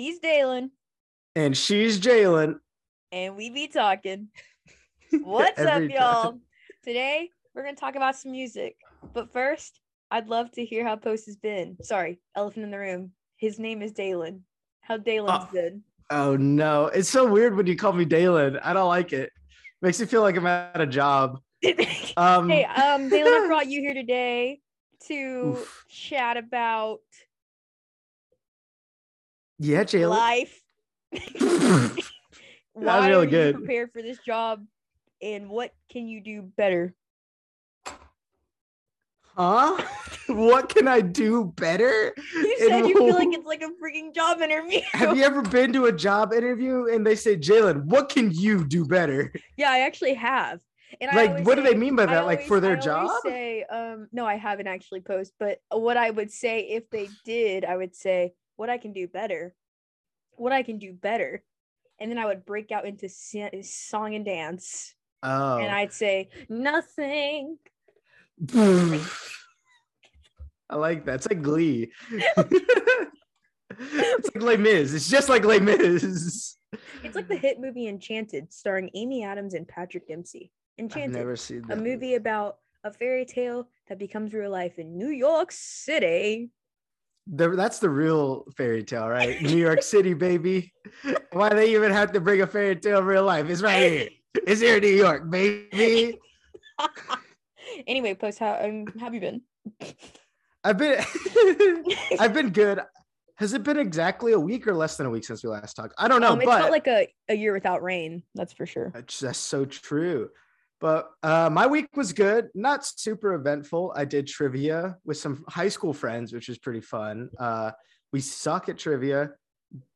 He's 0.00 0.18
Dalen, 0.18 0.70
And 1.36 1.54
she's 1.54 2.00
Jalen. 2.00 2.58
and 3.12 3.36
we 3.36 3.50
be 3.50 3.66
talking. 3.66 4.28
What's 5.22 5.60
up, 5.60 5.82
y'all? 5.90 6.30
time. 6.30 6.40
Today 6.82 7.28
we're 7.54 7.64
gonna 7.64 7.76
talk 7.76 7.96
about 7.96 8.16
some 8.16 8.32
music, 8.32 8.76
but 9.12 9.30
first, 9.30 9.78
I'd 10.10 10.26
love 10.28 10.50
to 10.52 10.64
hear 10.64 10.86
how 10.86 10.96
Post 10.96 11.26
has 11.26 11.36
been. 11.36 11.76
Sorry, 11.82 12.18
elephant 12.34 12.64
in 12.64 12.70
the 12.70 12.78
room. 12.78 13.12
His 13.36 13.58
name 13.58 13.82
is 13.82 13.92
Dalen. 13.92 14.42
How 14.80 14.96
Dalen's 14.96 15.44
Oh. 15.44 15.48
been? 15.52 15.82
Oh 16.08 16.34
no. 16.34 16.86
It's 16.86 17.10
so 17.10 17.30
weird 17.30 17.54
when 17.54 17.66
you 17.66 17.76
call 17.76 17.92
me 17.92 18.06
Dalen. 18.06 18.56
I 18.64 18.72
don't 18.72 18.88
like 18.88 19.12
it. 19.12 19.30
Makes 19.82 20.00
me 20.00 20.06
feel 20.06 20.22
like 20.22 20.34
I'm 20.34 20.46
at 20.46 20.80
a 20.80 20.86
job. 20.86 21.40
Um 22.16 22.48
hey, 22.48 22.64
um, 22.64 23.10
Dalen, 23.10 23.34
I 23.34 23.46
brought 23.46 23.66
you 23.70 23.82
here 23.82 23.92
today 23.92 24.60
to 25.08 25.48
Oof. 25.48 25.84
chat 25.90 26.38
about 26.38 27.00
Yeah, 29.62 29.84
Jalen. 29.84 30.08
life. 30.08 30.62
Why 32.72 33.08
really 33.08 33.12
are 33.12 33.24
you 33.24 33.30
good. 33.30 33.54
prepared 33.56 33.92
for 33.92 34.00
this 34.00 34.18
job, 34.18 34.64
and 35.20 35.50
what 35.50 35.74
can 35.92 36.08
you 36.08 36.22
do 36.22 36.40
better? 36.40 36.94
huh? 39.36 39.82
what 40.28 40.70
can 40.70 40.88
I 40.88 41.02
do 41.02 41.52
better? 41.56 42.14
You 42.16 42.56
And 42.60 42.68
said 42.70 42.88
you 42.88 42.96
feel 42.96 43.14
like 43.14 43.28
it's 43.32 43.46
like 43.46 43.62
a 43.62 43.68
freaking 43.82 44.14
job 44.14 44.40
interview. 44.40 44.80
Have 44.92 45.14
you 45.14 45.24
ever 45.24 45.42
been 45.42 45.74
to 45.74 45.86
a 45.86 45.92
job 45.92 46.32
interview 46.32 46.86
and 46.86 47.06
they 47.06 47.14
say, 47.14 47.36
Jalen, 47.36 47.84
what 47.84 48.08
can 48.08 48.30
you 48.30 48.64
do 48.66 48.86
better? 48.86 49.30
yeah, 49.58 49.70
I 49.70 49.80
actually 49.80 50.14
have. 50.14 50.60
And 51.00 51.14
Like, 51.14 51.30
always 51.30 51.46
what 51.46 51.56
do 51.56 51.62
they 51.62 51.74
mean 51.74 51.96
by 51.96 52.06
that? 52.06 52.24
Like 52.24 52.42
for 52.42 52.60
their 52.60 52.76
job? 52.76 53.10
Say, 53.24 53.62
um, 53.64 54.08
no, 54.10 54.24
I 54.24 54.36
haven't 54.36 54.66
actually 54.66 55.00
post, 55.00 55.34
but 55.38 55.60
what 55.70 55.96
I 55.98 56.10
would 56.10 56.30
say 56.32 56.60
if 56.60 56.88
they 56.90 57.08
did, 57.24 57.64
I 57.64 57.76
would 57.76 57.94
say 57.94 58.32
what 58.60 58.68
I 58.68 58.76
can 58.76 58.92
do 58.92 59.08
better, 59.08 59.54
what 60.32 60.52
I 60.52 60.62
can 60.62 60.78
do 60.78 60.92
better, 60.92 61.42
and 61.98 62.10
then 62.10 62.18
I 62.18 62.26
would 62.26 62.44
break 62.44 62.70
out 62.70 62.84
into 62.84 63.08
song 63.08 64.14
and 64.14 64.22
dance, 64.22 64.94
Oh. 65.22 65.56
and 65.56 65.74
I'd 65.74 65.94
say 65.94 66.28
nothing. 66.50 67.56
I 68.54 69.00
like 70.76 71.06
that. 71.06 71.14
It's 71.14 71.28
like 71.30 71.40
Glee. 71.40 71.90
it's 73.70 74.28
like 74.34 74.42
Les 74.42 74.56
Mis. 74.58 74.92
It's 74.92 75.08
just 75.08 75.30
like 75.30 75.46
Les 75.46 75.58
Mis. 75.58 76.58
It's 77.02 77.16
like 77.16 77.28
the 77.28 77.36
hit 77.36 77.60
movie 77.60 77.88
Enchanted, 77.88 78.52
starring 78.52 78.90
Amy 78.94 79.24
Adams 79.24 79.54
and 79.54 79.66
Patrick 79.66 80.06
Dempsey. 80.06 80.52
I've 80.78 80.82
Enchanted, 80.84 81.16
never 81.16 81.34
seen 81.34 81.64
a 81.70 81.76
movie 81.76 82.14
about 82.14 82.58
a 82.84 82.92
fairy 82.92 83.24
tale 83.24 83.68
that 83.88 83.98
becomes 83.98 84.34
real 84.34 84.50
life 84.50 84.78
in 84.78 84.98
New 84.98 85.08
York 85.08 85.50
City. 85.50 86.50
The- 87.26 87.50
that's 87.50 87.78
the 87.78 87.90
real 87.90 88.46
fairy 88.56 88.82
tale, 88.84 89.08
right? 89.08 89.40
New 89.42 89.56
York 89.56 89.82
City, 89.94 90.14
baby. 90.14 90.72
Why 91.32 91.50
they 91.50 91.74
even 91.74 91.92
have 91.92 92.12
to 92.12 92.20
bring 92.20 92.40
a 92.40 92.46
fairy 92.46 92.76
tale 92.76 92.98
in 92.98 93.04
real 93.04 93.24
life? 93.24 93.48
It's 93.48 93.62
right 93.62 93.90
here. 93.90 94.08
It's 94.46 94.60
here 94.60 94.76
in 94.76 94.82
New 94.82 94.88
York, 94.88 95.28
baby. 95.30 96.18
anyway, 97.86 98.14
post 98.14 98.38
how 98.38 98.58
um, 98.62 98.86
have 98.98 99.14
you 99.14 99.20
been? 99.20 99.42
I've 100.62 100.78
been 100.78 101.02
I've 102.18 102.34
been 102.34 102.50
good. 102.50 102.80
Has 103.36 103.54
it 103.54 103.62
been 103.62 103.78
exactly 103.78 104.32
a 104.32 104.38
week 104.38 104.66
or 104.66 104.74
less 104.74 104.96
than 104.98 105.06
a 105.06 105.10
week 105.10 105.24
since 105.24 105.42
we 105.42 105.48
last 105.48 105.74
talked? 105.74 105.94
I 105.96 106.08
don't 106.08 106.20
know, 106.20 106.32
um, 106.32 106.42
it 106.42 106.44
but 106.44 106.58
felt 106.58 106.70
like 106.70 106.86
a, 106.86 107.08
a 107.28 107.34
year 107.34 107.54
without 107.54 107.82
rain. 107.82 108.22
That's 108.34 108.52
for 108.52 108.66
sure. 108.66 108.90
That's, 108.94 109.18
that's 109.18 109.38
so 109.38 109.64
true. 109.64 110.28
But 110.80 111.10
uh, 111.22 111.50
my 111.52 111.66
week 111.66 111.88
was 111.94 112.12
good, 112.12 112.48
not 112.54 112.86
super 112.86 113.34
eventful. 113.34 113.92
I 113.94 114.06
did 114.06 114.26
trivia 114.26 114.96
with 115.04 115.18
some 115.18 115.44
high 115.46 115.68
school 115.68 115.92
friends, 115.92 116.32
which 116.32 116.48
was 116.48 116.58
pretty 116.58 116.80
fun. 116.80 117.28
Uh, 117.38 117.72
we 118.12 118.20
suck 118.20 118.68
at 118.70 118.78
trivia. 118.78 119.30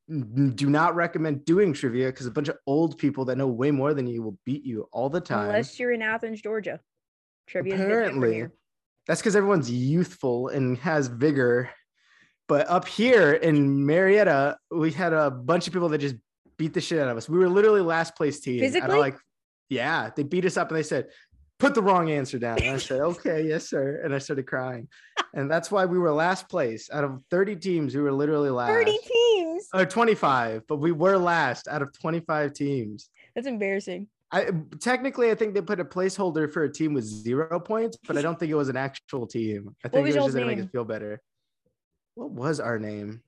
Do 0.09 0.69
not 0.69 0.95
recommend 0.95 1.47
doing 1.47 1.73
trivia 1.73 2.07
because 2.09 2.27
a 2.27 2.31
bunch 2.31 2.49
of 2.49 2.59
old 2.67 2.99
people 2.99 3.25
that 3.25 3.39
know 3.39 3.47
way 3.47 3.71
more 3.71 3.95
than 3.95 4.07
you 4.07 4.23
will 4.23 4.39
beat 4.45 4.65
you 4.65 4.87
all 4.93 5.09
the 5.09 5.21
time. 5.21 5.47
Unless 5.47 5.81
you're 5.81 5.93
in 5.93 6.03
Athens, 6.03 6.43
Georgia. 6.43 6.79
Trivia 7.47 7.75
is 7.75 7.81
different 7.81 8.13
from 8.13 8.23
Apparently, 8.23 8.55
that's 9.07 9.21
because 9.23 9.37
everyone's 9.37 9.71
youthful 9.71 10.49
and 10.49 10.77
has 10.79 11.07
vigor. 11.07 11.71
But 12.47 12.69
up 12.69 12.87
here 12.87 13.33
in 13.33 13.87
Marietta, 13.87 14.59
we 14.71 14.93
had 14.93 15.15
a 15.15 15.31
bunch 15.31 15.67
of 15.67 15.73
people 15.73 15.89
that 15.89 15.99
just 15.99 16.17
beat 16.59 16.75
the 16.75 16.81
shit 16.83 17.01
out 17.01 17.09
of 17.09 17.17
us. 17.17 17.27
We 17.27 17.39
were 17.39 17.49
literally 17.49 17.81
last 17.81 18.15
place 18.17 18.41
team. 18.41 18.61
Physically? 18.61 18.99
like, 18.99 19.17
yeah, 19.69 20.11
they 20.15 20.23
beat 20.23 20.45
us 20.45 20.57
up 20.57 20.69
and 20.69 20.79
they 20.79 20.83
said, 20.83 21.09
"Put 21.59 21.75
the 21.75 21.83
wrong 21.83 22.11
answer 22.11 22.39
down." 22.39 22.63
And 22.63 22.71
I 22.71 22.79
said, 22.79 23.01
"Okay, 23.01 23.47
yes, 23.47 23.69
sir." 23.69 24.01
And 24.05 24.15
I 24.15 24.19
started 24.19 24.47
crying, 24.47 24.89
and 25.33 25.51
that's 25.51 25.71
why 25.71 25.85
we 25.87 25.99
were 25.99 26.13
last 26.13 26.49
place 26.49 26.91
out 26.93 27.05
of 27.05 27.23
thirty 27.31 27.57
teams. 27.57 27.95
We 27.95 28.03
were 28.03 28.13
literally 28.13 28.51
last. 28.51 28.71
30 28.71 28.99
teams. 29.05 29.69
Or 29.73 29.87
25, 29.87 30.63
but 30.69 30.77
we 30.77 30.93
were 30.93 31.17
last 31.17 31.69
out 31.69 31.81
of 31.81 31.93
25 31.99 32.53
teams. 32.53 33.09
That's 33.35 33.47
embarrassing. 33.47 34.09
I 34.31 34.51
technically 34.81 35.31
I 35.31 35.37
think 35.37 35.55
they 35.55 35.61
put 35.61 35.81
a 35.81 35.85
placeholder 35.85 36.51
for 36.51 36.65
a 36.65 36.73
team 36.73 36.93
with 36.93 37.05
zero 37.05 37.61
points, 37.61 37.97
but 38.07 38.17
I 38.17 38.23
don't 38.23 38.39
think 38.39 38.51
it 38.51 38.57
was 38.57 38.69
an 38.69 38.77
actual 38.77 39.27
team. 39.27 39.75
I 39.85 39.89
think 39.89 40.09
it 40.09 40.17
was 40.17 40.25
just 40.27 40.37
to 40.37 40.45
make 40.45 40.59
us 40.59 40.69
feel 40.71 40.85
better. 40.85 41.21
What 42.15 42.31
was 42.31 42.61
our 42.61 42.79
name? 42.79 43.23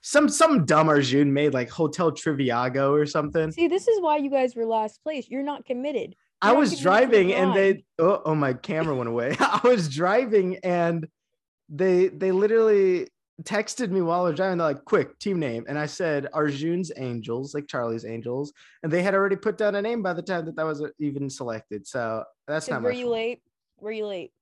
Some 0.00 0.28
some 0.28 0.64
dumb 0.64 0.88
Arjun 0.88 1.32
made 1.32 1.54
like 1.54 1.70
Hotel 1.70 2.10
Triviago 2.12 2.90
or 2.90 3.06
something. 3.06 3.50
See, 3.52 3.68
this 3.68 3.88
is 3.88 4.00
why 4.00 4.16
you 4.18 4.30
guys 4.30 4.54
were 4.54 4.64
last 4.66 5.02
place. 5.02 5.28
You're 5.28 5.42
not 5.42 5.64
committed. 5.64 6.16
I 6.42 6.48
you're 6.48 6.54
not 6.54 6.60
was 6.60 6.80
driving 6.80 7.32
and 7.32 7.54
they 7.54 7.84
oh, 7.98 8.22
oh 8.24 8.34
my 8.34 8.52
camera 8.52 8.94
went 8.94 9.08
away. 9.08 9.36
I 9.40 9.60
was 9.64 9.88
driving 9.88 10.58
and 10.62 11.06
they 11.68 12.08
they 12.08 12.32
literally 12.32 13.08
texted 13.42 13.90
me 13.90 14.00
while 14.00 14.20
I 14.26 14.28
was 14.28 14.36
driving. 14.36 14.58
They're 14.58 14.68
like, 14.68 14.84
quick, 14.84 15.18
team 15.18 15.40
name. 15.40 15.64
And 15.68 15.76
I 15.78 15.86
said 15.86 16.28
Arjun's 16.32 16.92
Angels, 16.96 17.52
like 17.54 17.66
Charlie's 17.66 18.04
Angels. 18.04 18.52
And 18.82 18.92
they 18.92 19.02
had 19.02 19.14
already 19.14 19.36
put 19.36 19.58
down 19.58 19.74
a 19.74 19.82
name 19.82 20.02
by 20.02 20.12
the 20.12 20.22
time 20.22 20.44
that 20.44 20.54
that 20.56 20.64
was 20.64 20.84
even 21.00 21.28
selected. 21.28 21.86
So 21.86 22.24
that's 22.46 22.66
'Cause 22.66 22.72
not 22.74 22.82
were 22.82 22.92
you 22.92 23.06
fault. 23.06 23.12
late? 23.14 23.42
Were 23.80 23.90
you 23.92 24.06
late? 24.06 24.32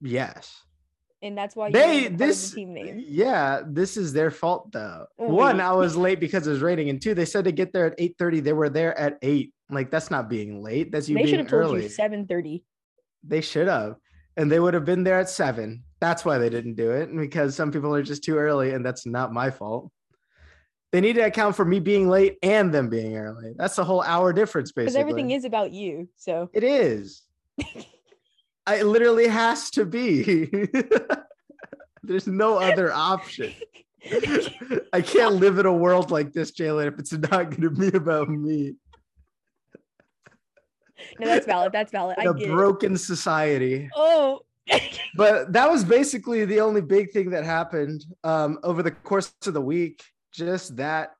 Yes. 0.00 0.64
And 1.22 1.36
that's 1.36 1.54
why 1.54 1.70
They 1.70 1.80
weren't 1.80 1.90
a 1.90 2.00
part 2.02 2.12
of 2.12 2.18
this 2.18 2.50
the 2.50 2.56
team 2.56 2.72
name. 2.74 3.04
yeah, 3.06 3.60
this 3.66 3.96
is 3.98 4.12
their 4.12 4.30
fault 4.30 4.72
though. 4.72 5.06
Oh, 5.18 5.26
One. 5.34 5.60
I 5.60 5.72
was 5.72 5.96
late 5.96 6.18
because 6.20 6.46
it 6.46 6.50
was 6.50 6.60
raining, 6.60 6.88
and 6.88 7.00
two, 7.00 7.14
they 7.14 7.26
said 7.26 7.44
to 7.44 7.52
get 7.52 7.72
there 7.72 7.86
at 7.86 7.98
8:30. 7.98 8.40
They 8.42 8.52
were 8.54 8.70
there 8.70 8.98
at 8.98 9.18
eight. 9.22 9.52
Like 9.70 9.90
that's 9.90 10.10
not 10.10 10.28
being 10.30 10.62
late. 10.62 10.90
That's 10.92 11.08
you 11.08 11.16
They 11.16 11.22
should 11.24 11.32
being 11.32 11.38
have 11.40 11.48
told 11.50 11.62
early. 11.64 11.82
you 11.84 11.88
7:30. 11.88 12.62
They 13.22 13.40
should 13.42 13.68
have. 13.68 13.96
And 14.36 14.50
they 14.50 14.58
would 14.60 14.72
have 14.74 14.86
been 14.86 15.04
there 15.04 15.20
at 15.20 15.28
seven. 15.28 15.82
That's 16.00 16.24
why 16.24 16.38
they 16.38 16.48
didn't 16.48 16.76
do 16.76 16.90
it. 16.92 17.14
Because 17.14 17.54
some 17.54 17.70
people 17.70 17.94
are 17.94 18.02
just 18.02 18.24
too 18.24 18.38
early, 18.38 18.70
and 18.72 18.84
that's 18.86 19.04
not 19.04 19.32
my 19.34 19.50
fault. 19.50 19.90
They 20.92 21.00
need 21.02 21.12
to 21.16 21.20
account 21.20 21.54
for 21.54 21.64
me 21.64 21.78
being 21.80 22.08
late 22.08 22.38
and 22.42 22.72
them 22.72 22.88
being 22.88 23.16
early. 23.16 23.52
That's 23.56 23.76
a 23.78 23.84
whole 23.84 24.02
hour 24.02 24.32
difference, 24.32 24.72
Because 24.72 24.94
basically. 24.94 25.00
everything 25.10 25.30
is 25.32 25.44
about 25.44 25.70
you. 25.72 26.08
So 26.16 26.48
It 26.54 26.64
is. 26.64 27.22
I 28.66 28.76
it 28.76 28.86
literally 28.86 29.26
has 29.26 29.70
to 29.72 29.84
be. 29.84 30.68
There's 32.02 32.26
no 32.26 32.58
other 32.58 32.92
option. 32.92 33.52
I 34.92 35.02
can't 35.02 35.34
live 35.34 35.58
in 35.58 35.66
a 35.66 35.72
world 35.72 36.10
like 36.10 36.32
this, 36.32 36.52
Jalen, 36.52 36.88
if 36.88 36.98
it's 36.98 37.12
not 37.12 37.50
going 37.50 37.62
to 37.62 37.70
be 37.70 37.88
about 37.96 38.28
me. 38.28 38.74
no, 41.18 41.26
that's 41.26 41.46
valid. 41.46 41.72
That's 41.72 41.92
valid. 41.92 42.16
In 42.18 42.26
I 42.26 42.30
a 42.30 42.34
get 42.34 42.48
it. 42.48 42.52
broken 42.52 42.96
society. 42.96 43.88
Oh. 43.94 44.40
but 45.16 45.52
that 45.52 45.70
was 45.70 45.84
basically 45.84 46.44
the 46.44 46.60
only 46.60 46.80
big 46.80 47.10
thing 47.10 47.30
that 47.30 47.44
happened 47.44 48.04
um, 48.24 48.58
over 48.62 48.82
the 48.82 48.90
course 48.90 49.32
of 49.46 49.54
the 49.54 49.60
week. 49.60 50.02
Just 50.32 50.76
that 50.76 51.10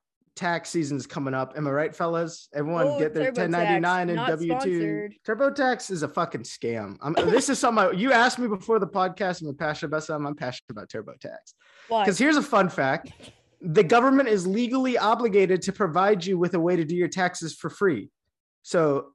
tax 0.41 0.69
season's 0.71 1.05
coming 1.05 1.33
up. 1.35 1.53
Am 1.55 1.67
I 1.67 1.71
right, 1.71 1.95
fellas? 1.95 2.49
Everyone 2.53 2.87
Oh, 2.87 2.99
get 2.99 3.13
their 3.13 3.31
TurboTax, 3.31 3.37
1099 3.37 4.09
and 4.09 4.17
W 4.17 4.47
2. 4.49 4.59
sponsored. 4.59 5.15
TurboTax 5.25 5.91
is 5.91 6.01
a 6.03 6.07
fucking 6.07 6.41
scam. 6.41 6.97
I'm, 7.01 7.13
this 7.13 7.47
is 7.47 7.59
something 7.59 7.83
I- 7.85 7.91
you 7.91 8.11
asked 8.11 8.39
me 8.39 8.47
before 8.47 8.79
the 8.79 8.87
podcast. 8.87 9.47
I'm 9.47 9.55
passionate 9.55 9.89
about 9.89 10.03
something. 10.03 10.25
I'm 10.25 10.35
passionate 10.35 10.71
about 10.71 10.89
TurboTax. 10.89 11.53
Because 11.89 12.17
here's 12.17 12.37
a 12.37 12.41
fun 12.41 12.69
fact 12.69 13.11
the 13.63 13.83
government 13.83 14.27
is 14.27 14.47
legally 14.47 14.97
obligated 14.97 15.61
to 15.61 15.71
provide 15.71 16.25
you 16.25 16.39
with 16.39 16.55
a 16.55 16.59
way 16.59 16.75
to 16.75 16.83
do 16.83 16.95
your 16.95 17.07
taxes 17.07 17.53
for 17.55 17.69
free. 17.69 18.09
So 18.63 19.09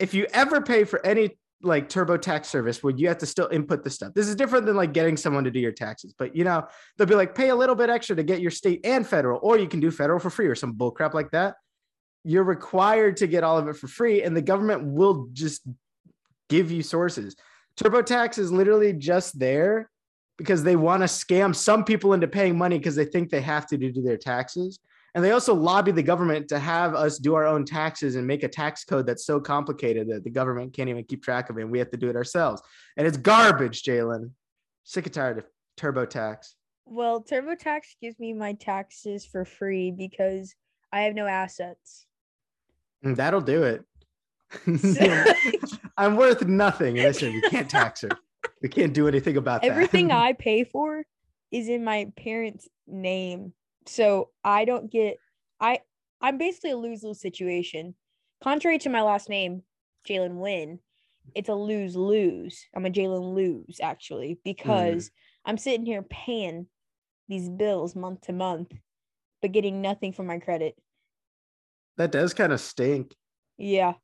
if 0.00 0.12
you 0.12 0.26
ever 0.34 0.60
pay 0.60 0.82
for 0.82 1.04
any 1.06 1.38
like 1.62 1.88
TurboTax 1.88 2.46
service 2.46 2.82
where 2.82 2.94
you 2.94 3.08
have 3.08 3.18
to 3.18 3.26
still 3.26 3.48
input 3.48 3.84
the 3.84 3.90
stuff, 3.90 4.12
this 4.14 4.28
is 4.28 4.34
different 4.34 4.66
than 4.66 4.76
like 4.76 4.92
getting 4.92 5.16
someone 5.16 5.44
to 5.44 5.50
do 5.50 5.60
your 5.60 5.72
taxes. 5.72 6.14
But 6.16 6.34
you 6.36 6.44
know, 6.44 6.66
they'll 6.96 7.06
be 7.06 7.14
like, 7.14 7.34
pay 7.34 7.50
a 7.50 7.56
little 7.56 7.74
bit 7.74 7.90
extra 7.90 8.16
to 8.16 8.22
get 8.22 8.40
your 8.40 8.50
state 8.50 8.80
and 8.84 9.06
federal, 9.06 9.40
or 9.42 9.58
you 9.58 9.68
can 9.68 9.80
do 9.80 9.90
federal 9.90 10.18
for 10.18 10.30
free 10.30 10.46
or 10.46 10.54
some 10.54 10.74
bullcrap 10.74 11.14
like 11.14 11.30
that. 11.30 11.56
You're 12.24 12.44
required 12.44 13.16
to 13.18 13.26
get 13.26 13.44
all 13.44 13.58
of 13.58 13.68
it 13.68 13.76
for 13.76 13.88
free, 13.88 14.22
and 14.22 14.36
the 14.36 14.42
government 14.42 14.84
will 14.84 15.28
just 15.32 15.62
give 16.48 16.70
you 16.70 16.82
sources. 16.82 17.36
TurboTax 17.80 18.38
is 18.38 18.52
literally 18.52 18.92
just 18.92 19.38
there 19.38 19.90
because 20.38 20.62
they 20.62 20.76
want 20.76 21.02
to 21.02 21.06
scam 21.06 21.54
some 21.54 21.84
people 21.84 22.12
into 22.12 22.28
paying 22.28 22.56
money 22.56 22.78
because 22.78 22.96
they 22.96 23.04
think 23.04 23.30
they 23.30 23.40
have 23.40 23.66
to 23.68 23.76
do 23.76 23.92
their 24.02 24.16
taxes. 24.16 24.78
And 25.14 25.22
they 25.22 25.32
also 25.32 25.54
lobby 25.54 25.92
the 25.92 26.02
government 26.02 26.48
to 26.48 26.58
have 26.58 26.94
us 26.94 27.18
do 27.18 27.34
our 27.34 27.46
own 27.46 27.66
taxes 27.66 28.16
and 28.16 28.26
make 28.26 28.42
a 28.44 28.48
tax 28.48 28.84
code 28.84 29.06
that's 29.06 29.26
so 29.26 29.38
complicated 29.38 30.08
that 30.08 30.24
the 30.24 30.30
government 30.30 30.72
can't 30.72 30.88
even 30.88 31.04
keep 31.04 31.22
track 31.22 31.50
of 31.50 31.58
it. 31.58 31.62
And 31.62 31.70
we 31.70 31.78
have 31.78 31.90
to 31.90 31.98
do 31.98 32.08
it 32.08 32.16
ourselves. 32.16 32.62
And 32.96 33.06
it's 33.06 33.18
garbage, 33.18 33.82
Jalen. 33.82 34.30
Sick 34.84 35.04
and 35.06 35.14
tired 35.14 35.38
of 35.38 35.44
TurboTax. 35.78 36.54
Well, 36.86 37.22
TurboTax 37.22 37.82
gives 38.00 38.18
me 38.18 38.32
my 38.32 38.54
taxes 38.54 39.26
for 39.26 39.44
free 39.44 39.90
because 39.90 40.54
I 40.92 41.02
have 41.02 41.14
no 41.14 41.26
assets. 41.26 42.06
Mm, 43.04 43.16
That'll 43.16 43.40
do 43.40 43.62
it. 43.64 43.84
I'm 45.96 46.16
worth 46.16 46.44
nothing. 46.46 46.96
Listen, 46.96 47.32
we 47.32 47.42
can't 47.42 47.68
tax 47.68 48.00
her. 48.02 48.10
We 48.62 48.68
can't 48.68 48.92
do 48.92 49.08
anything 49.08 49.36
about 49.36 49.62
that. 49.62 49.70
Everything 49.70 50.10
I 50.12 50.32
pay 50.32 50.64
for 50.64 51.04
is 51.50 51.68
in 51.68 51.84
my 51.84 52.10
parents' 52.16 52.68
name. 52.86 53.52
So 53.86 54.30
I 54.44 54.64
don't 54.64 54.90
get 54.90 55.18
I 55.60 55.80
I'm 56.20 56.38
basically 56.38 56.70
a 56.70 56.76
lose-lose 56.76 57.20
situation. 57.20 57.94
Contrary 58.42 58.78
to 58.78 58.88
my 58.88 59.02
last 59.02 59.28
name, 59.28 59.62
Jalen 60.08 60.36
Wynn, 60.36 60.78
it's 61.34 61.48
a 61.48 61.54
lose-lose. 61.54 62.64
I'm 62.74 62.86
a 62.86 62.90
Jalen 62.90 63.34
lose 63.34 63.78
actually, 63.82 64.38
because 64.44 65.10
I'm 65.44 65.58
sitting 65.58 65.86
here 65.86 66.02
paying 66.02 66.66
these 67.28 67.48
bills 67.48 67.94
month 67.96 68.22
to 68.22 68.32
month, 68.32 68.72
but 69.40 69.52
getting 69.52 69.80
nothing 69.82 70.12
for 70.12 70.22
my 70.22 70.38
credit. 70.38 70.74
that 71.96 72.12
does 72.12 72.34
kind 72.34 72.52
of 72.52 72.60
stink. 72.60 73.14
Yeah. 73.58 73.94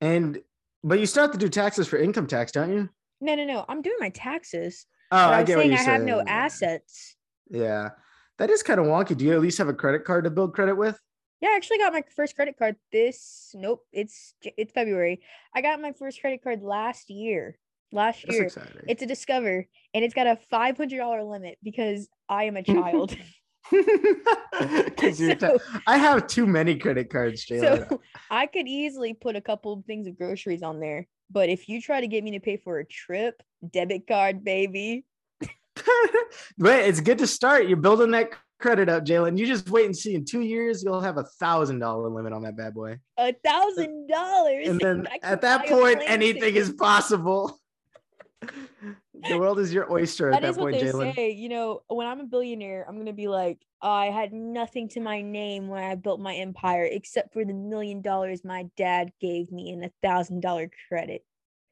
And 0.00 0.40
but 0.84 1.00
you 1.00 1.06
still 1.06 1.22
have 1.24 1.32
to 1.32 1.38
do 1.38 1.48
taxes 1.48 1.88
for 1.88 1.98
income 1.98 2.26
tax, 2.26 2.52
don't 2.52 2.72
you? 2.72 2.88
No, 3.20 3.34
no, 3.34 3.44
no. 3.44 3.64
I'm 3.68 3.82
doing 3.82 3.96
my 4.00 4.10
taxes. 4.10 4.86
Oh, 5.10 5.16
I 5.16 5.40
I'm 5.40 5.44
get 5.44 5.56
what 5.56 5.62
saying 5.62 5.72
you're 5.72 5.80
I 5.80 5.84
saying. 5.84 5.98
have 5.98 6.06
no 6.06 6.22
assets. 6.26 7.16
Yeah, 7.50 7.90
that 8.38 8.50
is 8.50 8.62
kind 8.62 8.80
of 8.80 8.86
wonky. 8.86 9.16
Do 9.16 9.24
you 9.24 9.32
at 9.34 9.40
least 9.40 9.58
have 9.58 9.68
a 9.68 9.74
credit 9.74 10.04
card 10.04 10.24
to 10.24 10.30
build 10.30 10.54
credit 10.54 10.76
with? 10.76 10.98
Yeah, 11.40 11.50
I 11.50 11.56
actually 11.56 11.78
got 11.78 11.92
my 11.92 12.02
first 12.16 12.34
credit 12.34 12.56
card 12.58 12.76
this. 12.90 13.52
Nope, 13.54 13.84
it's 13.92 14.34
it's 14.42 14.72
February. 14.72 15.20
I 15.54 15.60
got 15.62 15.80
my 15.80 15.92
first 15.92 16.20
credit 16.20 16.42
card 16.42 16.62
last 16.62 17.10
year. 17.10 17.58
Last 17.92 18.22
That's 18.26 18.34
year, 18.36 18.46
exciting. 18.46 18.82
it's 18.88 19.02
a 19.02 19.06
Discover, 19.06 19.66
and 19.94 20.04
it's 20.04 20.14
got 20.14 20.26
a 20.26 20.36
five 20.50 20.76
hundred 20.76 20.98
dollar 20.98 21.22
limit 21.24 21.58
because 21.62 22.08
I 22.28 22.44
am 22.44 22.56
a 22.56 22.62
child. 22.62 23.16
'Cause 23.70 25.20
you're 25.20 25.38
so, 25.40 25.58
I 25.86 25.98
have 25.98 26.26
too 26.26 26.46
many 26.46 26.76
credit 26.78 27.10
cards, 27.10 27.44
Jalen. 27.46 27.88
so 27.88 28.00
I 28.30 28.46
could 28.46 28.66
easily 28.66 29.14
put 29.14 29.36
a 29.36 29.40
couple 29.40 29.72
of 29.72 29.84
things 29.84 30.06
of 30.06 30.16
groceries 30.18 30.62
on 30.62 30.80
there. 30.80 31.06
But 31.30 31.50
if 31.50 31.68
you 31.68 31.80
try 31.80 32.00
to 32.00 32.06
get 32.08 32.24
me 32.24 32.32
to 32.32 32.40
pay 32.40 32.56
for 32.56 32.78
a 32.78 32.84
trip, 32.86 33.42
debit 33.70 34.06
card, 34.06 34.42
baby, 34.44 35.04
but 36.58 36.80
it's 36.80 37.00
good 37.00 37.18
to 37.18 37.26
start. 37.26 37.66
You're 37.66 37.76
building 37.76 38.10
that 38.12 38.30
credit 38.58 38.88
up, 38.88 39.04
Jalen. 39.04 39.38
You 39.38 39.46
just 39.46 39.70
wait 39.70 39.86
and 39.86 39.96
see. 39.96 40.14
In 40.14 40.24
two 40.24 40.40
years, 40.40 40.82
you'll 40.82 41.00
have 41.00 41.18
a 41.18 41.24
thousand 41.24 41.78
dollar 41.78 42.08
limit 42.08 42.32
on 42.32 42.42
that 42.42 42.56
bad 42.56 42.74
boy. 42.74 42.98
a 43.16 43.32
thousand 43.44 44.08
dollars. 44.08 44.68
And 44.68 44.80
then 44.80 45.08
at 45.22 45.40
that 45.42 45.66
point, 45.66 46.00
anything 46.04 46.56
is 46.56 46.70
possible. 46.72 47.58
the 48.42 49.38
world 49.38 49.58
is 49.58 49.72
your 49.72 49.90
oyster 49.92 50.30
at 50.30 50.42
That 50.42 50.56
point, 50.56 50.76
Jalen. 50.76 51.36
You 51.36 51.48
know, 51.48 51.82
when 51.88 52.06
I'm 52.06 52.20
a 52.20 52.24
billionaire, 52.24 52.84
I'm 52.88 52.98
gonna 52.98 53.12
be 53.12 53.28
like, 53.28 53.58
I 53.80 54.06
had 54.06 54.32
nothing 54.32 54.88
to 54.90 55.00
my 55.00 55.22
name 55.22 55.68
when 55.68 55.82
I 55.82 55.94
built 55.94 56.20
my 56.20 56.34
empire, 56.34 56.84
except 56.84 57.32
for 57.32 57.44
the 57.44 57.54
million 57.54 58.00
dollars 58.00 58.44
my 58.44 58.68
dad 58.76 59.12
gave 59.20 59.50
me 59.52 59.70
and 59.70 59.84
a 59.84 59.90
thousand 60.02 60.40
dollar 60.40 60.70
credit. 60.88 61.24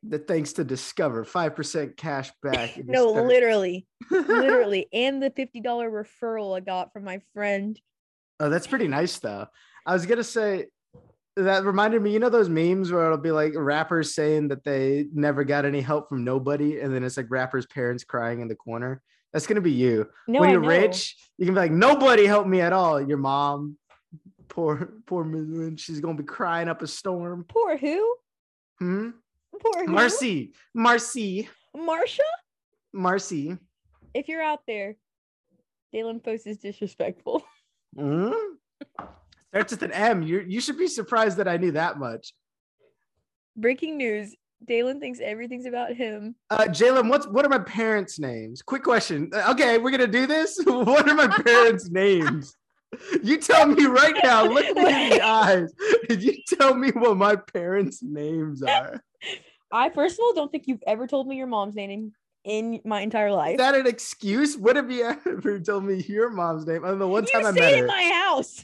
That 0.04 0.28
thanks 0.28 0.52
to 0.54 0.64
Discover, 0.64 1.25
five 1.25 1.56
percent 1.56 1.96
cash 1.96 2.31
back. 2.43 2.76
No, 2.84 3.10
start- 3.12 3.26
literally, 3.26 3.87
literally, 4.10 4.87
and 4.93 5.22
the 5.22 5.31
fifty 5.31 5.60
dollar 5.60 5.90
referral 5.90 6.56
I 6.56 6.60
got 6.60 6.93
from 6.93 7.04
my 7.04 7.20
friend. 7.34 7.81
Oh, 8.38 8.50
that's 8.50 8.66
pretty 8.66 8.88
nice 8.88 9.19
though. 9.19 9.46
I 9.84 9.93
was 9.93 10.06
gonna 10.06 10.22
say 10.22 10.66
that 11.37 11.64
reminded 11.64 12.02
me, 12.02 12.12
you 12.12 12.19
know, 12.19 12.28
those 12.28 12.48
memes 12.48 12.93
where 12.93 13.04
it'll 13.06 13.19
be 13.19 13.31
like 13.31 13.52
rappers 13.56 14.14
saying 14.14 14.48
that 14.48 14.64
they 14.64 15.06
never 15.12 15.44
got 15.44 15.64
any 15.64 15.81
help 15.81 16.08
from 16.08 16.25
nobody, 16.25 16.81
and 16.81 16.94
then 16.94 17.02
it's 17.02 17.16
like 17.16 17.26
rappers' 17.31 17.66
parents 17.66 18.04
crying 18.04 18.40
in 18.40 18.48
the 18.48 18.54
corner. 18.54 19.02
That's 19.32 19.46
gonna 19.46 19.60
be 19.60 19.72
you. 19.72 20.08
No, 20.28 20.40
when 20.40 20.50
you're 20.50 20.60
rich, 20.60 21.16
you 21.37 21.46
can 21.46 21.54
be 21.54 21.60
like, 21.60 21.72
nobody 21.72 22.26
helped 22.26 22.48
me 22.48 22.60
at 22.60 22.72
all. 22.72 23.00
Your 23.00 23.19
mom, 23.19 23.76
poor, 24.48 24.93
poor 25.06 25.25
Ms. 25.25 25.48
Lynn, 25.48 25.76
she's 25.76 26.00
gonna 26.00 26.16
be 26.16 26.25
crying 26.25 26.69
up 26.69 26.81
a 26.82 26.87
storm. 26.87 27.44
Poor 27.48 27.76
who? 27.76 28.16
Hmm? 28.78 29.10
Poor 29.61 29.87
who? 29.87 29.93
Marcy, 29.93 30.53
Marcy, 30.75 31.49
Marsha. 31.76 32.20
Marcy. 32.93 33.56
If 34.14 34.29
you're 34.29 34.43
out 34.43 34.61
there, 34.67 34.97
Dalen 35.93 36.20
Post 36.20 36.47
is 36.47 36.58
disrespectful. 36.58 37.44
Hmm? 37.99 38.31
Starts 39.49 39.70
with 39.73 39.82
an 39.82 39.93
M. 39.93 40.23
You 40.23 40.44
you 40.47 40.61
should 40.61 40.76
be 40.76 40.87
surprised 40.87 41.38
that 41.38 41.49
I 41.49 41.56
knew 41.56 41.70
that 41.73 41.99
much. 41.99 42.35
Breaking 43.56 43.97
news: 43.97 44.35
Dalen 44.67 45.00
thinks 45.00 45.19
everything's 45.19 45.64
about 45.64 45.94
him. 45.94 46.35
Uh, 46.50 46.64
Jalen, 46.64 47.08
what's 47.08 47.26
what 47.26 47.47
are 47.47 47.49
my 47.49 47.61
parents' 47.61 48.19
names? 48.19 48.61
Quick 48.61 48.82
question. 48.82 49.31
Uh, 49.32 49.53
Okay, 49.53 49.79
we're 49.79 49.91
gonna 49.91 50.06
do 50.06 50.26
this. 50.26 50.61
what 50.67 51.08
are 51.08 51.14
my 51.14 51.29
parents' 51.43 51.88
names? 51.88 52.55
You 53.23 53.38
tell 53.38 53.67
me 53.67 53.85
right 53.87 54.15
now. 54.23 54.44
Look 54.44 54.77
me 54.77 55.05
in 55.05 55.11
the 55.11 55.21
eyes. 55.25 55.73
Did 56.09 56.23
you 56.23 56.37
tell 56.47 56.75
me 56.75 56.91
what 56.91 57.17
my 57.17 57.37
parents' 57.37 58.03
names 58.03 58.62
are. 58.62 59.03
I 59.73 59.91
first 59.91 60.19
of 60.19 60.21
all 60.23 60.35
don't 60.35 60.50
think 60.50 60.67
you've 60.67 60.83
ever 60.87 61.06
told 61.06 61.27
me 61.27 61.37
your 61.37 61.47
mom's 61.47 61.75
name 61.75 62.12
in 62.44 62.81
my 62.85 63.00
entire 63.00 63.33
life. 63.33 63.53
Is 63.53 63.59
that 63.59 63.75
an 63.75 63.87
excuse? 63.87 64.56
When 64.56 64.77
have 64.77 64.91
you 64.91 65.05
ever 65.27 65.59
told 65.59 65.85
me 65.85 66.03
your 66.09 66.31
mom's 66.31 66.67
name? 66.67 66.85
I 66.85 66.88
don't 66.88 66.99
know. 66.99 67.09
One 67.09 67.25
you 67.25 67.33
time 67.33 67.47
I 67.47 67.53
say 67.53 67.61
met 67.61 67.73
in 67.75 67.81
her. 67.81 67.87
my 67.87 68.25
house. 68.25 68.62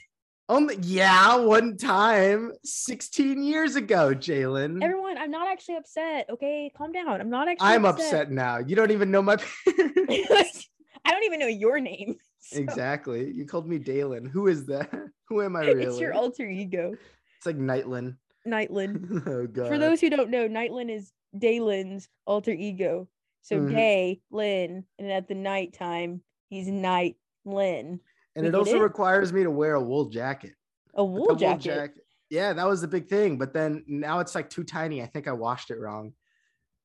Only 0.49 0.77
yeah, 0.83 1.37
one 1.37 1.77
time, 1.77 2.53
16 2.65 3.43
years 3.43 3.75
ago, 3.77 4.13
Jalen. 4.15 4.83
Everyone, 4.83 5.17
I'm 5.17 5.31
not 5.31 5.49
actually 5.49 5.77
upset. 5.77 6.27
Okay, 6.31 6.71
calm 6.77 6.93
down. 6.93 7.21
I'm 7.21 7.31
not 7.31 7.49
actually. 7.49 7.69
I'm 7.69 7.87
upset 7.87 8.31
now. 8.31 8.59
You 8.59 8.77
don't 8.77 8.91
even 8.91 9.11
know 9.11 9.23
my 9.23 9.37
parents. 9.37 10.69
I 11.05 11.11
don't 11.11 11.25
even 11.25 11.41
know 11.41 11.47
your 11.47 11.81
name. 11.81 12.17
So 12.43 12.59
exactly. 12.59 13.31
You 13.33 13.47
called 13.47 13.69
me 13.69 13.79
Dalen. 13.79 14.27
Who 14.27 14.49
is 14.49 14.67
that? 14.67 14.91
Who 15.29 15.43
am 15.43 15.57
I 15.57 15.61
really? 15.63 15.85
It's 15.85 16.01
your 16.01 16.13
alter 16.13 16.47
ego, 16.49 16.95
It's 17.39 17.47
like 17.47 17.57
Nightlin. 17.57 18.17
Nightlin. 18.47 19.23
oh 19.27 19.47
god. 19.47 19.69
For 19.69 19.79
those 19.79 20.01
who 20.01 20.11
don't 20.11 20.31
know, 20.31 20.49
Nightlin 20.49 20.91
is 20.91 21.13
Dalen's 21.37 22.09
alter 22.27 22.51
ego. 22.53 23.09
So 23.43 23.59
Mhm. 23.59 23.71
day 23.71 24.21
Lynn, 24.31 24.85
and 24.99 25.11
at 25.11 25.29
the 25.29 25.35
nighttime 25.35 26.23
he's 26.49 26.69
Night 26.69 27.17
Lynn. 27.45 28.01
and 28.37 28.45
we 28.45 28.49
it 28.49 28.55
also 28.55 28.77
it? 28.77 28.83
requires 28.83 29.33
me 29.33 29.43
to 29.43 29.51
wear 29.51 29.75
a 29.75 29.81
wool 29.83 30.07
jacket. 30.11 30.55
A 30.95 31.03
Like 31.03 31.21
wool 31.39 31.57
jacket. 31.57 32.05
Yeah, 32.31 32.53
that 32.53 32.67
was 32.69 32.81
the 32.81 32.89
big 32.89 33.09
thing. 33.09 33.39
But 33.39 33.53
then 33.53 33.85
now 33.87 34.21
it's 34.21 34.35
like 34.35 34.49
too 34.51 34.65
tiny. 34.65 35.03
I 35.03 35.07
think 35.07 35.29
I 35.29 35.33
washed 35.33 35.71
it 35.71 35.79
wrong 35.79 36.13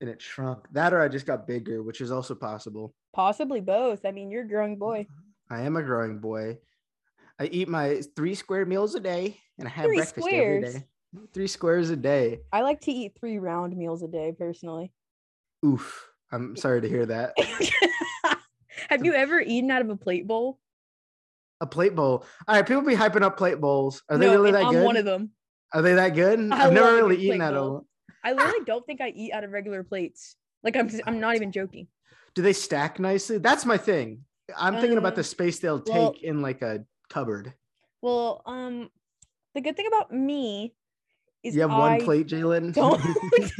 and 0.01 0.09
it 0.09 0.21
shrunk. 0.21 0.67
That 0.71 0.93
or 0.93 1.01
I 1.01 1.07
just 1.07 1.25
got 1.25 1.47
bigger, 1.47 1.83
which 1.83 2.01
is 2.01 2.11
also 2.11 2.35
possible. 2.35 2.93
Possibly 3.13 3.61
both. 3.61 4.05
I 4.05 4.11
mean, 4.11 4.29
you're 4.31 4.43
a 4.43 4.47
growing 4.47 4.77
boy. 4.77 5.07
I 5.49 5.61
am 5.61 5.75
a 5.77 5.83
growing 5.83 6.19
boy. 6.19 6.59
I 7.39 7.45
eat 7.45 7.69
my 7.69 8.01
three 8.15 8.35
square 8.35 8.65
meals 8.65 8.95
a 8.95 8.99
day 8.99 9.39
and 9.57 9.67
I 9.67 9.71
have 9.71 9.85
Three 9.85 9.97
breakfast 9.97 10.27
every 10.27 10.61
squares? 10.61 10.73
day. 10.73 10.83
Three 11.33 11.47
squares 11.47 11.89
a 11.89 11.95
day. 11.95 12.39
I 12.51 12.61
like 12.61 12.81
to 12.81 12.91
eat 12.91 13.13
three 13.19 13.39
round 13.39 13.75
meals 13.75 14.03
a 14.03 14.07
day 14.07 14.33
personally. 14.37 14.91
Oof. 15.65 16.09
I'm 16.31 16.55
sorry 16.57 16.81
to 16.81 16.89
hear 16.89 17.05
that. 17.05 17.33
Have 18.89 19.05
you 19.05 19.13
ever 19.13 19.39
eaten 19.39 19.71
out 19.71 19.81
of 19.81 19.89
a 19.89 19.95
plate 19.95 20.27
bowl? 20.27 20.59
A 21.61 21.65
plate 21.65 21.95
bowl. 21.95 22.25
All 22.47 22.55
right, 22.55 22.67
people 22.67 22.81
be 22.83 22.95
hyping 22.95 23.21
up 23.21 23.37
plate 23.37 23.59
bowls. 23.59 24.03
Are 24.09 24.17
they 24.17 24.27
really 24.27 24.51
that 24.51 24.65
I'm 24.65 24.73
good? 24.73 24.85
one 24.85 24.97
of 24.97 25.05
them. 25.05 25.31
Are 25.73 25.81
they 25.81 25.95
that 25.95 26.09
good? 26.09 26.51
I 26.51 26.65
I've 26.65 26.73
never 26.73 26.95
really 26.95 27.17
eaten 27.17 27.41
out 27.41 27.53
of. 27.53 27.85
I 28.23 28.33
literally 28.33 28.65
don't 28.65 28.85
think 28.85 29.01
I 29.01 29.09
eat 29.09 29.31
out 29.31 29.43
of 29.43 29.51
regular 29.51 29.83
plates. 29.83 30.35
Like 30.63 30.75
I'm 30.75 30.89
I'm 31.05 31.19
not 31.19 31.35
even 31.35 31.51
joking. 31.51 31.87
Do 32.35 32.41
they 32.41 32.53
stack 32.53 32.99
nicely? 32.99 33.37
That's 33.37 33.65
my 33.65 33.77
thing. 33.77 34.25
I'm 34.55 34.75
thinking 34.75 34.97
about 34.97 35.15
the 35.15 35.23
space 35.23 35.59
they'll 35.59 35.79
take 35.79 35.93
well- 35.95 36.15
in 36.21 36.41
like 36.41 36.61
a 36.61 36.85
cupboard. 37.09 37.53
Well, 38.01 38.41
um 38.45 38.89
the 39.53 39.61
good 39.61 39.75
thing 39.75 39.87
about 39.87 40.11
me 40.13 40.73
is 41.43 41.55
You 41.55 41.61
have 41.61 41.71
I 41.71 41.79
one 41.79 42.01
plate, 42.01 42.27
Jalen. 42.27 42.73
don't- 42.73 43.01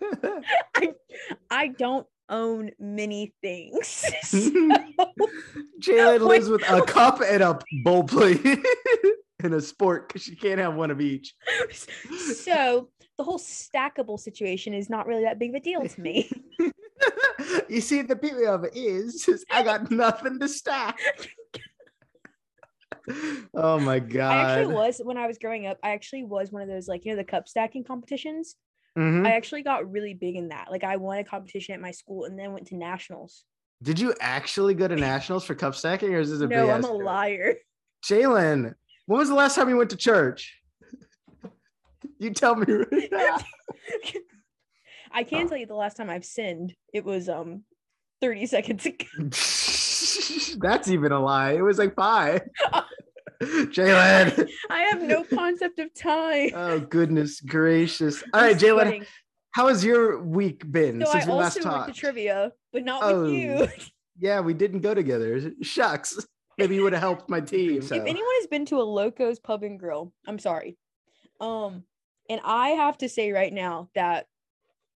I, 0.74 0.94
I 1.50 1.68
don't 1.68 2.06
own 2.28 2.70
many 2.78 3.32
things. 3.40 4.04
So- 4.22 4.50
Jalen 5.80 6.20
lives 6.20 6.48
with 6.48 6.68
a 6.68 6.82
cup 6.82 7.20
and 7.24 7.42
a 7.42 7.58
bowl 7.84 8.04
plate 8.04 8.44
and 9.42 9.54
a 9.54 9.60
sport 9.60 10.08
because 10.08 10.22
she 10.22 10.34
can't 10.34 10.58
have 10.58 10.74
one 10.74 10.90
of 10.90 11.00
each. 11.00 11.34
so 12.34 12.88
the 13.16 13.24
whole 13.24 13.38
stackable 13.38 14.18
situation 14.18 14.74
is 14.74 14.90
not 14.90 15.06
really 15.06 15.22
that 15.22 15.38
big 15.38 15.50
of 15.50 15.54
a 15.56 15.60
deal 15.60 15.86
to 15.86 16.00
me. 16.00 16.28
you 17.68 17.80
see, 17.80 18.02
the 18.02 18.16
beauty 18.16 18.46
of 18.46 18.64
it 18.64 18.76
is, 18.76 19.26
is 19.28 19.44
I 19.50 19.62
got 19.62 19.90
nothing 19.90 20.38
to 20.40 20.48
stack. 20.48 20.98
oh 23.54 23.78
my 23.80 23.98
god! 23.98 24.32
I 24.32 24.36
actually 24.58 24.74
was 24.74 25.00
when 25.02 25.16
I 25.16 25.26
was 25.26 25.38
growing 25.38 25.66
up. 25.66 25.78
I 25.82 25.90
actually 25.90 26.24
was 26.24 26.50
one 26.52 26.62
of 26.62 26.68
those 26.68 26.88
like 26.88 27.04
you 27.04 27.12
know 27.12 27.16
the 27.16 27.24
cup 27.24 27.48
stacking 27.48 27.84
competitions. 27.84 28.56
Mhm. 28.98 29.26
I 29.26 29.32
actually 29.32 29.62
got 29.62 29.90
really 29.90 30.14
big 30.14 30.36
in 30.36 30.48
that. 30.48 30.70
Like 30.70 30.84
I 30.84 30.96
won 30.96 31.18
a 31.18 31.24
competition 31.24 31.74
at 31.74 31.80
my 31.80 31.90
school 31.92 32.24
and 32.24 32.38
then 32.38 32.52
went 32.52 32.66
to 32.68 32.76
nationals. 32.76 33.44
Did 33.82 34.00
you 34.00 34.12
actually 34.20 34.74
go 34.74 34.88
to 34.88 34.96
nationals 34.96 35.44
for 35.44 35.54
cup 35.54 35.74
stacking, 35.74 36.14
or 36.14 36.18
is 36.20 36.30
this 36.30 36.40
a 36.40 36.46
No, 36.48 36.70
I'm 36.70 36.80
a 36.84 36.88
joke? 36.88 37.02
liar. 37.02 37.54
Jalen, 38.04 38.74
when 39.06 39.18
was 39.18 39.28
the 39.28 39.34
last 39.34 39.54
time 39.54 39.68
you 39.68 39.76
went 39.76 39.90
to 39.90 39.96
church? 39.96 40.60
you 42.18 42.30
tell 42.30 42.56
me. 42.56 42.66
right 42.72 43.08
now. 43.12 43.38
I 45.12 45.22
can 45.24 45.48
tell 45.48 45.56
you 45.58 45.66
the 45.66 45.74
last 45.74 45.96
time 45.96 46.10
I've 46.10 46.24
sinned. 46.24 46.74
It 46.92 47.04
was 47.04 47.28
um 47.28 47.64
30 48.20 48.46
seconds 48.46 48.86
ago. 48.86 49.06
That's 50.60 50.88
even 50.88 51.12
a 51.12 51.20
lie. 51.20 51.52
It 51.52 51.62
was 51.62 51.78
like 51.78 51.94
five. 51.94 52.42
Jalen. 53.42 54.48
I 54.70 54.80
have 54.82 55.00
no 55.02 55.22
concept 55.24 55.78
of 55.78 55.94
time. 55.94 56.50
Oh 56.54 56.80
goodness 56.80 57.40
gracious! 57.40 58.22
All 58.34 58.40
right, 58.40 58.56
Jalen. 58.56 59.06
How 59.52 59.68
has 59.68 59.84
your 59.84 60.22
week 60.22 60.70
been 60.70 61.00
So 61.04 61.10
I 61.10 61.12
since 61.12 61.26
we 61.26 61.32
last 61.32 61.56
also 61.56 61.68
went 61.68 61.78
talked? 61.80 61.94
to 61.94 62.00
trivia, 62.00 62.52
but 62.72 62.84
not 62.84 63.02
Oh, 63.02 63.22
with 63.22 63.32
you. 63.32 63.68
Yeah, 64.20 64.40
we 64.40 64.52
didn't 64.52 64.80
go 64.80 64.94
together. 64.94 65.52
Shucks. 65.62 66.18
Maybe 66.58 66.74
you 66.74 66.82
would 66.82 66.92
have 66.92 67.00
helped 67.02 67.30
my 67.30 67.40
team. 67.40 67.80
So. 67.82 67.94
If 67.94 68.02
anyone 68.02 68.32
has 68.40 68.48
been 68.48 68.66
to 68.66 68.80
a 68.80 68.82
Loco's 68.82 69.38
Pub 69.38 69.62
and 69.62 69.78
Grill, 69.78 70.12
I'm 70.26 70.40
sorry. 70.40 70.76
Um, 71.40 71.84
and 72.28 72.40
I 72.42 72.70
have 72.70 72.98
to 72.98 73.08
say 73.08 73.30
right 73.30 73.52
now 73.52 73.90
that 73.94 74.26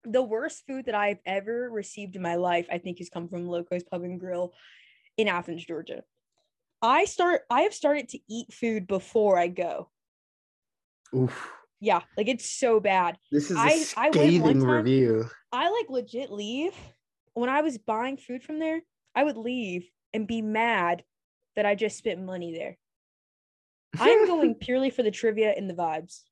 the 0.04 0.22
worst 0.22 0.64
food 0.66 0.86
that 0.86 0.94
I've 0.94 1.20
ever 1.24 1.70
received 1.70 2.16
in 2.16 2.22
my 2.22 2.34
life, 2.36 2.66
I 2.70 2.78
think, 2.78 2.98
has 2.98 3.08
come 3.08 3.28
from 3.28 3.46
Loco's 3.48 3.84
Pub 3.84 4.02
and 4.02 4.18
Grill 4.18 4.52
in 5.16 5.28
Athens, 5.28 5.64
Georgia. 5.64 6.02
I 6.80 7.04
start. 7.04 7.42
I 7.50 7.62
have 7.62 7.74
started 7.74 8.08
to 8.10 8.18
eat 8.28 8.52
food 8.52 8.86
before 8.86 9.38
I 9.38 9.48
go. 9.48 9.90
Oof. 11.14 11.52
Yeah, 11.80 12.00
like 12.16 12.28
it's 12.28 12.50
so 12.50 12.80
bad. 12.80 13.18
This 13.30 13.50
is 13.50 13.56
a 13.56 13.60
I- 13.60 13.84
I 13.96 14.10
went 14.40 14.60
time- 14.60 14.70
review. 14.70 15.28
I 15.52 15.68
like 15.70 15.90
legit 15.90 16.30
leave 16.32 16.74
when 17.34 17.48
I 17.50 17.60
was 17.62 17.76
buying 17.78 18.16
food 18.16 18.42
from 18.42 18.58
there. 18.58 18.80
I 19.14 19.24
would 19.24 19.36
leave 19.36 19.88
and 20.14 20.26
be 20.26 20.42
mad 20.42 21.04
that 21.56 21.66
I 21.66 21.74
just 21.74 21.98
spent 21.98 22.22
money 22.22 22.54
there. 22.56 22.78
I'm 23.98 24.26
going 24.26 24.54
purely 24.54 24.90
for 24.90 25.02
the 25.02 25.10
trivia 25.10 25.50
and 25.56 25.68
the 25.68 25.74
vibes. 25.74 26.22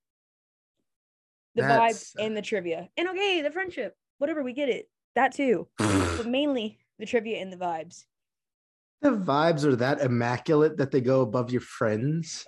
The 1.60 1.68
That's- 1.68 2.14
vibes 2.16 2.24
and 2.24 2.36
the 2.36 2.42
trivia. 2.42 2.88
And 2.96 3.08
okay, 3.08 3.42
the 3.42 3.50
friendship. 3.50 3.94
Whatever, 4.18 4.42
we 4.42 4.52
get 4.52 4.68
it. 4.68 4.88
That 5.14 5.34
too. 5.34 5.68
But 5.78 6.26
mainly 6.26 6.78
the 6.98 7.06
trivia 7.06 7.38
and 7.38 7.52
the 7.52 7.56
vibes. 7.56 8.04
the 9.00 9.10
vibes 9.10 9.64
are 9.64 9.76
that 9.76 10.00
immaculate 10.02 10.76
that 10.76 10.90
they 10.90 11.00
go 11.00 11.22
above 11.22 11.50
your 11.50 11.62
friends. 11.62 12.46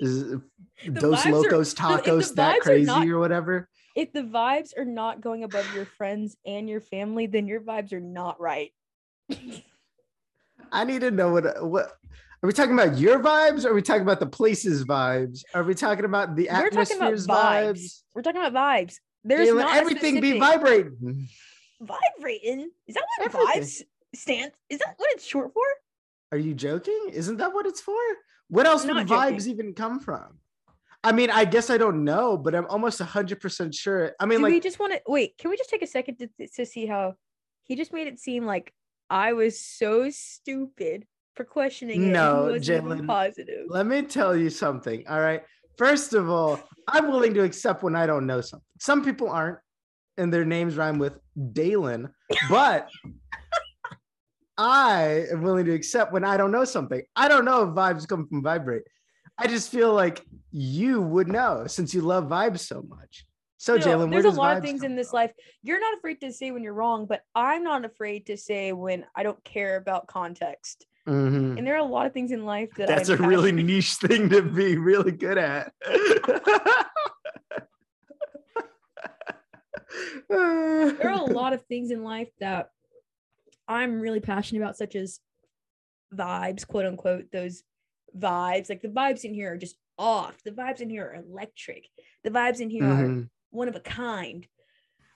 Is 0.00 0.36
Dos 0.92 1.26
are- 1.26 1.32
Locos 1.32 1.74
the 1.74 1.80
Tacos 1.82 2.34
that 2.34 2.60
crazy 2.60 2.86
not- 2.86 3.06
or 3.08 3.18
whatever? 3.18 3.68
If 3.94 4.12
the 4.12 4.22
vibes 4.22 4.70
are 4.78 4.84
not 4.86 5.20
going 5.20 5.44
above 5.44 5.66
your 5.74 5.84
friends 5.84 6.36
and 6.46 6.66
your 6.68 6.80
family, 6.80 7.26
then 7.26 7.46
your 7.46 7.60
vibes 7.60 7.92
are 7.92 8.00
not 8.00 8.40
right. 8.40 8.70
I 10.70 10.84
need 10.84 11.00
to 11.02 11.10
know 11.10 11.30
what 11.32 11.62
what 11.68 11.92
are 12.42 12.48
we 12.48 12.52
talking 12.52 12.72
about 12.72 12.98
your 12.98 13.20
vibes? 13.20 13.64
Or 13.64 13.68
are 13.70 13.74
we 13.74 13.82
talking 13.82 14.02
about 14.02 14.18
the 14.18 14.26
place's 14.26 14.84
vibes? 14.84 15.44
Are 15.54 15.62
we 15.62 15.74
talking 15.74 16.04
about 16.04 16.34
the 16.34 16.48
We're 16.50 16.70
talking 16.70 16.96
about 16.96 17.06
atmosphere's 17.12 17.26
vibes. 17.28 17.72
vibes? 17.72 18.02
We're 18.14 18.22
talking 18.22 18.40
about 18.44 18.52
vibes. 18.52 18.96
There's 19.24 19.54
not 19.54 19.76
everything 19.76 20.20
be 20.20 20.40
vibrating. 20.40 21.28
vibrating. 21.80 22.70
Is 22.88 22.94
that 22.96 23.04
what 23.16 23.26
Everything. 23.26 23.62
vibes 23.62 23.82
stand? 24.14 24.52
Is 24.68 24.80
that 24.80 24.94
what 24.96 25.10
it's 25.12 25.24
short 25.24 25.52
for? 25.52 25.62
Are 26.32 26.38
you 26.38 26.54
joking? 26.54 27.10
Isn't 27.12 27.36
that 27.36 27.54
what 27.54 27.66
it's 27.66 27.80
for? 27.80 27.94
What 28.48 28.66
else 28.66 28.84
would 28.84 28.96
Not 28.96 29.06
vibes 29.06 29.46
even 29.46 29.74
come 29.74 30.00
from? 30.00 30.38
I 31.04 31.12
mean, 31.12 31.30
I 31.30 31.44
guess 31.44 31.70
I 31.70 31.78
don't 31.78 32.04
know, 32.04 32.36
but 32.36 32.54
I'm 32.54 32.66
almost 32.66 33.00
hundred 33.00 33.40
percent 33.40 33.74
sure. 33.74 34.12
I 34.18 34.26
mean, 34.26 34.38
Do 34.38 34.44
like 34.44 34.52
we 34.52 34.60
just 34.60 34.80
want 34.80 34.92
to 34.92 35.00
wait? 35.06 35.38
Can 35.38 35.50
we 35.50 35.56
just 35.56 35.70
take 35.70 35.82
a 35.82 35.86
second 35.86 36.16
to, 36.18 36.48
to 36.56 36.66
see 36.66 36.86
how 36.86 37.14
he 37.64 37.76
just 37.76 37.92
made 37.92 38.08
it 38.08 38.18
seem 38.18 38.44
like 38.46 38.72
I 39.08 39.32
was 39.32 39.58
so 39.58 40.10
stupid 40.10 41.06
for 41.34 41.44
questioning 41.44 42.02
it? 42.02 42.12
No, 42.12 42.44
wasn't 42.50 42.84
even 42.84 42.98
Jalen, 42.98 43.06
positive. 43.06 43.66
let 43.68 43.86
me 43.86 44.02
tell 44.02 44.36
you 44.36 44.50
something. 44.50 45.04
All 45.08 45.20
right. 45.20 45.42
First 45.78 46.12
of 46.14 46.28
all, 46.28 46.60
I'm 46.88 47.08
willing 47.10 47.34
to 47.34 47.42
accept 47.42 47.82
when 47.82 47.96
I 47.96 48.06
don't 48.06 48.26
know 48.26 48.40
something. 48.40 48.64
Some 48.78 49.04
people 49.04 49.28
aren't, 49.28 49.58
and 50.18 50.32
their 50.32 50.44
names 50.44 50.76
rhyme 50.76 50.98
with 50.98 51.18
Dalen, 51.52 52.08
but 52.50 52.88
I 54.58 55.24
am 55.32 55.42
willing 55.42 55.64
to 55.66 55.72
accept 55.72 56.12
when 56.12 56.24
I 56.24 56.36
don't 56.36 56.52
know 56.52 56.64
something. 56.64 57.02
I 57.16 57.28
don't 57.28 57.44
know 57.44 57.62
if 57.62 57.70
vibes 57.70 58.06
come 58.06 58.26
from 58.28 58.42
vibrate. 58.42 58.82
I 59.38 59.46
just 59.46 59.70
feel 59.70 59.94
like 59.94 60.24
you 60.50 61.00
would 61.00 61.28
know 61.28 61.66
since 61.66 61.94
you 61.94 62.02
love 62.02 62.24
vibes 62.24 62.60
so 62.60 62.82
much. 62.82 63.24
So, 63.56 63.76
No, 63.76 63.86
Jalen, 63.86 64.10
there's 64.10 64.24
a 64.24 64.30
lot 64.30 64.56
of 64.56 64.62
things 64.62 64.82
in 64.82 64.96
this 64.96 65.10
from? 65.10 65.18
life. 65.18 65.32
You're 65.62 65.80
not 65.80 65.96
afraid 65.96 66.20
to 66.20 66.32
say 66.32 66.50
when 66.50 66.62
you're 66.62 66.74
wrong, 66.74 67.06
but 67.06 67.22
I'm 67.34 67.62
not 67.62 67.84
afraid 67.84 68.26
to 68.26 68.36
say 68.36 68.72
when 68.72 69.06
I 69.14 69.22
don't 69.22 69.42
care 69.44 69.76
about 69.76 70.08
context. 70.08 70.86
Mhm. 71.06 71.58
And 71.58 71.66
there 71.66 71.74
are 71.74 71.78
a 71.78 71.84
lot 71.84 72.06
of 72.06 72.12
things 72.12 72.30
in 72.30 72.44
life 72.44 72.70
that 72.76 72.86
That's 72.86 73.08
I'm 73.08 73.24
a 73.24 73.28
really 73.28 73.50
niche 73.50 73.94
thing 73.94 74.28
to 74.30 74.40
be 74.42 74.76
really 74.78 75.10
good 75.10 75.36
at. 75.36 75.72
there 80.28 81.08
are 81.08 81.20
a 81.20 81.24
lot 81.24 81.52
of 81.52 81.62
things 81.66 81.90
in 81.90 82.02
life 82.04 82.28
that 82.40 82.70
I'm 83.68 84.00
really 84.00 84.20
passionate 84.20 84.60
about, 84.62 84.76
such 84.76 84.94
as 84.94 85.20
vibes, 86.14 86.66
quote 86.66 86.86
unquote, 86.86 87.30
those 87.32 87.62
vibes. 88.16 88.68
Like 88.68 88.82
the 88.82 88.88
vibes 88.88 89.24
in 89.24 89.34
here 89.34 89.52
are 89.52 89.56
just 89.58 89.76
off. 89.98 90.42
The 90.44 90.50
vibes 90.50 90.80
in 90.80 90.90
here 90.90 91.06
are 91.06 91.14
electric. 91.16 91.86
The 92.24 92.30
vibes 92.30 92.60
in 92.60 92.70
here 92.70 92.84
are 92.84 93.08
Mhm. 93.08 93.28
one 93.50 93.68
of 93.68 93.76
a 93.76 93.80
kind. 93.80 94.46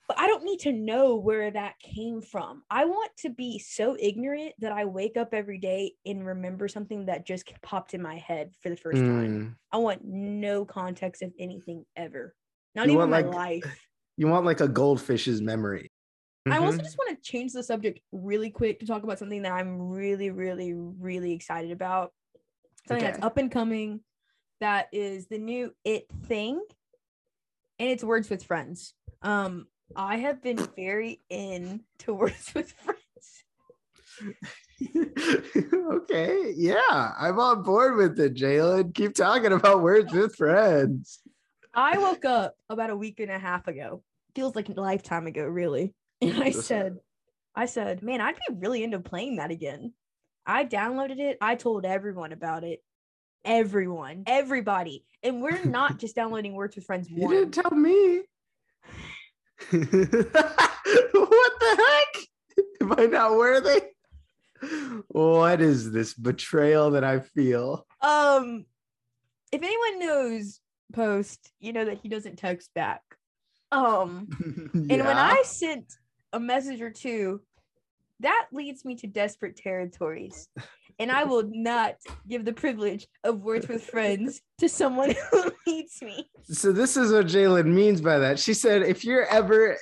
But 0.09 0.21
I 0.21 0.29
don't 0.29 0.45
need 0.45 0.61
to 0.61 0.73
know 0.73 1.17
where 1.17 1.51
that 1.51 1.81
came 1.81 2.23
from. 2.23 2.63
I 2.71 2.85
want 2.85 3.11
to 3.19 3.31
be 3.31 3.59
so 3.59 3.97
ignorant 3.99 4.55
that 4.61 4.71
I 4.71 4.85
wake 4.85 5.17
up 5.17 5.35
every 5.35 5.59
day 5.59 5.95
and 6.05 6.25
remember 6.25 6.69
something 6.69 7.07
that 7.07 7.27
just 7.27 7.51
popped 7.63 7.93
in 7.93 8.01
my 8.03 8.17
head 8.17 8.53
for 8.63 8.69
the 8.71 8.77
first 8.77 9.03
time. 9.03 9.41
Mm. 9.41 9.57
I 9.73 9.79
want 9.79 10.05
no 10.05 10.65
context 10.65 11.23
of 11.23 11.33
anything 11.41 11.85
ever. 11.97 12.37
Not 12.77 12.87
You 12.87 12.95
even 12.95 13.11
my 13.11 13.23
like, 13.23 13.27
life. 13.65 13.83
You 14.19 14.29
want 14.29 14.47
like 14.47 14.61
a 14.61 14.69
goldfish's 14.69 15.43
memory. 15.43 15.91
I 16.47 16.57
also 16.59 16.79
Mhm. 16.79 16.85
just 16.85 16.97
want 16.97 17.11
to 17.11 17.23
change 17.31 17.53
the 17.53 17.63
subject 17.63 18.01
really 18.13 18.49
quick 18.49 18.81
to 18.81 18.87
talk 18.87 19.03
about 19.03 19.19
something 19.19 19.43
that 19.43 19.53
I'm 19.53 19.91
really, 19.91 20.31
really, 20.31 20.73
really 20.73 21.33
excited 21.33 21.71
about. 21.71 22.15
Something 22.89 23.05
that's 23.05 23.23
up 23.23 23.37
and 23.37 23.51
coming. 23.53 24.01
That 24.61 24.89
is 24.93 25.27
the 25.27 25.37
new 25.37 25.75
It 25.85 26.07
thing, 26.23 26.63
and 27.79 27.91
it's 27.91 28.03
Words 28.05 28.31
with 28.31 28.43
Friends. 28.45 28.95
Um, 29.21 29.67
I 29.95 30.17
have 30.17 30.43
been 30.43 30.59
very 30.75 31.21
into 31.31 32.15
Words 32.15 32.53
with 32.55 32.73
Friends. 32.73 33.03
okay, 35.91 36.53
yeah, 36.57 37.13
I'm 37.19 37.39
on 37.39 37.63
board 37.63 37.97
with 37.97 38.19
it, 38.19 38.35
Jalen. 38.35 38.95
Keep 38.95 39.15
talking 39.15 39.53
about 39.53 39.83
words 39.83 40.13
with 40.13 40.35
friends. 40.35 41.21
I 41.75 41.99
woke 41.99 42.25
up 42.25 42.55
about 42.69 42.91
a 42.91 42.97
week 42.97 43.21
and 43.21 43.31
a 43.31 43.39
half 43.39 43.69
ago. 43.69 44.03
Feels 44.35 44.57
like 44.57 44.69
a 44.69 44.73
lifetime 44.73 45.27
ago, 45.27 45.45
really. 45.45 45.95
And 46.23 46.43
I 46.43 46.51
said, 46.51 46.97
I 47.55 47.67
said, 47.67 48.03
man, 48.03 48.23
I'd 48.23 48.37
be 48.37 48.55
really 48.55 48.83
into 48.83 49.01
playing 49.01 49.37
that 49.37 49.51
again. 49.51 49.93
I 50.47 50.65
downloaded 50.65 51.19
it. 51.19 51.37
I 51.43 51.57
told 51.57 51.85
everyone 51.85 52.33
about 52.33 52.65
it. 52.65 52.83
Everyone, 53.45 54.23
everybody. 54.27 55.05
And 55.23 55.43
we're 55.43 55.63
not 55.67 55.99
just 55.99 56.17
downloading 56.17 56.55
Words 56.55 56.75
with 56.75 56.87
Friends 56.87 57.11
You 57.11 57.29
didn't 57.29 57.53
tell 57.53 57.71
me. 57.71 58.23
what 59.71 61.53
the 61.61 61.77
heck? 61.79 62.23
Am 62.81 62.95
I 62.99 63.07
not 63.07 63.37
worthy? 63.37 63.83
What 65.09 65.61
is 65.61 65.93
this 65.93 66.15
betrayal 66.15 66.93
that 66.93 67.05
I 67.05 67.21
feel? 67.21 67.87
Um, 68.01 68.65
if 69.53 69.63
anyone 69.63 69.99
knows 69.99 70.61
Post, 70.93 71.51
you 71.59 71.73
know 71.73 71.85
that 71.85 71.99
he 71.99 72.09
doesn't 72.09 72.37
text 72.37 72.73
back. 72.75 73.03
Um, 73.73 74.29
and 74.73 74.89
when 74.89 75.17
I 75.17 75.43
sent 75.45 75.93
a 76.33 76.41
message 76.41 76.81
or 76.81 76.91
two, 76.91 77.41
that 78.21 78.47
leads 78.53 78.85
me 78.85 78.95
to 78.97 79.07
desperate 79.07 79.57
territories. 79.57 80.49
And 80.99 81.13
I 81.13 81.25
will 81.25 81.45
not 81.47 81.97
give 82.27 82.45
the 82.45 82.53
privilege 82.53 83.07
of 83.23 83.41
words 83.41 83.69
with 83.69 83.85
friends 83.85 84.41
to 84.59 84.69
someone 84.69 85.15
who 85.31 85.53
hates 85.67 86.01
me. 86.01 86.29
So 86.45 86.73
this 86.73 86.97
is 86.97 87.13
what 87.13 87.27
Jalen 87.27 87.67
means 87.67 88.01
by 88.01 88.19
that. 88.19 88.39
She 88.39 88.55
said, 88.55 88.83
if 88.83 89.05
you're 89.05 89.27
ever 89.27 89.77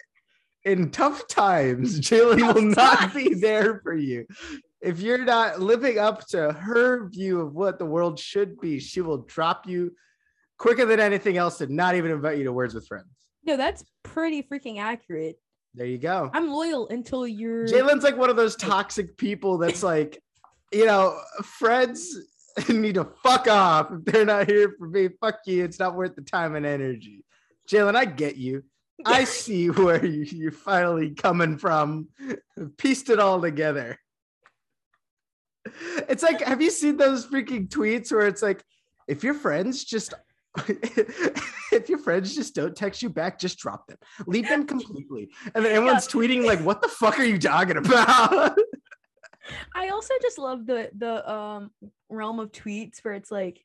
in 0.65 0.91
tough 0.91 1.27
times, 1.29 2.01
Jalen 2.09 2.55
will 2.55 2.63
not 2.63 3.15
be 3.15 3.35
there 3.35 3.81
for 3.83 3.95
you. 3.95 4.27
If 4.81 5.01
you're 5.01 5.25
not 5.25 5.61
living 5.61 5.99
up 5.99 6.27
to 6.29 6.53
her 6.53 7.09
view 7.09 7.41
of 7.41 7.55
what 7.55 7.79
the 7.79 7.87
world 7.87 8.19
should 8.19 8.61
be, 8.61 8.81
she 8.81 9.01
will 9.01 9.19
drop 9.19 9.67
you 9.67 9.93
quicker 10.59 10.85
than 10.85 11.01
anything 11.01 11.37
else 11.37 11.61
and 11.61 11.71
not 11.71 11.95
even 11.95 12.11
invite 12.11 12.39
you 12.39 12.45
to 12.45 12.53
Words 12.53 12.75
with 12.75 12.87
Friends. 12.87 13.07
No, 13.45 13.57
that's 13.57 13.85
pretty 14.03 14.43
freaking 14.43 14.79
accurate. 14.79 15.37
There 15.75 15.87
you 15.87 15.99
go. 15.99 16.31
I'm 16.33 16.51
loyal 16.51 16.89
until 16.89 17.27
you're. 17.27 17.67
Jalen's 17.67 18.05
like 18.05 18.17
one 18.17 18.31
of 18.31 18.37
those 18.37 18.57
toxic 18.57 19.17
people 19.17 19.59
that's 19.59 19.83
like, 19.83 20.23
you 20.75 20.87
know, 20.87 21.19
friends 21.43 22.17
need 22.69 22.97
to 22.97 23.09
fuck 23.23 23.49
off 23.49 23.91
if 23.93 24.05
they're 24.05 24.25
not 24.25 24.49
here 24.49 24.75
for 24.79 24.89
me. 24.89 25.09
Fuck 25.21 25.41
you. 25.47 25.65
It's 25.65 25.79
not 25.79 25.95
worth 25.95 26.15
the 26.17 26.23
time 26.23 26.57
and 26.57 26.67
energy. 26.67 27.25
Jalen, 27.69 27.97
I 27.97 28.05
get 28.05 28.37
you. 28.37 28.65
I 29.05 29.25
see 29.25 29.69
where 29.69 30.05
you, 30.05 30.25
you're 30.25 30.53
finally 30.53 31.15
coming 31.15 31.59
from. 31.59 32.09
Pieced 32.79 33.11
it 33.11 33.19
all 33.19 33.41
together. 33.41 33.99
It's 36.09 36.23
like, 36.23 36.43
have 36.43 36.61
you 36.61 36.71
seen 36.71 36.97
those 36.97 37.27
freaking 37.27 37.69
tweets 37.69 38.13
where 38.13 38.27
it's 38.27 38.43
like, 38.43 38.63
if 39.09 39.25
your 39.25 39.35
friends 39.35 39.85
just 39.85 40.15
if 41.73 41.89
your 41.89 41.99
friends 41.99 42.35
just 42.35 42.55
don't 42.55 42.77
text 42.77 43.03
you 43.03 43.09
back, 43.09 43.39
just 43.39 43.59
drop 43.59 43.87
them. 43.89 43.97
Leave 44.27 44.49
them 44.49 44.65
completely. 44.65 45.31
And 45.55 45.65
then 45.65 45.75
everyone's 45.75 46.07
tweeting 46.07 46.47
like, 46.47 46.61
what 46.61 46.81
the 46.81 46.89
fuck 46.89 47.19
are 47.19 47.25
you 47.25 47.39
talking 47.39 47.77
about? 47.77 48.57
I 49.75 49.89
also 49.89 50.15
just 50.23 50.39
love 50.39 50.67
the 50.67 50.91
the 50.97 51.31
um 51.31 51.71
realm 52.09 52.41
of 52.41 52.53
tweets 52.53 52.99
where 53.03 53.15
it's 53.15 53.31
like 53.31 53.65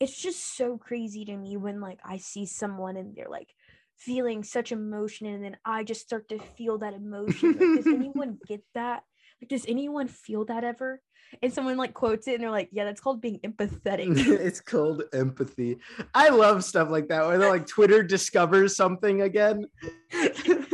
it's 0.00 0.20
just 0.20 0.56
so 0.56 0.78
crazy 0.78 1.24
to 1.24 1.36
me 1.36 1.56
when 1.56 1.80
like 1.80 2.00
I 2.04 2.16
see 2.16 2.46
someone 2.46 2.96
and 2.96 3.14
they're 3.14 3.28
like 3.28 3.54
feeling 3.96 4.42
such 4.42 4.72
emotion 4.72 5.28
and 5.28 5.44
then 5.44 5.56
I 5.64 5.84
just 5.84 6.00
start 6.00 6.28
to 6.30 6.38
feel 6.38 6.78
that 6.78 6.94
emotion. 6.94 7.52
Like, 7.52 7.84
does 7.84 7.86
anyone 7.94 8.38
get 8.46 8.62
that? 8.74 9.04
Like 9.40 9.48
does 9.48 9.64
anyone 9.68 10.08
feel 10.08 10.44
that 10.46 10.64
ever? 10.64 11.00
And 11.40 11.52
someone 11.52 11.76
like 11.76 11.94
quotes 11.94 12.28
it 12.28 12.34
and 12.34 12.42
they're 12.42 12.50
like, 12.50 12.68
yeah, 12.72 12.84
that's 12.84 13.00
called 13.00 13.20
being 13.20 13.38
empathetic. 13.40 14.16
it's 14.16 14.60
called 14.60 15.04
empathy. 15.12 15.78
I 16.14 16.28
love 16.28 16.64
stuff 16.64 16.90
like 16.90 17.08
that 17.08 17.26
where 17.26 17.38
they're 17.38 17.50
like 17.50 17.66
Twitter 17.66 18.02
discovers 18.02 18.76
something 18.76 19.22
again. 19.22 19.66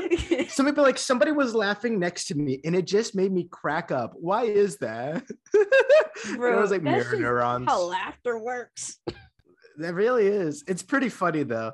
Some 0.53 0.67
people 0.67 0.85
like 0.85 0.99
somebody 0.99 1.33
was 1.33 1.55
laughing 1.55 1.99
next 1.99 2.27
to 2.27 2.35
me 2.35 2.61
and 2.65 2.75
it 2.75 2.87
just 2.87 3.15
made 3.15 3.33
me 3.33 3.49
crack 3.51 3.91
up. 3.93 4.13
Why 4.15 4.45
is 4.45 4.79
that? 4.79 5.25
Bro, 6.37 6.59
it 6.59 6.61
was 6.61 6.71
like 6.71 6.83
mirror 6.83 7.17
neurons. 7.17 7.67
How 7.69 7.83
laughter 7.83 8.39
works. 8.39 8.99
That 9.81 9.95
really 9.95 10.27
is. 10.27 10.65
It's 10.67 10.83
pretty 10.83 11.09
funny 11.09 11.45
though. 11.45 11.71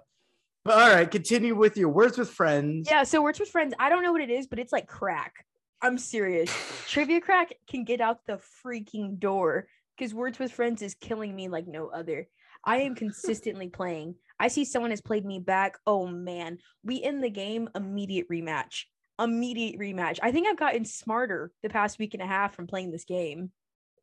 But 0.62 0.74
all 0.74 0.94
right, 0.94 1.10
continue 1.10 1.54
with 1.54 1.78
your 1.78 1.88
words 1.88 2.18
with 2.18 2.28
friends. 2.28 2.86
Yeah, 2.90 3.02
so 3.04 3.22
words 3.22 3.40
with 3.40 3.48
friends. 3.48 3.72
I 3.78 3.88
don't 3.88 4.02
know 4.02 4.12
what 4.12 4.20
it 4.20 4.28
is, 4.28 4.46
but 4.46 4.58
it's 4.58 4.74
like 4.74 4.86
crack. 4.86 5.46
I'm 5.80 5.96
serious. 5.96 6.54
Trivia 6.86 7.22
crack 7.22 7.54
can 7.66 7.84
get 7.84 8.02
out 8.02 8.18
the 8.26 8.38
freaking 8.62 9.18
door 9.18 9.68
because 9.96 10.12
words 10.12 10.38
with 10.38 10.52
friends 10.52 10.82
is 10.82 10.94
killing 10.94 11.34
me 11.34 11.48
like 11.48 11.66
no 11.66 11.88
other. 11.88 12.28
I 12.64 12.78
am 12.78 12.94
consistently 12.94 13.68
playing. 13.68 14.16
I 14.38 14.48
see 14.48 14.64
someone 14.64 14.90
has 14.90 15.00
played 15.00 15.24
me 15.24 15.38
back. 15.38 15.78
Oh 15.86 16.06
man, 16.06 16.58
we 16.82 17.02
end 17.02 17.22
the 17.22 17.30
game 17.30 17.68
immediate 17.74 18.28
rematch. 18.28 18.84
Immediate 19.18 19.78
rematch. 19.78 20.18
I 20.22 20.32
think 20.32 20.48
I've 20.48 20.58
gotten 20.58 20.84
smarter 20.84 21.52
the 21.62 21.68
past 21.68 21.98
week 21.98 22.14
and 22.14 22.22
a 22.22 22.26
half 22.26 22.54
from 22.54 22.66
playing 22.66 22.90
this 22.90 23.04
game. 23.04 23.52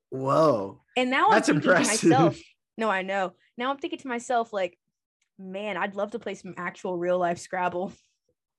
Whoa. 0.09 0.81
And 0.95 1.09
now 1.09 1.29
That's 1.29 1.49
I'm 1.49 1.55
thinking 1.55 1.71
impressive. 1.71 2.01
to 2.01 2.07
myself, 2.09 2.39
no, 2.77 2.89
I 2.89 3.01
know. 3.01 3.33
Now 3.57 3.71
I'm 3.71 3.77
thinking 3.77 3.99
to 3.99 4.07
myself, 4.07 4.53
like, 4.53 4.77
man, 5.37 5.77
I'd 5.77 5.95
love 5.95 6.11
to 6.11 6.19
play 6.19 6.35
some 6.35 6.53
actual 6.57 6.97
real 6.97 7.17
life 7.17 7.39
Scrabble. 7.39 7.93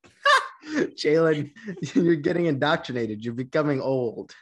Jalen, 0.67 1.50
you're 1.95 2.17
getting 2.17 2.47
indoctrinated. 2.47 3.25
You're 3.25 3.35
becoming 3.35 3.81
old. 3.81 4.35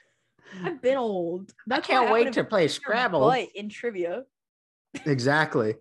I've 0.65 0.83
been 0.83 0.97
old. 0.97 1.53
That's 1.67 1.89
why 1.89 2.07
I 2.07 2.11
would've 2.11 2.49
play 2.49 2.69
Scrabble. 2.69 3.21
butt 3.21 3.49
in 3.55 3.69
trivia. 3.69 4.25
Exactly. 5.07 5.77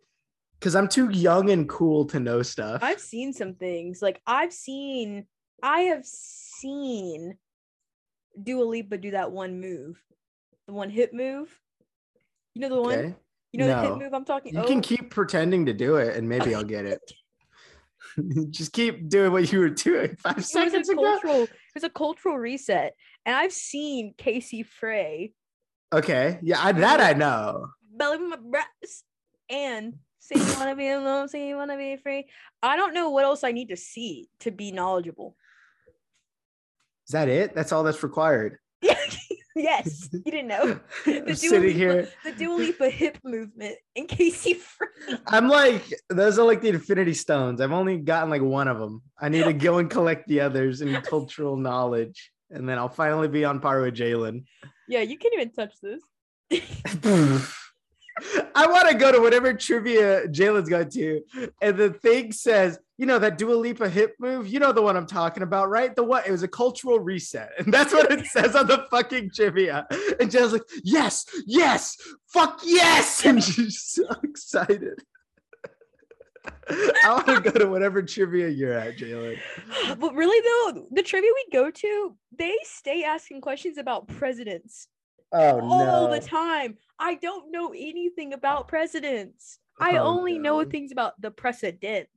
Because 0.60 0.76
I'm 0.76 0.88
too 0.88 1.10
young 1.10 1.50
and 1.50 1.70
cool 1.70 2.06
to 2.08 2.20
know 2.20 2.42
stuff. 2.42 2.84
I've 2.84 3.00
seen 3.00 3.32
some 3.34 3.56
things. 3.56 4.02
Like 4.02 4.22
I've 4.28 4.54
seen, 4.54 5.26
I 5.64 5.82
have 5.82 6.06
seen 6.06 7.38
Dua 8.42 8.64
Lipa 8.64 8.98
do 8.98 9.12
that 9.12 9.32
one 9.32 9.62
move, 9.62 10.02
the 10.68 10.74
one 10.74 10.90
hip 10.90 11.14
move. 11.14 11.58
You 12.54 12.62
know 12.62 12.70
the 12.70 12.82
one. 12.82 13.16
You 13.52 13.60
know 13.60 13.68
the 13.68 13.90
hip 13.90 13.98
move 13.98 14.14
I'm 14.14 14.26
talking. 14.26 14.54
You 14.54 14.62
oh, 14.62 14.68
can 14.68 14.82
keep 14.82 15.12
pretending 15.12 15.66
to 15.68 15.74
do 15.74 15.96
it 15.96 16.16
and 16.16 16.28
maybe 16.28 16.54
I'll 16.54 16.64
get 16.64 16.86
it. 16.86 17.00
Just 18.50 18.74
keep 18.74 19.08
doing 19.08 19.32
what 19.32 19.52
you 19.52 19.60
were 19.60 19.70
doing 19.70 20.16
five 20.18 20.34
it 20.34 20.38
was 20.38 20.52
seconds 20.52 20.90
a 20.90 20.94
ago. 20.94 21.02
cultural. 21.04 21.44
It 21.44 21.50
was 21.76 21.84
a 21.84 21.90
cultural 21.90 22.38
reset, 22.38 22.94
and 23.26 23.36
I've 23.36 23.54
seen 23.54 24.14
Casey 24.18 24.64
Frey 24.64 25.34
Okay. 25.92 26.40
Yeah, 26.42 26.60
I, 26.62 26.72
that 26.74 27.02
I 27.02 27.14
know. 27.14 27.68
belly 27.92 28.18
with 28.18 28.30
my 28.30 28.38
breasts 28.38 29.04
and 29.50 29.96
say 30.20 30.36
you 30.36 30.54
wanna 30.60 30.76
be 30.76 30.90
alone, 30.90 31.28
say 31.28 31.48
you 31.48 31.56
wanna 31.56 31.78
be 31.78 31.98
free. 31.98 32.28
I 32.62 32.76
don't 32.76 32.94
know 32.94 33.10
what 33.10 33.24
else 33.26 33.44
I 33.44 33.52
need 33.52 33.70
to 33.70 33.78
see 33.78 34.30
to 34.42 34.52
be 34.52 34.72
knowledgeable. 34.72 35.36
Is 37.08 37.14
that 37.14 37.28
it? 37.28 37.56
That's 37.56 37.72
all 37.72 37.84
that's 37.84 38.04
required. 38.04 38.58
yes, 39.56 40.08
you 40.14 40.32
didn't 40.32 40.48
know. 40.48 40.80
I'm 41.08 41.26
Dua 41.26 41.36
sitting 41.36 41.62
Lipa- 41.62 41.74
here. 41.78 42.10
the 42.24 42.32
Dua 42.34 42.54
Lipa 42.56 42.90
hip 42.90 43.18
movement 43.24 43.76
and 43.96 44.08
Casey 44.08 44.54
Frey. 44.54 45.18
I'm 45.28 45.48
like, 45.50 45.84
those 46.10 46.38
are 46.40 46.46
like 46.46 46.62
the 46.62 46.70
Infinity 46.70 47.14
Stones. 47.14 47.60
I've 47.62 47.72
only 47.72 47.98
gotten 47.98 48.30
like 48.30 48.42
one 48.44 48.68
of 48.68 48.78
them. 48.80 49.02
I 49.20 49.28
need 49.30 49.44
to 49.46 49.54
go 49.54 49.80
and 49.80 49.90
collect 49.90 50.28
the 50.28 50.42
others 50.42 50.82
in 50.82 50.94
cultural 51.02 51.58
knowledge, 51.58 52.32
and 52.52 52.70
then 52.70 52.78
I'll 52.78 52.90
finally 52.90 53.28
be 53.28 53.44
on 53.44 53.60
par 53.60 53.82
with 53.82 53.96
Jalen. 53.96 54.44
Yeah, 54.88 55.02
you 55.02 55.18
can't 55.18 55.34
even 55.34 55.52
touch 55.52 55.74
this. 55.82 56.02
I 58.56 58.68
want 58.68 58.90
to 58.90 58.96
go 58.96 59.12
to 59.12 59.20
whatever 59.20 59.54
trivia 59.54 60.28
Jalen's 60.28 60.70
got 60.70 60.92
to, 60.92 61.22
and 61.62 61.78
the 61.78 61.92
thing 61.92 62.32
says, 62.32 62.80
you 62.98 63.06
know, 63.06 63.20
that 63.20 63.38
Dua 63.38 63.54
Lipa 63.54 63.90
hip 63.90 64.16
move. 64.20 64.48
You 64.48 64.60
know 64.60 64.72
the 64.72 64.82
one 64.82 64.98
I'm 64.98 65.08
talking 65.08 65.44
about, 65.44 65.70
right? 65.70 65.96
The 65.96 66.04
what? 66.04 66.28
It 66.28 66.32
was 66.32 66.44
a 66.44 66.48
cultural 66.48 67.00
reset, 67.00 67.52
and 67.58 67.74
that's 67.74 67.94
what 67.94 68.12
it 68.12 68.26
says 68.28 68.56
on 68.56 68.68
the 68.68 68.86
fucking 68.92 69.32
trivia. 69.34 69.88
And 70.20 70.30
Jalen's 70.30 70.54
like, 70.54 70.64
yes, 70.84 71.26
yes, 71.46 71.98
fuck 72.28 72.62
yes, 72.66 73.26
and 73.26 73.44
she's 73.44 73.82
so 73.82 74.04
excited. 74.24 75.00
I 76.70 77.14
want 77.14 77.44
to 77.44 77.52
go 77.52 77.60
to 77.60 77.68
whatever 77.68 78.02
trivia 78.02 78.48
you're 78.50 78.74
at, 78.74 78.98
Jalen. 78.98 79.38
but 80.00 80.14
really 80.14 80.42
though, 80.74 80.88
the 80.92 81.04
trivia 81.04 81.30
we 81.34 81.46
go 81.52 81.70
to, 81.72 82.16
they 82.38 82.56
stay 82.64 83.04
asking 83.04 83.42
questions 83.42 83.78
about 83.78 84.08
presidents 84.08 84.88
Oh 85.32 85.60
all 85.62 86.10
the 86.10 86.20
time. 86.20 86.78
I 87.00 87.16
don't 87.16 87.52
know 87.52 87.72
anything 87.72 88.34
about 88.34 88.68
presidents. 88.68 89.60
Oh, 89.80 89.86
I 89.86 89.98
Oh, 89.98 90.04
only 90.04 90.38
know 90.38 90.64
things 90.66 90.92
about 90.92 91.20
the 91.22 91.32
president. 91.32 92.10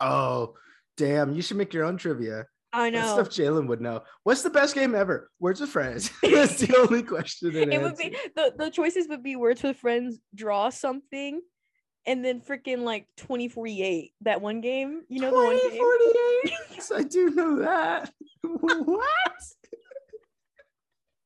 Oh, 0.00 0.54
damn! 0.96 1.32
You 1.34 1.42
should 1.42 1.56
make 1.56 1.72
your 1.72 1.84
own 1.84 1.96
trivia. 1.96 2.46
I 2.72 2.90
know. 2.90 3.14
stuff 3.14 3.30
Jalen 3.30 3.66
would 3.68 3.80
know. 3.80 4.02
What's 4.24 4.42
the 4.42 4.50
best 4.50 4.74
game 4.74 4.94
ever? 4.94 5.30
Words 5.40 5.60
with 5.60 5.70
friends. 5.70 6.10
That's 6.22 6.58
the 6.58 6.76
only 6.76 7.02
question. 7.02 7.56
It, 7.56 7.72
It 7.72 7.80
would 7.80 7.96
be 7.96 8.14
the, 8.36 8.52
the 8.56 8.70
choices 8.70 9.08
would 9.08 9.22
be 9.22 9.36
words 9.36 9.62
with 9.62 9.76
friends, 9.78 10.18
draw 10.34 10.68
something, 10.68 11.40
and 12.06 12.24
then 12.24 12.40
freaking 12.40 12.80
like 12.82 13.06
2048. 13.16 14.12
That 14.22 14.40
one 14.42 14.60
game. 14.60 15.02
You 15.08 15.20
know 15.22 15.30
the 15.30 15.58
2048. 15.60 16.54
Yes, 16.74 16.92
I 16.94 17.02
do 17.04 17.30
know 17.30 17.56
that. 17.60 18.12
what? 18.42 19.32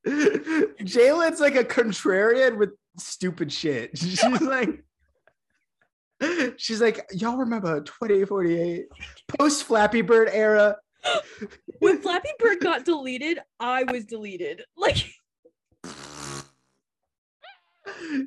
Jalen's 0.07 1.41
like 1.41 1.57
a 1.57 1.65
contrarian 1.65 2.57
with 2.57 2.71
stupid 2.99 3.53
shit. 3.53 3.97
She's 3.99 4.23
like, 4.41 4.85
she's 6.57 6.81
like, 6.81 7.05
y'all 7.13 7.37
remember 7.37 7.81
2048 7.81 8.87
post 9.39 9.65
Flappy 9.65 10.03
Bird 10.03 10.29
era? 10.33 10.77
When 11.81 12.01
Flappy 12.01 12.31
Bird 12.39 12.61
got 12.61 12.85
deleted, 12.85 13.41
I 13.59 13.83
was 13.85 14.05
deleted. 14.05 14.63
Like 14.77 15.05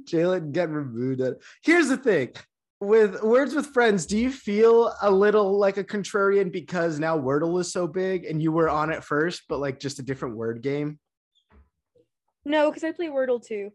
Jalen 0.05 0.51
get 0.51 0.69
removed. 0.69 1.21
Here's 1.63 1.87
the 1.87 1.97
thing. 1.97 2.33
With 2.81 3.23
words 3.23 3.55
with 3.55 3.67
friends, 3.67 4.05
do 4.05 4.17
you 4.17 4.29
feel 4.29 4.93
a 5.01 5.09
little 5.09 5.57
like 5.57 5.77
a 5.77 5.83
contrarian 5.83 6.51
because 6.51 6.99
now 6.99 7.17
Wordle 7.17 7.59
is 7.61 7.71
so 7.71 7.87
big 7.87 8.25
and 8.25 8.41
you 8.41 8.51
were 8.51 8.69
on 8.69 8.91
it 8.91 9.03
first, 9.03 9.43
but 9.47 9.59
like 9.59 9.79
just 9.79 9.99
a 9.99 10.03
different 10.03 10.35
word 10.35 10.61
game? 10.61 10.99
no, 12.43 12.69
because 12.69 12.83
I 12.83 12.91
play 12.91 13.07
Wordle 13.07 13.43
too. 13.43 13.71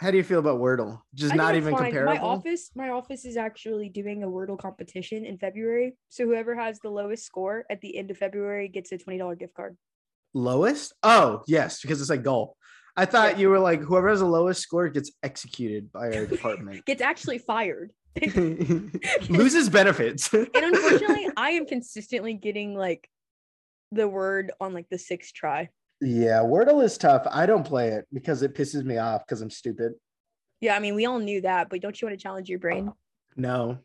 How 0.00 0.10
do 0.10 0.16
you 0.16 0.24
feel 0.24 0.40
about 0.40 0.58
Wordle? 0.60 1.00
Just 1.14 1.32
I 1.32 1.36
not 1.36 1.54
even 1.54 1.72
fine. 1.72 1.84
comparable. 1.92 2.14
My 2.14 2.20
office, 2.20 2.70
my 2.74 2.88
office 2.90 3.24
is 3.24 3.36
actually 3.36 3.88
doing 3.88 4.22
a 4.24 4.26
Wordle 4.26 4.58
competition 4.58 5.24
in 5.24 5.38
February. 5.38 5.96
So 6.08 6.24
whoever 6.24 6.54
has 6.56 6.80
the 6.80 6.90
lowest 6.90 7.24
score 7.24 7.64
at 7.70 7.80
the 7.80 7.96
end 7.96 8.10
of 8.10 8.18
February 8.18 8.68
gets 8.68 8.90
a 8.92 8.98
twenty 8.98 9.18
dollar 9.18 9.36
gift 9.36 9.54
card. 9.54 9.76
Lowest? 10.34 10.92
Oh, 11.04 11.42
yes, 11.46 11.80
because 11.80 12.00
it's 12.00 12.10
like 12.10 12.24
goal. 12.24 12.56
I 12.96 13.04
thought 13.06 13.32
Yeah. 13.34 13.38
you 13.38 13.48
were 13.50 13.60
like 13.60 13.80
whoever 13.82 14.08
has 14.08 14.18
the 14.20 14.26
lowest 14.26 14.60
score 14.62 14.88
gets 14.88 15.12
executed 15.22 15.92
by 15.92 16.12
our 16.12 16.26
department. 16.26 16.84
Gets 16.86 17.02
actually 17.02 17.38
fired. 17.38 17.92
Loses 19.28 19.68
benefits. 19.68 20.32
And 20.32 20.48
unfortunately, 20.54 21.28
I 21.36 21.50
am 21.50 21.66
consistently 21.66 22.34
getting 22.34 22.74
like 22.76 23.08
the 23.92 24.08
word 24.08 24.50
on 24.60 24.74
like 24.74 24.88
the 24.90 24.98
sixth 24.98 25.34
try. 25.34 25.70
Yeah, 26.04 26.38
Wordle 26.40 26.82
is 26.84 26.96
tough. 26.98 27.26
I 27.30 27.46
don't 27.46 27.64
play 27.66 27.88
it 27.88 28.06
because 28.12 28.42
it 28.42 28.54
pisses 28.54 28.84
me 28.84 28.98
off 28.98 29.26
because 29.26 29.40
I'm 29.42 29.50
stupid. 29.50 29.92
Yeah, 30.60 30.76
I 30.76 30.78
mean 30.78 30.94
we 30.94 31.06
all 31.06 31.18
knew 31.18 31.40
that, 31.42 31.68
but 31.70 31.80
don't 31.80 32.00
you 32.00 32.06
want 32.08 32.18
to 32.18 32.22
challenge 32.22 32.48
your 32.48 32.58
brain? 32.58 32.92
No, 33.36 33.78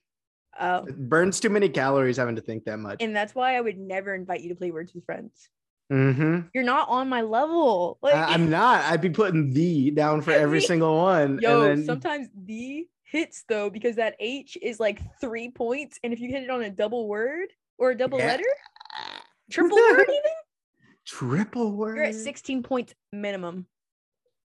Oh, 0.59 0.83
it 0.85 0.97
burns 1.09 1.39
too 1.39 1.49
many 1.49 1.69
calories 1.69 2.17
having 2.17 2.35
to 2.35 2.41
think 2.41 2.65
that 2.65 2.77
much. 2.77 3.01
and 3.01 3.15
that's 3.15 3.33
why 3.33 3.55
I 3.55 3.61
would 3.61 3.77
never 3.77 4.13
invite 4.13 4.41
you 4.41 4.49
to 4.49 4.55
play 4.55 4.71
Words 4.71 4.93
with 4.93 5.05
Friends. 5.05 5.49
Mm-hmm. 5.91 6.47
You're 6.53 6.63
not 6.63 6.89
on 6.89 7.09
my 7.09 7.21
level. 7.21 7.97
Like 8.01 8.13
I, 8.13 8.33
am 8.33 8.49
not. 8.49 8.83
I'd 8.85 9.01
be 9.01 9.09
putting 9.09 9.51
the 9.51 9.89
down 9.91 10.21
for 10.21 10.31
every 10.31 10.61
single 10.61 10.97
one. 10.97 11.39
Yo, 11.41 11.61
and 11.63 11.79
then, 11.79 11.85
sometimes 11.85 12.27
the 12.45 12.87
hits 13.03 13.43
though 13.49 13.69
because 13.71 13.95
that 13.95 14.15
H 14.19 14.57
is 14.61 14.79
like 14.79 14.99
three 15.19 15.49
points, 15.49 15.99
and 16.03 16.13
if 16.13 16.19
you 16.19 16.29
hit 16.29 16.43
it 16.43 16.49
on 16.49 16.61
a 16.61 16.69
double 16.69 17.07
word 17.07 17.47
or 17.79 17.91
a 17.91 17.97
double 17.97 18.19
Yeah. 18.19 18.27
letter, 18.27 18.43
triple 19.51 19.77
word 19.77 20.01
even, 20.01 20.21
triple 21.09 21.71
word. 21.71 21.97
you're 21.97 22.05
at 22.05 22.15
16 22.15 22.63
points 22.63 22.93
minimum. 23.11 23.65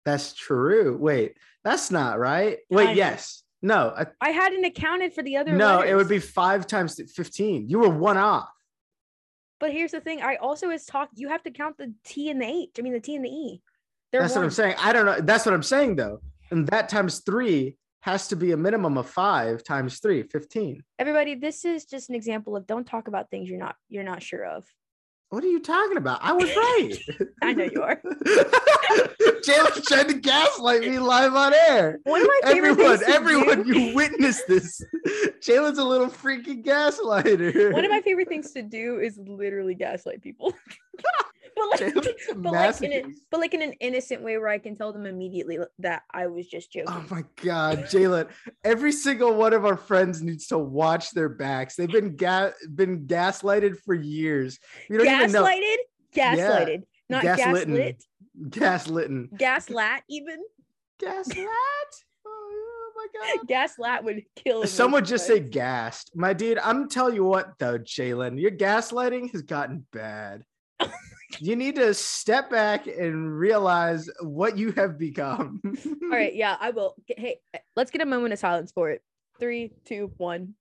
That's 0.05 0.33
true. 0.33 0.97
Wait, 0.97 1.37
that's 1.63 1.91
not 1.91 2.19
right. 2.19 2.57
Wait, 2.69 2.95
yes. 2.95 3.43
No, 3.61 3.93
I, 3.95 4.07
I 4.19 4.29
hadn't 4.31 4.65
accounted 4.65 5.13
for 5.13 5.21
the 5.21 5.37
other. 5.37 5.51
no, 5.53 5.81
it 5.81 5.93
would 5.93 6.09
be 6.09 6.19
five 6.19 6.65
times 6.65 6.99
15. 7.15 7.69
You 7.69 7.79
were 7.79 7.89
one 7.89 8.17
off. 8.17 8.49
But 9.59 9.71
here's 9.71 9.91
the 9.91 10.01
thing: 10.01 10.23
I 10.23 10.37
also 10.37 10.71
is 10.71 10.85
talk. 10.85 11.09
You 11.13 11.29
have 11.29 11.43
to 11.43 11.51
count 11.51 11.77
the 11.77 11.93
T 12.03 12.31
and 12.31 12.41
the 12.41 12.47
H. 12.47 12.71
I 12.79 12.81
mean, 12.81 12.93
the 12.93 12.99
T 12.99 13.15
and 13.15 13.23
the 13.23 13.29
E. 13.29 13.61
They're 14.11 14.21
That's 14.21 14.35
what 14.35 14.43
I'm 14.43 14.49
saying. 14.49 14.75
I 14.79 14.91
don't 14.91 15.05
know. 15.05 15.21
That's 15.21 15.45
what 15.45 15.53
I'm 15.53 15.61
saying 15.61 15.97
though. 15.97 16.19
And 16.49 16.67
that 16.69 16.89
times 16.89 17.19
three 17.19 17.77
has 18.01 18.27
to 18.29 18.35
be 18.35 18.51
a 18.51 18.57
minimum 18.57 18.97
of 18.97 19.07
five 19.07 19.63
times 19.63 19.99
three, 19.99 20.23
15. 20.23 20.83
Everybody, 20.97 21.35
this 21.35 21.63
is 21.63 21.85
just 21.85 22.09
an 22.09 22.15
example 22.15 22.55
of 22.55 22.65
don't 22.65 22.85
talk 22.85 23.07
about 23.07 23.29
things 23.29 23.47
you're 23.47 23.59
not 23.59 23.75
you're 23.89 24.03
not 24.03 24.23
sure 24.23 24.43
of. 24.43 24.65
What 25.31 25.45
are 25.45 25.47
you 25.47 25.61
talking 25.61 25.95
about? 25.95 26.19
I 26.21 26.33
was 26.33 26.53
right. 26.53 26.91
I 27.41 27.53
know 27.53 27.63
you 27.63 27.81
are. 27.81 28.01
Jalen's 29.45 29.87
trying 29.87 30.09
to 30.09 30.15
gaslight 30.15 30.81
me 30.81 30.99
live 30.99 31.33
on 31.35 31.53
air. 31.53 31.99
One 32.03 32.19
of 32.19 32.27
my 32.27 32.51
favorite 32.51 32.71
everyone, 32.71 32.97
things 32.97 33.09
everyone, 33.15 33.63
do- 33.63 33.79
you 33.79 33.95
witnessed 33.95 34.43
this. 34.49 34.83
Jalen's 35.39 35.77
a 35.77 35.85
little 35.85 36.09
freaking 36.09 36.65
gaslighter. 36.65 37.71
One 37.71 37.85
of 37.85 37.91
my 37.91 38.01
favorite 38.01 38.27
things 38.27 38.51
to 38.51 38.61
do 38.61 38.99
is 38.99 39.17
literally 39.19 39.73
gaslight 39.73 40.21
people. 40.21 40.53
but 41.55 41.69
like, 41.69 41.79
Jalen's 41.79 42.07
but 42.35 42.53
like 42.53 42.81
in 42.81 42.93
a, 42.93 43.03
but 43.29 43.39
like 43.39 43.53
in 43.53 43.61
an 43.61 43.73
innocent 43.73 44.21
way 44.21 44.37
where 44.37 44.47
I 44.47 44.57
can 44.57 44.75
tell 44.75 44.93
them 44.93 45.05
immediately 45.05 45.59
that 45.79 46.03
I 46.11 46.27
was 46.27 46.47
just 46.47 46.69
oh 46.75 46.81
joking. 46.81 46.93
Oh 46.93 47.15
my 47.15 47.23
god, 47.43 47.85
Jalen! 47.85 48.29
Every 48.63 48.91
single 48.91 49.35
one 49.35 49.53
of 49.53 49.65
our 49.65 49.77
friends 49.77 50.21
needs 50.21 50.47
to 50.47 50.57
watch 50.57 51.11
their 51.11 51.29
backs. 51.29 51.75
They've 51.75 51.91
been 51.91 52.15
ga- 52.15 52.51
been 52.73 53.05
gaslighted 53.07 53.79
for 53.79 53.93
years. 53.93 54.59
You 54.89 54.97
don't 54.97 55.07
even 55.07 55.31
know 55.31 55.43
gaslighted, 55.43 55.75
gaslighted, 56.15 56.83
not 57.09 57.23
Gaslitten. 57.23 57.75
gaslit, 57.75 58.03
gaslitten. 58.49 59.29
gaslat 59.37 59.99
even. 60.09 60.39
Gaslit? 61.01 61.47
Oh, 62.23 62.53
oh, 62.53 62.91
my 62.95 63.35
god. 63.35 63.47
Gaslat 63.47 64.03
would 64.03 64.23
kill. 64.35 64.65
Some 64.67 64.91
would 64.91 65.05
most 65.05 65.09
just 65.09 65.25
say 65.25 65.39
gassed. 65.39 66.11
My 66.15 66.33
dude, 66.33 66.59
I'm 66.59 66.87
telling 66.87 67.15
you 67.15 67.23
what 67.23 67.53
though, 67.57 67.79
Jalen, 67.79 68.39
your 68.39 68.51
gaslighting 68.51 69.31
has 69.31 69.41
gotten 69.41 69.87
bad. 69.91 70.43
you 71.39 71.55
need 71.55 71.75
to 71.75 71.93
step 71.93 72.49
back 72.49 72.87
and 72.87 73.37
realize 73.37 74.09
what 74.21 74.57
you 74.57 74.71
have 74.73 74.97
become. 74.97 75.61
All 76.03 76.09
right, 76.09 76.35
yeah, 76.35 76.57
I 76.59 76.71
will. 76.71 76.95
Hey, 77.07 77.39
let's 77.75 77.91
get 77.91 78.01
a 78.01 78.05
moment 78.05 78.33
of 78.33 78.39
silence 78.39 78.71
for 78.71 78.89
it. 78.89 79.01
Three, 79.39 79.71
two, 79.85 80.11
one. 80.17 80.55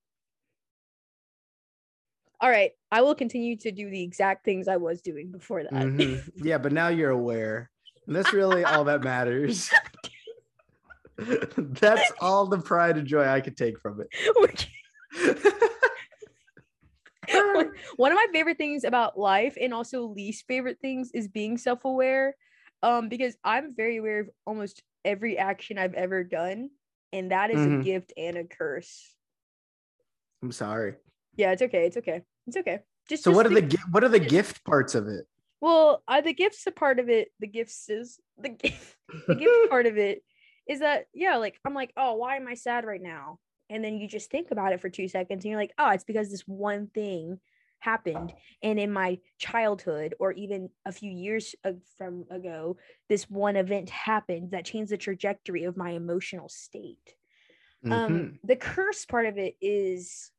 All 2.40 2.48
right, 2.50 2.70
I 2.90 3.02
will 3.02 3.14
continue 3.14 3.56
to 3.58 3.70
do 3.70 3.90
the 3.90 4.02
exact 4.02 4.44
things 4.44 4.66
I 4.68 4.78
was 4.78 5.02
doing 5.02 5.30
before 5.30 5.62
that. 5.62 5.72
Mhm. 5.72 6.22
Yeah, 6.36 6.58
but 6.58 6.72
now 6.72 6.88
you're 6.88 7.10
aware. 7.10 7.70
And 8.06 8.16
that's 8.16 8.32
really 8.32 8.64
all 8.64 8.84
that 8.84 9.02
matters. 9.04 9.70
that's 11.18 12.10
all 12.20 12.46
the 12.46 12.58
pride 12.58 12.96
and 12.96 13.06
joy 13.06 13.26
I 13.28 13.40
could 13.42 13.56
take 13.56 13.78
from 13.78 14.02
Which- 14.36 14.70
it. 15.14 15.72
one 17.96 18.12
of 18.12 18.16
my 18.16 18.26
favorite 18.32 18.58
things 18.58 18.84
about 18.84 19.18
life 19.18 19.56
and 19.60 19.72
also 19.74 20.06
least 20.06 20.46
favorite 20.46 20.78
things 20.80 21.10
is 21.14 21.28
being 21.28 21.56
self-aware 21.58 22.34
um 22.82 23.08
because 23.08 23.36
i'm 23.44 23.74
very 23.74 23.96
aware 23.98 24.20
of 24.20 24.30
almost 24.46 24.82
every 25.04 25.38
action 25.38 25.78
i've 25.78 25.94
ever 25.94 26.24
done 26.24 26.68
and 27.12 27.30
that 27.30 27.50
is 27.50 27.60
Mhm. 27.60 27.80
a 27.80 27.84
gift 27.84 28.12
and 28.16 28.36
a 28.36 28.44
curse 28.44 29.14
I'm 30.42 30.52
sorry. 30.52 30.94
yeah 31.36 31.52
it's 31.52 31.62
okay 31.62 31.86
it's 31.86 31.96
okay 31.98 32.22
it's 32.46 32.56
okay 32.56 32.80
just 33.08 33.24
So 33.24 33.30
just 33.30 33.36
what 33.36 33.46
are 33.46 33.50
the 33.60 33.78
what 33.90 34.04
are 34.04 34.08
the 34.08 34.18
gift 34.20 34.64
parts 34.64 34.94
of 34.94 35.06
it? 35.08 35.26
well 35.60 36.02
uh, 36.08 36.20
the 36.22 36.32
gifts 36.32 36.66
a 36.66 36.70
part 36.70 36.98
of 36.98 37.08
it 37.10 37.28
the 37.40 37.46
gifts 37.46 37.88
is 37.90 38.18
the 38.38 38.48
gift 38.62 38.96
the 39.28 39.34
gift 39.34 39.70
part 39.70 39.86
of 39.86 39.98
it 39.98 40.22
is 40.66 40.80
that 40.80 41.06
yeah 41.12 41.36
like 41.36 41.58
i'm 41.66 41.74
like 41.74 41.92
oh 41.96 42.14
why 42.14 42.36
am 42.36 42.48
i 42.48 42.54
sad 42.54 42.84
right 42.84 43.02
now 43.02 43.38
and 43.70 43.82
then 43.84 43.96
you 43.96 44.06
just 44.08 44.30
think 44.30 44.50
about 44.50 44.72
it 44.72 44.80
for 44.80 44.90
two 44.90 45.08
seconds 45.08 45.44
and 45.44 45.50
you're 45.50 45.60
like 45.60 45.72
oh 45.78 45.90
it's 45.90 46.04
because 46.04 46.30
this 46.30 46.42
one 46.46 46.88
thing 46.88 47.38
happened 47.78 48.34
and 48.62 48.78
in 48.78 48.92
my 48.92 49.18
childhood 49.38 50.14
or 50.20 50.32
even 50.32 50.68
a 50.84 50.92
few 50.92 51.10
years 51.10 51.54
from 51.96 52.26
ago 52.30 52.76
this 53.08 53.30
one 53.30 53.56
event 53.56 53.88
happened 53.88 54.50
that 54.50 54.66
changed 54.66 54.92
the 54.92 54.98
trajectory 54.98 55.64
of 55.64 55.78
my 55.78 55.90
emotional 55.92 56.48
state 56.50 57.14
Mhm. 57.82 57.92
um 57.92 58.38
the 58.44 58.56
curse 58.56 59.06
part 59.06 59.24
of 59.24 59.38
it 59.38 59.56
is 59.62 60.30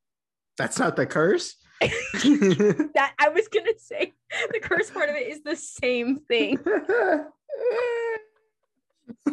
That's 0.58 0.78
not 0.78 0.96
the 0.96 1.08
curse. 1.08 1.56
that 1.82 3.16
i 3.18 3.30
was 3.30 3.48
gonna 3.48 3.72
say 3.78 4.14
the 4.52 4.60
curse 4.60 4.92
part 4.92 5.10
of 5.10 5.16
it 5.16 5.28
is 5.30 5.42
the 5.42 5.56
same 5.56 6.18
thing 6.18 6.60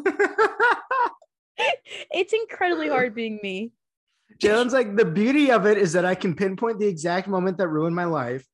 it's 2.10 2.32
incredibly 2.32 2.88
hard 2.88 3.14
being 3.14 3.38
me 3.42 3.72
Jalen's 4.42 4.72
like 4.72 4.96
the 4.96 5.04
beauty 5.04 5.50
of 5.50 5.66
it 5.66 5.78
is 5.78 5.92
that 5.94 6.04
I 6.04 6.14
can 6.14 6.34
pinpoint 6.34 6.78
the 6.78 6.86
exact 6.86 7.28
moment 7.28 7.58
that 7.58 7.68
ruined 7.68 7.96
my 7.96 8.04
life. 8.04 8.46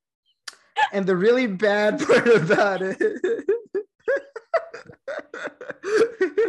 And 0.93 1.07
the 1.07 1.17
really 1.17 1.47
bad 1.47 2.01
part 2.07 2.27
about 2.27 2.83
it. 2.83 2.97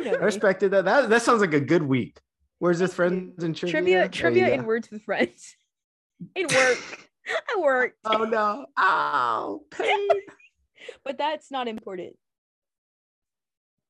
I 0.07 0.23
respected 0.23 0.71
that. 0.71 0.85
That 0.85 1.09
that 1.09 1.21
sounds 1.21 1.41
like 1.41 1.53
a 1.53 1.59
good 1.59 1.83
week. 1.83 2.19
Where's 2.59 2.79
this 2.79 2.93
friends 2.93 3.43
and 3.43 3.55
trivia? 3.55 3.71
trivia 3.71 3.97
There 3.99 4.09
trivia 4.09 4.53
and 4.53 4.65
words 4.65 4.89
with 4.89 5.03
friends 5.03 5.55
it 6.35 6.51
worked 6.51 7.09
i 7.55 7.59
worked 7.59 7.97
Oh 8.05 8.23
no. 8.23 8.65
Oh, 8.77 9.63
Pain. 9.71 10.07
but 11.03 11.17
that's 11.17 11.51
not 11.51 11.67
important 11.67 12.15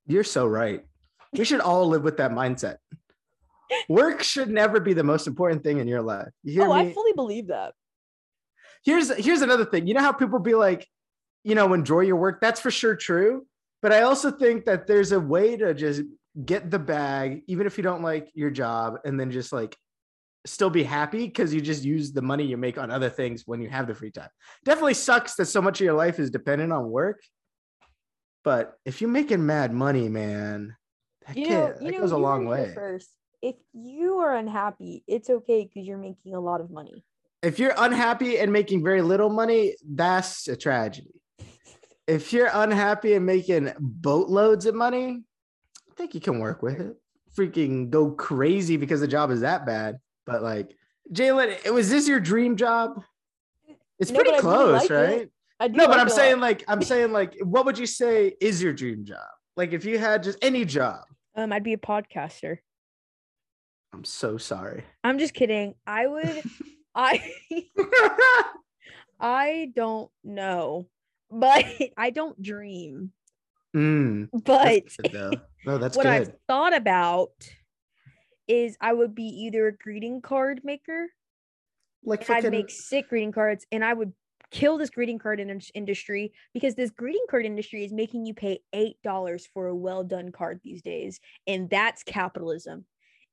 You're 0.08 0.24
so 0.24 0.48
right. 0.48 0.86
We 1.34 1.44
should 1.44 1.60
all 1.60 1.88
live 1.90 2.04
with 2.04 2.18
that 2.18 2.32
mindset. 2.32 2.78
Work 3.90 4.24
should 4.24 4.50
never 4.50 4.80
be 4.80 4.94
the 4.94 5.04
most 5.04 5.28
important 5.28 5.64
thing 5.64 5.80
in 5.80 5.88
your 5.88 6.02
life. 6.02 6.30
You 6.44 6.54
hear 6.54 6.64
oh 6.64 6.74
me? 6.74 6.90
i 6.90 6.94
fully 6.94 7.14
believe 7.14 7.48
that 7.48 7.74
here's 8.86 9.14
here's 9.18 9.42
another 9.42 9.66
thing. 9.66 9.88
You 9.88 9.94
know 9.94 10.02
how 10.02 10.14
people 10.14 10.40
be 10.40 10.56
like, 10.56 10.88
you 11.44 11.56
know, 11.56 11.74
enjoy 11.74 12.02
your 12.02 12.16
work. 12.16 12.40
That's 12.40 12.60
for 12.60 12.72
sure 12.72 12.96
true. 12.96 13.46
But 13.82 13.92
I 13.92 14.04
also 14.04 14.32
think 14.32 14.66
that 14.66 14.88
there's 14.88 15.12
a 15.12 15.20
way 15.20 15.58
to 15.58 15.74
just 15.74 16.02
get 16.46 16.72
the 16.72 16.80
bag, 16.80 17.44
even 17.48 17.68
if 17.68 17.78
you 17.78 17.84
don't 17.84 18.02
like 18.02 18.30
your 18.34 18.50
job, 18.50 19.00
and 19.04 19.20
then 19.20 19.32
just 19.32 19.52
like 19.52 19.76
still 20.46 20.70
be 20.70 20.84
happy 20.84 21.26
because 21.26 21.54
you 21.54 21.60
just 21.60 21.84
use 21.84 22.12
the 22.12 22.22
money 22.22 22.46
you 22.46 22.56
make 22.56 22.78
on 22.78 22.92
other 22.92 23.10
things 23.10 23.44
when 23.46 23.62
you 23.62 23.70
have 23.70 23.88
the 23.88 23.96
free 23.96 24.12
time. 24.12 24.30
Definitely 24.64 24.94
sucks 24.94 25.36
that 25.36 25.46
so 25.46 25.62
much 25.62 25.82
of 25.82 25.86
your 25.86 25.96
life 25.96 26.20
is 26.20 26.30
dependent 26.30 26.72
on 26.72 26.90
work. 26.90 27.20
But 28.44 28.74
if 28.86 29.02
you're 29.02 29.10
making 29.10 29.44
mad 29.44 29.74
money, 29.74 30.08
man, 30.08 30.76
that, 31.26 31.36
you 31.36 31.48
kid, 31.48 31.58
that 31.58 31.82
you 31.82 31.92
know 31.94 32.00
goes 32.00 32.12
a 32.12 32.18
long 32.18 32.46
heard 32.46 32.54
it 32.54 32.58
here 32.58 32.68
way. 32.68 32.74
first 32.76 33.10
if 33.50 33.56
you 33.74 34.10
are 34.18 34.36
unhappy 34.36 35.04
it's 35.08 35.30
okay 35.30 35.60
because 35.64 35.88
you're 35.88 35.98
making 36.10 36.34
a 36.34 36.40
lot 36.40 36.60
of 36.62 36.70
money 36.72 37.04
if 37.44 37.60
you're 37.60 37.74
unhappy 37.78 38.40
and 38.40 38.52
making 38.52 38.84
very 38.84 39.04
little 39.04 39.30
money, 39.30 39.76
that's 39.88 40.48
a 40.48 40.56
tragedy. 40.56 41.22
If 42.08 42.34
you're 42.34 42.50
unhappy 42.52 43.14
and 43.14 43.24
making 43.24 43.72
boatloads 43.80 44.66
of 44.66 44.74
money, 44.74 45.22
I 45.92 45.94
think 45.96 46.16
you 46.16 46.22
can 46.22 46.40
work 46.40 46.64
with 46.64 46.80
it. 46.80 46.96
Freaking 47.38 47.92
go 47.92 48.10
crazy 48.10 48.78
because 48.78 49.00
the 49.00 49.08
job 49.08 49.30
is 49.30 49.42
that 49.42 49.64
bad. 49.64 49.98
But 50.26 50.42
like, 50.42 50.76
Jalen, 51.14 51.56
it 51.64 51.72
was 51.72 51.92
this 51.92 52.08
your 52.08 52.20
dream 52.20 52.56
job? 52.56 53.04
It's 54.00 54.10
No, 54.10 54.16
pretty 54.16 54.32
but 54.32 54.44
I 54.44 54.48
really 54.50 54.56
close, 54.58 54.90
like 54.90 54.90
right? 54.90 55.30
I 55.60 55.68
do 55.68 55.78
No, 55.78 55.88
but 55.88 56.00
I'm 56.00 56.08
it 56.08 56.10
lot. 56.10 56.16
saying 56.16 56.40
like, 56.40 56.64
I'm 56.68 56.82
saying 56.82 57.12
like, 57.12 57.38
what 57.44 57.66
would 57.66 57.78
you 57.78 57.86
say 57.86 58.34
is 58.42 58.60
your 58.64 58.74
dream 58.74 59.06
job? 59.06 59.30
Like, 59.56 59.72
if 59.72 59.86
you 59.86 60.00
had 60.00 60.24
just 60.24 60.40
any 60.42 60.66
job, 60.66 61.02
um 61.36 61.54
i'd 61.54 61.64
be 61.64 61.74
a 61.74 61.78
podcaster 61.78 62.58
I'm 63.94 64.04
so 64.04 64.38
sorry. 64.38 64.84
i'm 65.04 65.20
just 65.20 65.34
kidding 65.34 65.76
i 65.88 66.06
would 66.08 66.44
i 66.96 67.22
i 69.20 69.72
don't 69.76 70.12
know 70.24 70.88
but 71.32 71.66
i 71.98 72.10
don't 72.10 72.42
dream 72.42 73.12
Mm, 73.76 74.30
but 74.32 74.84
that's 74.86 74.96
good. 75.12 75.42
No, 75.66 75.78
that's 75.78 75.98
what 75.98 76.04
good. 76.06 76.10
I've 76.14 76.32
thought 76.48 76.74
about 76.74 77.32
is 78.48 78.78
I 78.80 78.94
would 78.94 79.14
be 79.14 79.26
either 79.26 79.68
a 79.68 79.76
greeting 79.76 80.22
card 80.22 80.62
maker 80.64 81.08
like, 82.06 82.30
and 82.30 82.38
I'd 82.46 82.52
make 82.52 82.70
sick 82.70 83.10
greeting 83.10 83.34
cards 83.34 83.66
and 83.74 83.84
I 83.84 83.92
would 83.94 84.14
kill 84.52 84.78
this 84.78 84.90
greeting 84.92 85.20
card 85.20 85.42
in- 85.42 85.60
industry 85.74 86.32
because 86.54 86.76
this 86.76 86.90
greeting 86.90 87.26
card 87.30 87.46
industry 87.46 87.84
is 87.84 87.92
making 87.92 88.26
you 88.26 88.34
pay 88.34 88.60
eight 88.72 88.96
dollars 89.04 89.46
for 89.54 89.68
a 89.68 89.76
well 89.76 90.06
done 90.06 90.32
card 90.32 90.62
these 90.64 90.82
days 90.82 91.20
and 91.46 91.70
that's 91.70 92.02
capitalism 92.04 92.86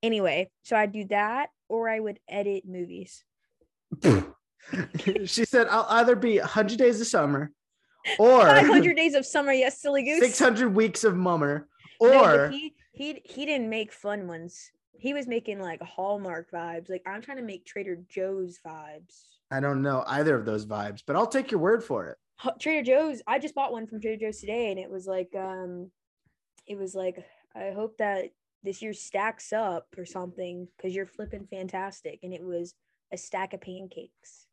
anyway 0.02 0.48
so 0.62 0.76
i'd 0.76 0.92
do 0.92 1.04
that 1.04 1.50
or 1.68 1.88
i 1.88 1.98
would 1.98 2.18
edit 2.28 2.64
movies 2.66 3.24
she 5.26 5.44
said, 5.44 5.66
I'll 5.68 5.86
either 5.90 6.16
be 6.16 6.38
100 6.38 6.78
days 6.78 7.00
of 7.00 7.06
summer 7.06 7.52
or 8.18 8.40
500 8.40 8.96
days 8.96 9.14
of 9.14 9.26
summer 9.26 9.52
yes 9.52 9.82
silly 9.82 10.02
goose 10.02 10.20
600 10.20 10.74
weeks 10.74 11.04
of 11.04 11.16
mummer 11.16 11.68
No, 12.00 12.24
or 12.24 12.48
he 12.48 12.74
he 12.92 13.20
he 13.24 13.44
didn't 13.44 13.68
make 13.68 13.92
fun 13.92 14.26
ones 14.26 14.70
he 14.92 15.12
was 15.12 15.26
making 15.26 15.60
like 15.60 15.82
hallmark 15.82 16.50
vibes 16.50 16.88
like 16.88 17.02
i'm 17.06 17.20
trying 17.20 17.36
to 17.36 17.42
make 17.42 17.66
trader 17.66 17.98
joe's 18.08 18.58
vibes 18.66 19.24
I 19.52 19.60
don't 19.60 19.82
know 19.82 20.02
either 20.06 20.34
of 20.34 20.46
those 20.46 20.64
vibes, 20.64 21.02
but 21.06 21.14
I'll 21.14 21.26
take 21.26 21.50
your 21.50 21.60
word 21.60 21.84
for 21.84 22.06
it. 22.06 22.16
Trader 22.58 22.82
Joe's. 22.82 23.20
I 23.26 23.38
just 23.38 23.54
bought 23.54 23.70
one 23.70 23.86
from 23.86 24.00
Trader 24.00 24.26
Joe's 24.26 24.40
today, 24.40 24.70
and 24.70 24.80
it 24.80 24.90
was 24.90 25.06
like, 25.06 25.28
um, 25.36 25.90
it 26.66 26.78
was 26.78 26.94
like, 26.94 27.22
I 27.54 27.72
hope 27.72 27.98
that 27.98 28.30
this 28.62 28.82
year 28.82 28.92
stacks 28.92 29.52
up 29.52 29.86
or 29.96 30.04
something 30.04 30.68
because 30.76 30.94
you're 30.94 31.06
flipping 31.06 31.46
fantastic. 31.46 32.20
And 32.22 32.32
it 32.32 32.42
was 32.42 32.74
a 33.12 33.16
stack 33.16 33.52
of 33.52 33.60
pancakes. 33.60 34.46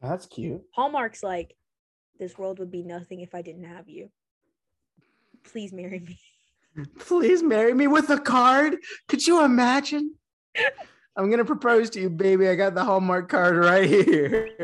That's 0.00 0.26
cute. 0.26 0.62
Hallmark's 0.74 1.22
like, 1.22 1.54
this 2.18 2.36
world 2.36 2.58
would 2.58 2.70
be 2.70 2.82
nothing 2.82 3.20
if 3.20 3.34
I 3.34 3.42
didn't 3.42 3.64
have 3.64 3.88
you. 3.88 4.10
Please 5.44 5.72
marry 5.72 6.00
me. 6.00 6.18
Please 6.98 7.42
marry 7.42 7.74
me 7.74 7.86
with 7.86 8.10
a 8.10 8.18
card. 8.18 8.76
Could 9.08 9.26
you 9.26 9.44
imagine? 9.44 10.14
I'm 11.16 11.30
gonna 11.30 11.44
propose 11.44 11.90
to 11.90 12.00
you, 12.00 12.10
baby. 12.10 12.48
I 12.48 12.54
got 12.54 12.74
the 12.74 12.84
Hallmark 12.84 13.28
card 13.28 13.56
right 13.56 13.88
here. 13.88 14.50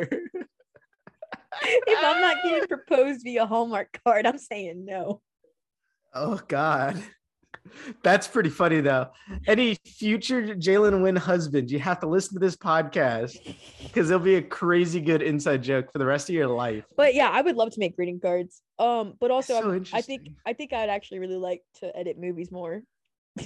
if 1.63 1.99
I'm 2.03 2.21
not 2.23 2.43
getting 2.43 2.67
proposed 2.67 3.23
via 3.23 3.45
Hallmark 3.45 4.01
card, 4.05 4.27
I'm 4.27 4.39
saying 4.39 4.87
no. 4.87 5.21
Oh 6.15 6.41
God. 6.49 7.03
That's 8.03 8.27
pretty 8.27 8.51
funny 8.51 8.81
though. 8.81 9.09
Any 9.47 9.77
future 9.87 10.43
Jalen 10.55 11.03
Wynn 11.03 11.17
husband, 11.17 11.71
you 11.71 11.79
have 11.79 12.01
to 12.01 12.07
listen 12.07 12.35
to 12.35 12.41
this 12.41 12.57
podcast 12.57 13.39
because 13.83 14.11
it'll 14.11 14.23
be 14.23 14.37
a 14.37 14.43
crazy 14.43 15.01
good 15.01 15.23
inside 15.23 15.63
joke 15.63 15.93
for 15.93 15.99
the 15.99 16.07
rest 16.07 16.29
of 16.29 16.35
your 16.35 16.49
life. 16.49 16.85
But 16.97 17.15
yeah, 17.15 17.31
I 17.31 17.41
would 17.41 17.57
love 17.57 17.71
to 17.73 17.81
make 17.81 17.97
greeting 17.97 18.21
cards. 18.21 18.63
Um, 18.79 19.15
but 19.21 19.31
also 19.31 19.61
So 19.81 19.97
I 19.97 20.03
think 20.03 20.29
I 20.47 20.53
think 20.53 20.73
I'd 20.73 20.89
actually 20.91 21.19
really 21.19 21.37
like 21.37 21.63
to 21.81 21.97
edit 21.97 22.19
movies 22.19 22.51
more. 22.53 22.83
Yeah, 23.37 23.45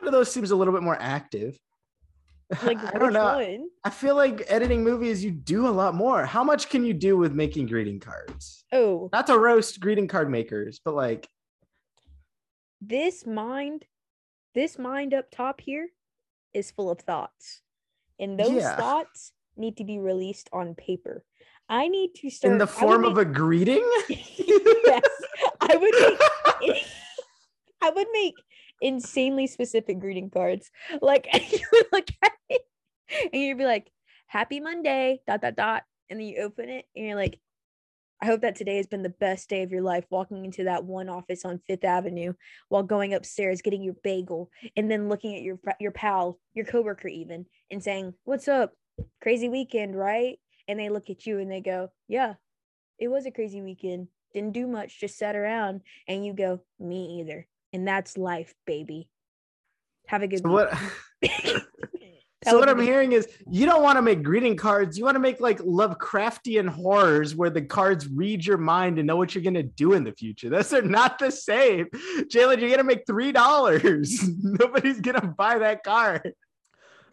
one 0.00 0.06
of 0.06 0.12
those 0.12 0.32
seems 0.32 0.50
a 0.50 0.56
little 0.56 0.72
bit 0.74 0.82
more 0.82 0.96
active. 1.00 1.58
Like 2.62 2.78
I 2.94 2.98
don't 2.98 3.14
know. 3.14 3.36
one? 3.36 3.68
I 3.84 3.90
feel 3.90 4.14
like 4.14 4.44
editing 4.48 4.84
movies, 4.84 5.24
you 5.24 5.30
do 5.30 5.66
a 5.66 5.70
lot 5.70 5.94
more. 5.94 6.26
How 6.26 6.44
much 6.44 6.68
can 6.68 6.84
you 6.84 6.92
do 6.92 7.16
with 7.16 7.32
making 7.32 7.66
greeting 7.66 7.98
cards? 7.98 8.64
Oh, 8.70 9.08
Not 9.12 9.26
to 9.28 9.38
roast 9.38 9.80
greeting 9.80 10.06
card 10.06 10.30
makers, 10.30 10.78
but 10.84 10.94
like, 10.94 11.26
this 12.88 13.26
mind, 13.26 13.86
this 14.54 14.78
mind 14.78 15.14
up 15.14 15.30
top 15.30 15.60
here 15.60 15.88
is 16.52 16.70
full 16.70 16.90
of 16.90 17.00
thoughts. 17.00 17.62
And 18.18 18.38
those 18.38 18.62
Yeah. 18.62 18.76
thoughts 18.76 19.32
need 19.56 19.76
to 19.78 19.84
be 19.84 19.98
released 19.98 20.48
on 20.52 20.74
paper. 20.74 21.24
I 21.68 21.88
need 21.88 22.14
to 22.16 22.30
start 22.30 22.52
in 22.52 22.58
the 22.58 22.66
form 22.66 23.04
of 23.04 23.18
a 23.18 23.24
greeting. 23.24 23.82
yes, 24.08 25.02
I 25.60 25.76
would 25.76 25.94
make 26.70 26.84
I 27.80 27.90
would 27.90 28.06
make 28.12 28.34
insanely 28.80 29.46
specific 29.46 29.98
greeting 29.98 30.30
cards. 30.30 30.70
Like 31.00 31.26
you 31.52 31.66
would 31.72 31.86
look 31.92 32.08
at 32.22 32.32
it 32.48 32.62
and 33.32 33.42
you'd 33.42 33.58
be 33.58 33.64
like, 33.64 33.90
Happy 34.26 34.60
Monday, 34.60 35.20
dot 35.26 35.40
dot 35.42 35.56
dot. 35.56 35.82
And 36.10 36.20
then 36.20 36.26
you 36.26 36.42
open 36.42 36.68
it 36.68 36.84
and 36.94 37.06
you're 37.06 37.16
like, 37.16 37.38
I 38.22 38.26
hope 38.26 38.40
that 38.42 38.56
today 38.56 38.76
has 38.76 38.86
been 38.86 39.02
the 39.02 39.08
best 39.08 39.48
day 39.48 39.62
of 39.62 39.70
your 39.70 39.82
life 39.82 40.04
walking 40.10 40.44
into 40.44 40.64
that 40.64 40.84
one 40.84 41.08
office 41.08 41.44
on 41.44 41.60
Fifth 41.66 41.84
Avenue 41.84 42.32
while 42.68 42.82
going 42.82 43.14
upstairs 43.14 43.62
getting 43.62 43.82
your 43.82 43.96
bagel 44.02 44.50
and 44.76 44.90
then 44.90 45.08
looking 45.08 45.34
at 45.36 45.42
your 45.42 45.58
your 45.80 45.90
pal, 45.90 46.38
your 46.54 46.64
coworker 46.64 47.08
even, 47.08 47.46
and 47.70 47.82
saying, 47.82 48.14
What's 48.24 48.48
up? 48.48 48.72
Crazy 49.20 49.48
weekend, 49.48 49.96
right? 49.96 50.38
And 50.68 50.78
they 50.78 50.88
look 50.88 51.10
at 51.10 51.26
you 51.26 51.38
and 51.38 51.50
they 51.50 51.60
go, 51.60 51.90
Yeah, 52.08 52.34
it 52.98 53.08
was 53.08 53.26
a 53.26 53.30
crazy 53.30 53.60
weekend. 53.60 54.08
Didn't 54.32 54.52
do 54.52 54.66
much, 54.66 55.00
just 55.00 55.18
sat 55.18 55.36
around. 55.36 55.82
And 56.08 56.24
you 56.24 56.32
go, 56.32 56.60
Me 56.78 57.20
either. 57.20 57.46
And 57.72 57.86
that's 57.86 58.16
life, 58.16 58.54
baby. 58.66 59.08
Have 60.06 60.22
a 60.22 60.28
good 60.28 60.40
So 60.40 60.50
what? 60.50 60.72
So 62.44 62.58
what 62.58 62.68
I'm 62.68 62.78
the- 62.78 62.84
hearing 62.84 63.12
is 63.12 63.28
you 63.50 63.66
don't 63.66 63.82
want 63.82 63.96
to 63.96 64.02
make 64.02 64.22
greeting 64.22 64.56
cards. 64.56 64.96
You 64.98 65.04
want 65.04 65.14
to 65.14 65.20
make 65.20 65.40
like 65.40 65.58
Lovecraftian 65.58 66.68
horrors 66.68 67.34
where 67.34 67.50
the 67.50 67.62
cards 67.62 68.08
read 68.08 68.44
your 68.44 68.58
mind 68.58 68.98
and 68.98 69.06
know 69.06 69.16
what 69.16 69.34
you're 69.34 69.44
gonna 69.44 69.62
do 69.62 69.92
in 69.94 70.04
the 70.04 70.12
future. 70.12 70.48
Those 70.48 70.72
are 70.72 70.82
not 70.82 71.18
the 71.18 71.30
same. 71.30 71.86
Jalen, 72.32 72.60
you're 72.60 72.70
gonna 72.70 72.84
make 72.84 73.06
three 73.06 73.32
dollars. 73.32 74.22
Nobody's 74.42 75.00
gonna 75.00 75.34
buy 75.36 75.58
that 75.58 75.82
card. 75.84 76.34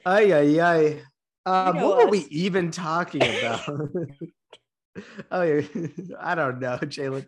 Ay 0.05 0.33
ay 0.33 0.59
ay. 0.61 1.01
Um, 1.45 1.75
know 1.75 1.89
what 1.89 1.97
were 1.97 2.07
we 2.11 2.19
even 2.29 2.69
talking 2.69 3.23
about? 3.23 3.67
oh, 5.31 5.41
yeah. 5.41 5.61
I 6.19 6.35
don't 6.35 6.59
know, 6.59 6.77
Jalen. 6.77 7.25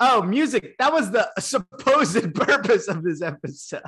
Oh, 0.00 0.22
music. 0.22 0.76
That 0.78 0.92
was 0.92 1.10
the 1.10 1.30
supposed 1.38 2.34
purpose 2.34 2.88
of 2.88 3.02
this 3.02 3.22
episode. 3.22 3.82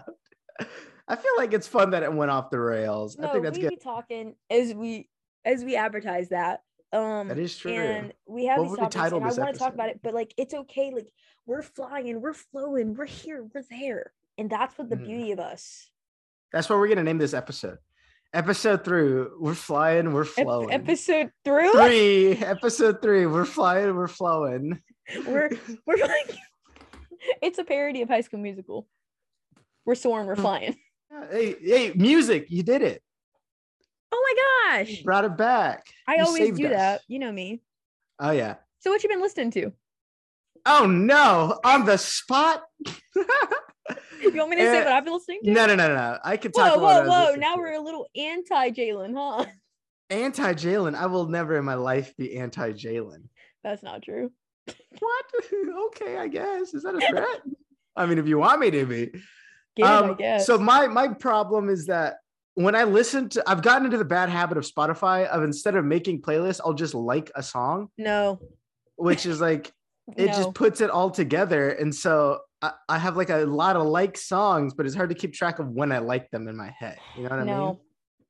I 1.09 1.16
feel 1.16 1.33
like 1.37 1.53
it's 1.53 1.69
fun 1.69 1.90
that 1.90 2.03
it 2.03 2.12
went 2.12 2.31
off 2.31 2.51
the 2.51 2.59
rails. 2.59 3.16
I 3.19 3.29
think 3.29 3.45
that's 3.45 3.57
we 3.59 3.62
good. 3.62 3.71
be 3.71 3.77
talking 3.77 4.35
as 4.51 4.75
we 4.75 5.09
as 5.45 5.64
we 5.64 5.77
advertise 5.77 6.31
that. 6.31 6.62
Um 6.92 7.29
That 7.29 7.38
is 7.38 7.57
true. 7.57 7.73
and 7.73 8.12
we 8.27 8.47
have 8.47 8.59
What 8.61 8.69
these 8.71 8.77
topics 8.79 8.97
and 8.97 9.25
I 9.25 9.29
want 9.42 9.55
to 9.55 9.59
talk 9.59 9.75
about 9.75 9.88
it, 9.90 10.01
but 10.03 10.14
like 10.14 10.35
it's 10.37 10.55
okay. 10.55 10.92
Like 10.92 11.09
we're 11.47 11.62
flying, 11.62 12.21
we're 12.21 12.33
flowing, 12.33 12.95
we're 12.95 13.07
here, 13.07 13.45
we're 13.55 13.62
there. 13.71 14.12
And 14.38 14.51
that's 14.51 14.77
what 14.77 14.90
the 14.90 14.97
Mm. 14.97 15.07
beauty 15.07 15.33
of 15.33 15.38
us. 15.40 15.90
That's 16.53 16.69
what 16.69 16.79
we're 16.79 16.88
gonna 16.88 17.05
name 17.05 17.19
this 17.19 17.35
episode. 17.35 17.79
Episode 18.35 18.85
three. 18.85 19.27
We're 19.38 19.55
flying. 19.55 20.12
We're 20.12 20.25
flowing. 20.25 20.73
episode 20.73 21.31
through 21.45 21.73
three. 21.73 22.33
Episode 22.38 23.01
three. 23.01 23.27
We're 23.27 23.45
flying. 23.45 23.95
We're 23.95 24.09
flowing. 24.09 24.81
we're 25.27 25.51
we're 25.87 25.97
like 25.99 26.35
it's 27.42 27.59
a 27.59 27.64
parody 27.64 28.03
of 28.03 28.09
high 28.09 28.21
school 28.23 28.40
musical. 28.40 28.88
We're 29.85 29.95
soaring, 29.95 30.25
Hmm. 30.25 30.29
we're 30.31 30.37
flying. 30.37 30.77
Hey, 31.31 31.55
hey, 31.62 31.92
music! 31.95 32.47
You 32.49 32.62
did 32.62 32.83
it. 32.83 33.03
Oh 34.12 34.23
my 34.71 34.77
gosh. 34.83 34.90
You 34.99 35.05
brought 35.05 35.25
it 35.25 35.37
back. 35.37 35.85
I 36.07 36.16
You 36.16 36.25
always 36.25 36.57
do 36.57 36.66
us. 36.66 36.73
that. 36.73 37.01
You 37.09 37.19
know 37.19 37.33
me. 37.33 37.61
Oh 38.19 38.31
yeah. 38.31 38.57
So 38.81 38.90
what 38.90 39.03
you 39.03 39.09
been 39.09 39.21
listening 39.21 39.51
to? 39.53 39.73
Oh 40.64 40.87
no! 40.87 41.59
On 41.64 41.85
the 41.85 41.97
spot. 41.99 42.62
You 44.21 44.33
want 44.38 44.51
me 44.51 44.57
to 44.57 44.62
say 44.62 44.79
Eh, 44.81 44.85
what 44.85 44.92
I've 44.92 45.05
been 45.05 45.12
listening 45.12 45.40
to? 45.45 45.51
No, 45.53 45.66
no, 45.66 45.77
no, 45.77 45.88
no. 45.95 46.19
I 46.25 46.37
could 46.37 46.53
talk 46.53 46.73
Whoa, 46.75 46.79
about. 46.79 46.83
what 46.83 46.97
I 46.97 47.09
whoa, 47.27 47.31
whoa. 47.33 47.35
Now 47.37 47.55
to. 47.55 47.61
we're 47.61 47.75
a 47.75 47.81
little 47.81 48.09
anti 48.16 48.71
Jalen, 48.71 49.14
huh? 49.14 49.45
anti 50.11 50.55
Jalen. 50.55 50.95
I 50.97 51.07
will 51.07 51.27
never 51.27 51.57
in 51.57 51.64
my 51.64 51.75
life 51.75 52.12
be 52.16 52.37
anti 52.37 52.73
Jalen. 52.73 53.29
That's 53.62 53.83
not 53.83 54.03
true. 54.03 54.33
What? 54.99 55.25
okay, 55.87 56.16
I 56.16 56.27
guess. 56.29 56.75
Is 56.75 56.83
that 56.83 56.97
a 56.97 57.01
threat? 57.09 57.40
I 57.95 58.07
mean, 58.07 58.19
if 58.19 58.27
you 58.27 58.38
want 58.38 58.61
me 58.61 58.71
to 58.73 58.85
be. 58.87 59.11
It, 59.76 59.84
I 59.84 59.96
Um, 59.98 60.16
guess. 60.16 60.46
So 60.46 60.58
my 60.58 60.86
my 60.86 61.08
problem 61.08 61.68
is 61.68 61.86
that 61.86 62.16
when 62.54 62.74
I 62.74 62.84
listen 62.84 63.28
to, 63.30 63.42
I've 63.46 63.62
gotten 63.62 63.84
into 63.84 63.98
the 63.98 64.04
bad 64.04 64.28
habit 64.30 64.56
of 64.56 64.64
Spotify 64.64 65.26
of 65.26 65.42
instead 65.44 65.74
of 65.76 65.84
making 65.84 66.22
playlists, 66.22 66.60
I'll 66.64 66.72
just 66.74 66.94
like 66.94 67.30
a 67.34 67.42
song, 67.42 67.90
no. 67.98 68.40
which 68.96 69.26
is 69.26 69.40
like 69.40 69.72
it 70.16 70.26
no. 70.26 70.32
just 70.32 70.54
puts 70.54 70.80
it 70.80 70.88
all 70.90 71.10
together, 71.10 71.70
and 71.70 71.94
so 71.94 72.40
I, 72.62 72.72
I 72.88 72.98
have 72.98 73.16
like 73.16 73.28
a 73.30 73.38
lot 73.44 73.76
of 73.76 73.86
like 73.86 74.16
songs, 74.16 74.72
but 74.72 74.86
it's 74.86 74.94
hard 74.94 75.10
to 75.10 75.14
keep 75.14 75.34
track 75.34 75.58
of 75.58 75.68
when 75.68 75.92
I 75.92 75.98
like 75.98 76.30
them 76.30 76.48
in 76.48 76.56
my 76.56 76.70
head. 76.78 76.96
You 77.16 77.24
know 77.24 77.28
what 77.30 77.38
I 77.40 77.44
mean? 77.44 77.46
no. 77.56 77.80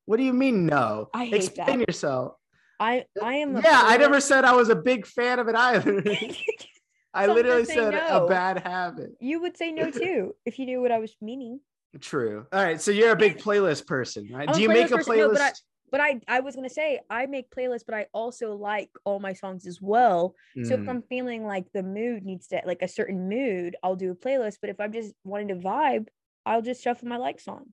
What 0.07 0.17
do 0.19 0.23
you 0.23 0.33
mean 0.33 0.67
no? 0.67 1.09
I 1.15 1.25
hate 1.27 1.35
Explain 1.45 1.79
that. 1.81 1.89
yourself. 1.89 2.35
I 2.79 3.05
I 3.23 3.35
am 3.37 3.57
Yeah, 3.57 3.81
I 3.85 3.97
never 3.97 4.21
said 4.21 4.45
I 4.45 4.53
was 4.55 4.69
a 4.69 4.77
big 4.77 5.07
fan 5.07 5.39
of 5.39 5.49
it 5.49 5.55
either. 5.55 6.03
I 7.17 7.27
literally 7.27 7.65
said 7.65 7.93
no. 7.93 8.25
a 8.25 8.29
bad 8.29 8.59
habit. 8.61 9.11
you 9.21 9.41
would 9.41 9.57
say 9.57 9.73
no 9.73 9.91
too 10.03 10.35
if 10.45 10.59
you 10.59 10.67
knew 10.67 10.81
what 10.81 10.93
I 10.93 10.99
was 10.99 11.15
meaning. 11.21 11.61
True. 12.01 12.47
All 12.53 12.63
right, 12.63 12.81
so 12.81 12.91
you're 12.91 13.13
a 13.13 13.17
big 13.17 13.39
playlist 13.47 13.87
person, 13.87 14.29
right? 14.33 14.53
Do 14.53 14.61
you 14.61 14.69
make 14.69 14.91
a 14.91 14.97
person, 14.97 15.17
no, 15.17 15.29
playlist? 15.29 15.33
but 15.33 15.43
I- 15.43 15.53
But 15.93 16.01
I 16.01 16.21
I 16.37 16.41
was 16.41 16.57
gonna 16.57 16.69
say 16.69 17.01
I 17.09 17.27
make 17.27 17.47
playlists, 17.57 17.87
but 17.87 17.95
I 17.95 18.07
also 18.13 18.55
like 18.57 18.91
all 19.05 19.21
my 19.21 19.35
songs 19.35 19.67
as 19.67 19.79
well. 19.81 20.35
So 20.67 20.75
if 20.75 20.81
Mm. 20.81 20.89
I'm 20.91 21.03
feeling 21.03 21.47
like 21.47 21.67
the 21.73 21.85
mood 21.85 22.25
needs 22.25 22.49
to 22.49 22.61
like 22.67 22.83
a 22.83 22.89
certain 22.89 23.29
mood, 23.29 23.77
I'll 23.83 23.95
do 23.97 24.11
a 24.11 24.15
playlist. 24.25 24.57
But 24.61 24.71
if 24.71 24.79
I'm 24.81 24.93
just 24.93 25.15
wanting 25.23 25.49
to 25.55 25.55
vibe, 25.55 26.09
I'll 26.45 26.61
just 26.71 26.83
shuffle 26.83 27.09
my 27.09 27.19
like 27.19 27.39
songs. 27.41 27.73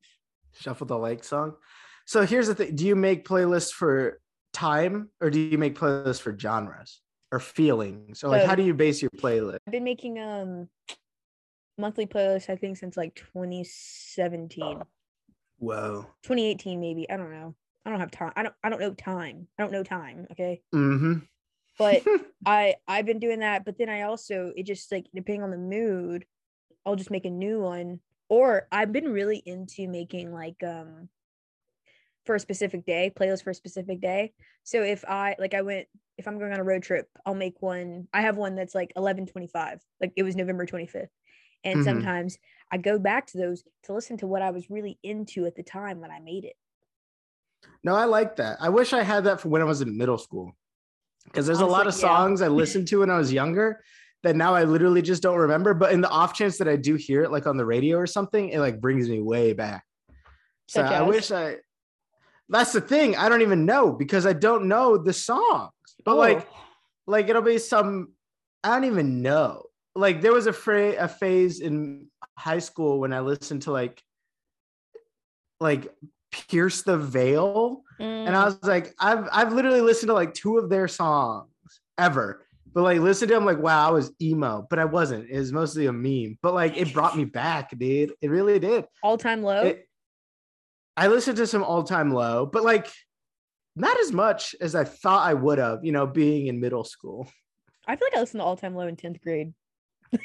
shuffle 0.53 0.86
the 0.88 0.97
like 0.97 1.23
song. 1.23 1.56
So 2.06 2.21
here's 2.25 2.47
the 2.47 2.56
thing: 2.56 2.75
Do 2.75 2.86
you 2.86 2.95
make 2.95 3.27
playlists 3.27 3.73
for 3.73 4.21
time, 4.53 5.10
or 5.19 5.29
do 5.34 5.39
you 5.39 5.58
make 5.58 5.73
playlists 5.77 6.21
for 6.21 6.38
genres 6.38 7.01
or 7.34 7.39
feelings? 7.39 8.24
Or 8.24 8.30
like, 8.30 8.46
how 8.46 8.54
do 8.54 8.62
you 8.62 8.76
base 8.76 9.02
your 9.02 9.10
playlist? 9.10 9.58
I've 9.65 9.72
been 9.74 9.84
making 9.84 10.19
um 10.19 10.69
monthly 11.80 12.06
playlists 12.06 12.50
I 12.50 12.56
think 12.56 12.78
since 12.78 12.96
like 12.96 13.15
2017. 13.15 14.84
Whoa. 15.58 16.06
2018 16.22 16.80
maybe. 16.80 17.10
I 17.10 17.17
don't 17.17 17.32
know. 17.32 17.56
I 17.86 17.89
don't 17.89 18.00
have 18.00 18.12
time. 18.12 18.34
I 18.36 18.43
don't 18.43 18.56
I 18.63 18.69
don't 18.69 18.80
know 18.80 18.93
time. 18.93 19.48
I 19.58 19.63
don't 19.63 19.72
know 19.72 19.84
time, 19.84 20.28
okay? 20.32 20.62
Mm-hmm. 20.74 21.19
But 21.80 22.04
I 22.46 22.76
I've 22.88 23.08
been 23.08 23.19
doing 23.19 23.39
that, 23.39 23.65
but 23.65 23.80
then 23.80 23.89
I 23.89 24.04
also 24.04 24.54
it 24.56 24.67
just 24.67 24.91
like 24.91 25.08
depending 25.13 25.41
on 25.41 25.52
the 25.52 25.58
mood, 25.58 26.26
I'll 26.86 26.96
just 26.96 27.12
make 27.12 27.26
a 27.26 27.32
new 27.32 27.62
one. 27.62 28.00
Or 28.30 28.67
I've 28.72 28.91
been 28.91 29.12
really 29.12 29.41
into 29.43 29.88
making 29.88 30.32
like 30.32 30.63
um 30.63 31.10
for 32.25 32.36
a 32.36 32.39
specific 32.39 32.86
day, 32.86 33.12
playlist 33.15 33.43
for 33.43 33.49
a 33.49 33.55
specific 33.55 33.99
day. 34.01 34.33
So 34.63 34.81
if 34.81 35.03
I 35.05 35.36
like 35.39 35.53
I 35.53 35.62
went 35.62 35.88
if 36.17 36.27
I'm 36.27 36.38
going 36.38 36.53
on 36.53 36.59
a 36.59 36.63
road 36.63 36.83
trip, 36.83 37.09
I'll 37.25 37.33
make 37.33 37.62
one. 37.62 38.07
I 38.13 38.21
have 38.21 38.38
one 38.38 38.55
that's 38.55 38.75
like 38.75 38.91
1125. 38.95 39.81
Like 39.99 40.13
it 40.15 40.23
was 40.23 40.36
November 40.36 40.65
25th. 40.65 41.09
And 41.63 41.79
Mhm. 41.79 41.83
sometimes 41.83 42.38
I 42.71 42.77
go 42.77 42.99
back 42.99 43.27
to 43.27 43.38
those 43.38 43.63
to 43.83 43.93
listen 43.93 44.17
to 44.17 44.27
what 44.27 44.41
I 44.41 44.51
was 44.51 44.69
really 44.69 44.99
into 45.03 45.45
at 45.45 45.55
the 45.55 45.63
time 45.63 46.01
when 46.01 46.12
I 46.12 46.19
made 46.19 46.45
it. 46.45 46.55
no, 47.83 47.95
I 47.95 48.05
like 48.05 48.36
that. 48.38 48.57
I 48.62 48.69
wish 48.69 48.93
I 48.93 49.03
had 49.03 49.23
that 49.25 49.41
for 49.41 49.49
when 49.49 49.62
I 49.62 49.65
was 49.65 49.81
in 49.81 49.97
middle 49.97 50.17
school, 50.17 50.55
because 51.25 51.45
there's 51.45 51.59
a 51.62 51.65
lot 51.65 51.81
of 51.88 51.93
Honestly, 51.93 52.09
yeah. 52.09 52.17
songs 52.17 52.41
I 52.41 52.47
listened 52.47 52.88
to 52.89 52.99
when 52.99 53.09
I 53.09 53.17
was 53.17 53.31
younger 53.33 53.81
that 54.23 54.36
now 54.36 54.53
I 54.53 54.63
literally 54.63 55.01
just 55.01 55.23
don't 55.23 55.38
remember. 55.38 55.73
But 55.73 55.91
in 55.93 56.01
the 56.01 56.09
off 56.09 56.33
chance 56.33 56.57
that 56.59 56.67
I 56.67 56.75
do 56.75 56.95
hear 56.95 57.23
it, 57.23 57.31
like 57.31 57.47
on 57.47 57.57
the 57.57 57.65
radio 57.65 57.97
or 57.97 58.07
something, 58.07 58.49
it 58.49 58.59
like 58.59 58.79
brings 58.79 59.09
me 59.09 59.19
way 59.21 59.53
back. 59.53 59.83
So 60.67 60.81
Such 60.81 60.91
I 60.91 61.01
as? 61.01 61.07
wish 61.07 61.31
I. 61.31 61.57
That's 62.49 62.73
the 62.73 62.82
thing. 62.82 63.15
I 63.15 63.29
don't 63.29 63.41
even 63.41 63.65
know 63.65 63.91
because 63.93 64.25
I 64.25 64.34
don't 64.34 64.65
know 64.67 64.97
the 64.97 65.13
songs. 65.13 65.71
But 66.06 66.15
like, 66.17 66.47
Oh, 66.51 66.56
like 67.08 67.29
it'll 67.29 67.41
be 67.41 67.58
some. 67.58 68.10
I 68.63 68.69
don't 68.75 68.86
even 68.86 69.21
know. 69.21 69.63
like 69.95 70.21
there 70.21 70.34
was 70.34 70.47
a 70.47 70.53
fra- 70.53 70.95
a 71.03 71.08
phase 71.08 71.60
in 71.60 72.08
high 72.38 72.60
school 72.60 72.99
when 72.99 73.13
I 73.13 73.19
listened 73.19 73.62
to 73.63 73.71
like 73.71 74.01
like 75.60 75.88
Pierce 76.32 76.82
the 76.82 76.97
Veil, 76.97 77.84
and 77.99 78.36
I 78.36 78.41
Mm. 78.41 78.45
was 78.45 78.63
like, 78.63 78.93
I've 78.99 79.27
I've 79.32 79.53
literally 79.53 79.82
listened 79.82 80.10
to 80.10 80.13
like 80.13 80.34
two 80.34 80.58
of 80.58 80.69
their 80.69 80.88
songs 80.88 81.47
ever. 81.97 82.45
But 82.73 82.82
like 82.84 82.99
listen 82.99 83.27
to 83.27 83.36
them 83.36 83.45
like 83.45 83.60
wow, 83.60 83.88
I 83.88 83.91
was 83.91 84.12
emo, 84.21 84.65
but 84.69 84.79
I 84.79 84.86
wasn't. 84.86 85.29
It 85.29 85.38
was 85.38 85.51
mostly 85.53 85.86
a 85.86 85.93
meme. 85.93 86.39
But 86.41 86.53
like 86.56 86.75
it 86.75 86.91
brought 86.93 87.15
me 87.15 87.25
back, 87.25 87.77
dude. 87.77 88.13
It 88.21 88.29
really 88.32 88.58
did. 88.60 88.86
all 89.03 89.17
time 89.17 89.43
low. 89.43 89.62
It- 89.63 89.88
I 90.95 91.08
listened 91.08 91.38
to 91.38 91.47
some 91.47 91.63
all 91.63 91.84
time 91.84 92.12
low, 92.12 92.45
but 92.45 92.63
like 92.63 92.88
not 93.75 93.99
as 93.99 94.12
much 94.12 94.56
as 94.62 94.75
I 94.75 94.84
thought 94.84 95.27
I 95.27 95.34
would 95.34 95.58
have, 95.58 95.84
you 95.84 95.91
know, 95.91 96.06
being 96.06 96.47
in 96.47 96.60
middle 96.60 96.84
school, 96.84 97.27
I 97.88 97.95
feel 97.95 98.08
like 98.12 98.17
I 98.17 98.21
listened 98.21 98.41
to 98.41 98.45
all 98.45 98.56
time 98.58 98.75
low 98.75 98.88
in 98.88 98.95
10th 98.95 99.21
grade. 99.21 99.53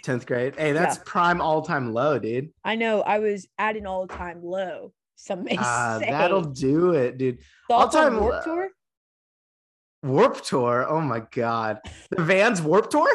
10th 0.04 0.26
grade. 0.26 0.54
Hey, 0.56 0.72
that's 0.72 0.98
prime 1.06 1.40
all 1.40 1.62
time 1.62 1.94
low, 1.94 2.18
dude. 2.18 2.50
I 2.62 2.74
know 2.76 3.00
I 3.00 3.20
was 3.20 3.46
at 3.58 3.76
an 3.76 3.86
all 3.86 4.06
time 4.06 4.42
low. 4.42 4.92
Some 5.16 5.44
may 5.44 5.56
Ah, 5.58 5.98
say. 6.00 6.10
that'll 6.10 6.42
do 6.42 6.92
it, 6.92 7.18
dude. 7.18 7.38
All-time 7.70 8.20
warp 8.20 8.34
low. 8.34 8.54
Tour? 8.54 8.68
Warped 10.04 10.44
Tour. 10.44 10.86
Oh 10.88 11.00
my 11.00 11.22
God. 11.32 11.80
The 12.10 12.22
Vans 12.22 12.62
Warped 12.62 12.92
Tour? 12.92 13.10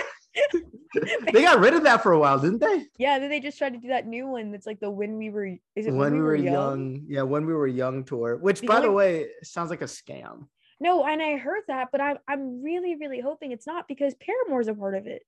they 1.32 1.42
got 1.42 1.60
rid 1.60 1.74
of 1.74 1.84
that 1.84 2.04
for 2.04 2.12
a 2.12 2.20
while, 2.20 2.40
didn't 2.40 2.60
they? 2.60 2.86
Yeah, 2.98 3.20
then 3.20 3.30
they 3.30 3.40
just 3.40 3.58
tried 3.58 3.74
to 3.74 3.80
do 3.80 3.90
that 3.90 4.08
new 4.08 4.28
one 4.28 4.52
that's 4.52 4.66
like 4.66 4.80
the 4.80 4.90
when 4.90 5.18
we 5.18 5.30
were 5.30 5.46
is 5.76 5.88
it 5.88 5.94
When, 5.94 6.14
we 6.14 6.22
were 6.22 6.36
young. 6.36 7.04
Yeah, 7.08 7.24
when 7.24 7.46
we 7.46 7.54
were 7.54 7.68
young 7.68 8.04
tour, 8.04 8.38
which 8.38 8.62
The 8.62 8.68
by 8.68 8.82
the 8.82 8.92
way 8.92 9.28
sounds 9.44 9.70
like 9.70 9.82
a 9.82 9.86
scam. 9.86 10.48
No, 10.80 11.06
and 11.06 11.22
I 11.22 11.38
heard 11.38 11.64
that, 11.68 11.90
but 11.92 12.02
I'm 12.02 12.18
I'm 12.28 12.62
really, 12.62 12.96
really 12.96 13.20
hoping 13.20 13.52
it's 13.52 13.68
not 13.68 13.88
because 13.88 14.14
Paramore's 14.16 14.68
a 14.68 14.74
part 14.74 14.96
of 14.96 15.08
it. 15.08 15.24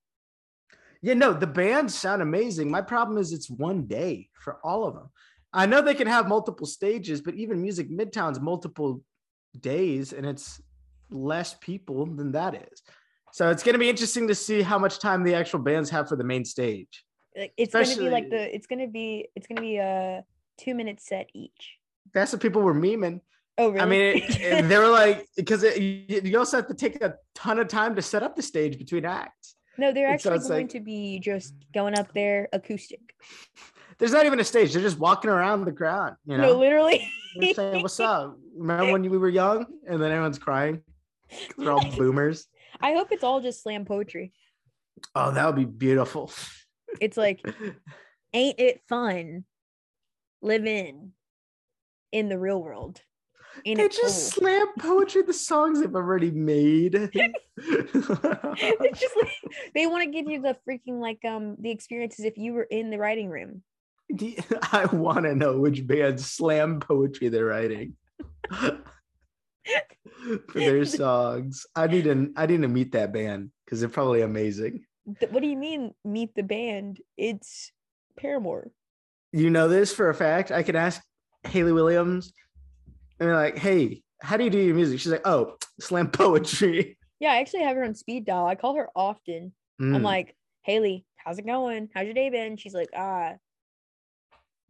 Yeah, 1.01 1.13
no, 1.13 1.33
the 1.33 1.47
bands 1.47 1.93
sound 1.93 2.21
amazing. 2.21 2.69
My 2.69 2.81
problem 2.81 3.17
is 3.17 3.31
it's 3.31 3.49
one 3.49 3.85
day 3.85 4.29
for 4.33 4.57
all 4.63 4.85
of 4.85 4.95
them. 4.95 5.09
I 5.53 5.65
know 5.65 5.81
they 5.81 5.93
can 5.93 6.07
have 6.07 6.27
multiple 6.27 6.67
stages, 6.67 7.21
but 7.21 7.35
even 7.35 7.61
Music 7.61 7.89
Midtown's 7.89 8.41
multiple 8.41 9.01
days 9.59 10.13
and 10.13 10.25
it's 10.25 10.61
less 11.09 11.55
people 11.61 12.05
than 12.05 12.33
that 12.33 12.55
is. 12.55 12.81
So 13.35 13.49
it's 13.49 13.63
going 13.63 13.73
to 13.73 13.79
be 13.79 13.89
interesting 13.89 14.29
to 14.29 14.33
see 14.35 14.61
how 14.61 14.79
much 14.79 14.97
time 14.99 15.21
the 15.21 15.35
actual 15.35 15.59
bands 15.59 15.89
have 15.89 16.07
for 16.07 16.15
the 16.15 16.23
main 16.23 16.45
stage. 16.45 17.03
Like 17.37 17.51
it's 17.57 17.73
gonna 17.73 17.97
be 17.97 18.09
like 18.09 18.29
the 18.29 18.55
it's 18.55 18.65
gonna 18.65 18.87
be 18.87 19.27
it's 19.35 19.45
gonna 19.45 19.59
be 19.59 19.75
a 19.75 20.23
two 20.57 20.73
minute 20.73 21.01
set 21.01 21.27
each. 21.33 21.73
That's 22.13 22.31
what 22.31 22.41
people 22.41 22.61
were 22.61 22.73
memeing. 22.73 23.19
Oh 23.57 23.71
really? 23.71 23.81
I 23.81 23.85
mean, 23.87 24.01
it, 24.23 24.39
it- 24.39 24.69
they 24.69 24.77
were 24.77 24.87
like, 25.03 25.27
because 25.35 25.65
you 25.77 26.39
also 26.39 26.55
have 26.55 26.67
to 26.67 26.73
take 26.73 27.01
a 27.03 27.15
ton 27.33 27.59
of 27.59 27.67
time 27.67 27.93
to 27.97 28.01
set 28.01 28.23
up 28.23 28.37
the 28.37 28.41
stage 28.41 28.77
between 28.77 29.03
acts. 29.03 29.55
no, 29.77 29.91
they're 29.91 30.07
so 30.07 30.13
actually 30.13 30.35
it's 30.37 30.47
going 30.47 30.61
like- 30.67 30.69
to 30.71 30.79
be 30.79 31.19
just 31.19 31.55
going 31.73 31.99
up 31.99 32.13
there 32.13 32.47
acoustic. 32.53 33.01
There's 33.97 34.13
not 34.13 34.25
even 34.25 34.39
a 34.39 34.45
stage. 34.45 34.71
They're 34.71 34.81
just 34.81 34.97
walking 34.97 35.29
around 35.29 35.65
the 35.65 35.73
crowd, 35.73 36.15
you 36.25 36.37
No, 36.37 36.57
literally. 36.57 37.05
They're 37.37 37.53
saying, 37.53 37.81
what's 37.81 37.99
up? 38.13 38.37
Remember 38.55 38.93
when 38.93 39.01
we 39.09 39.17
were 39.17 39.27
young? 39.27 39.65
And 39.85 40.01
then 40.01 40.09
everyone's 40.13 40.39
crying. 40.39 40.83
They're 41.57 41.73
all 41.73 41.83
boomers. 41.97 42.47
I 42.81 42.93
hope 42.93 43.11
it's 43.11 43.23
all 43.23 43.41
just 43.41 43.63
slam 43.63 43.85
poetry. 43.85 44.31
Oh, 45.13 45.31
that 45.31 45.45
would 45.45 45.55
be 45.55 45.65
beautiful. 45.65 46.31
It's 47.01 47.17
like, 47.17 47.45
ain't 48.33 48.59
it 48.59 48.81
fun 48.87 49.45
living 50.41 51.11
in 52.11 52.29
the 52.29 52.37
real 52.39 52.61
world? 52.61 53.01
Ain't 53.65 53.77
They 53.77 53.87
just 53.87 54.33
cool? 54.35 54.43
slam 54.43 54.67
poetry 54.79 55.21
the 55.23 55.33
songs 55.33 55.79
they've 55.79 55.95
already 55.95 56.31
made. 56.31 56.95
it's 57.57 58.99
just 58.99 59.15
like 59.15 59.53
they 59.73 59.87
want 59.87 60.03
to 60.03 60.09
give 60.09 60.29
you 60.29 60.41
the 60.41 60.57
freaking 60.67 60.99
like 60.99 61.19
um 61.25 61.55
the 61.59 61.71
experiences 61.71 62.25
if 62.25 62.37
you 62.37 62.53
were 62.53 62.63
in 62.63 62.89
the 62.89 62.97
writing 62.97 63.29
room. 63.29 63.63
You- 64.09 64.35
I 64.71 64.85
want 64.91 65.23
to 65.25 65.33
know 65.35 65.59
which 65.59 65.85
band 65.87 66.19
slam 66.19 66.79
poetry 66.79 67.29
they're 67.29 67.45
writing 67.45 67.95
for 70.49 70.59
their 70.59 70.85
songs. 70.85 71.65
I 71.75 71.87
need 71.87 72.03
to 72.05 72.31
I 72.35 72.45
need 72.45 72.61
to 72.61 72.67
meet 72.67 72.91
that 72.93 73.13
band 73.13 73.51
because 73.65 73.79
they're 73.79 73.89
probably 73.89 74.21
amazing. 74.21 74.85
What 75.29 75.41
do 75.41 75.47
you 75.47 75.57
mean 75.57 75.93
meet 76.03 76.33
the 76.35 76.43
band? 76.43 76.99
It's 77.17 77.71
Paramore. 78.17 78.71
You 79.31 79.49
know 79.49 79.67
this 79.67 79.93
for 79.93 80.09
a 80.09 80.15
fact. 80.15 80.51
I 80.51 80.63
can 80.63 80.75
ask 80.75 81.01
Hayley 81.43 81.71
Williams 81.73 82.31
and 83.19 83.27
they're 83.29 83.35
like, 83.35 83.57
hey, 83.57 84.01
how 84.21 84.37
do 84.37 84.43
you 84.43 84.49
do 84.49 84.57
your 84.59 84.75
music? 84.75 84.99
She's 84.99 85.11
like, 85.11 85.25
oh, 85.27 85.55
slam 85.79 86.07
poetry. 86.11 86.97
Yeah, 87.19 87.31
I 87.31 87.37
actually 87.37 87.63
have 87.63 87.75
her 87.75 87.83
on 87.83 87.95
speed 87.95 88.25
dial. 88.25 88.45
I 88.47 88.55
call 88.55 88.75
her 88.75 88.89
often. 88.95 89.53
I'm 89.79 89.95
Mm. 89.97 90.03
like, 90.03 90.35
Hayley, 90.63 91.05
how's 91.17 91.37
it 91.37 91.45
going? 91.45 91.89
How's 91.93 92.05
your 92.05 92.13
day 92.13 92.29
been? 92.29 92.57
She's 92.57 92.73
like, 92.73 92.89
ah, 92.95 93.33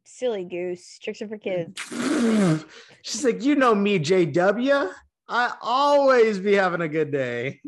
silly 0.05 0.45
goose. 0.45 0.97
Tricks 0.99 1.21
are 1.21 1.27
for 1.27 1.37
kids. 1.37 1.79
She's 3.01 3.23
like, 3.23 3.43
you 3.43 3.55
know 3.55 3.75
me, 3.75 3.99
JW. 3.99 4.91
I 5.27 5.53
always 5.61 6.39
be 6.39 6.53
having 6.53 6.81
a 6.81 6.87
good 6.87 7.11
day. 7.11 7.61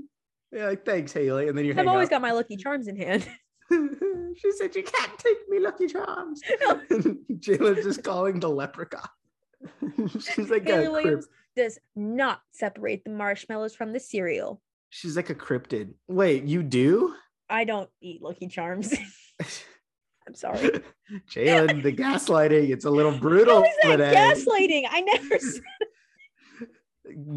Yeah, 0.52 0.68
like, 0.68 0.86
thanks, 0.86 1.12
Hayley. 1.14 1.48
And 1.50 1.58
then 1.58 1.66
you 1.66 1.74
hang 1.74 1.82
I've 1.88 1.92
always 1.94 2.08
up. 2.08 2.12
got 2.12 2.22
my 2.22 2.32
lucky 2.32 2.56
charms 2.56 2.88
in 2.88 2.96
hand. 2.96 3.28
she 3.70 4.52
said, 4.54 4.76
you 4.76 4.84
can't 4.84 5.20
take 5.20 5.38
me, 5.50 5.60
Lucky 5.60 5.88
Charms. 5.88 6.42
Jayla's 6.90 7.84
just 7.84 8.02
calling 8.02 8.40
the 8.40 8.50
leprechaun. 8.50 9.02
She's 10.22 10.50
like 10.50 10.66
Hayley 10.66 10.86
a 10.86 10.92
Williams 10.92 11.26
crypt- 11.26 11.36
does 11.58 11.80
not 11.94 12.40
separate 12.52 13.04
the 13.04 13.10
marshmallows 13.10 13.76
from 13.76 13.92
the 13.92 14.00
cereal. 14.00 14.62
she's 14.90 15.18
like 15.18 15.30
a 15.30 15.36
cryptid. 15.36 15.96
Wait, 16.08 16.46
you 16.46 16.64
do? 16.64 17.14
I 17.50 17.66
don't 17.66 17.90
eat 18.02 18.22
Lucky 18.22 18.48
Charms. 18.48 18.94
I'm 20.28 20.36
sorry. 20.36 20.60
Jalen, 21.32 21.82
the 21.84 21.94
gaslighting, 21.94 22.70
it's 22.70 22.86
a 22.86 22.90
little 22.90 23.18
brutal 23.18 23.64
is 23.64 23.70
that 23.82 23.92
today. 23.92 24.14
gaslighting? 24.14 24.84
I 24.92 25.02
never 25.02 25.40
said 25.40 25.62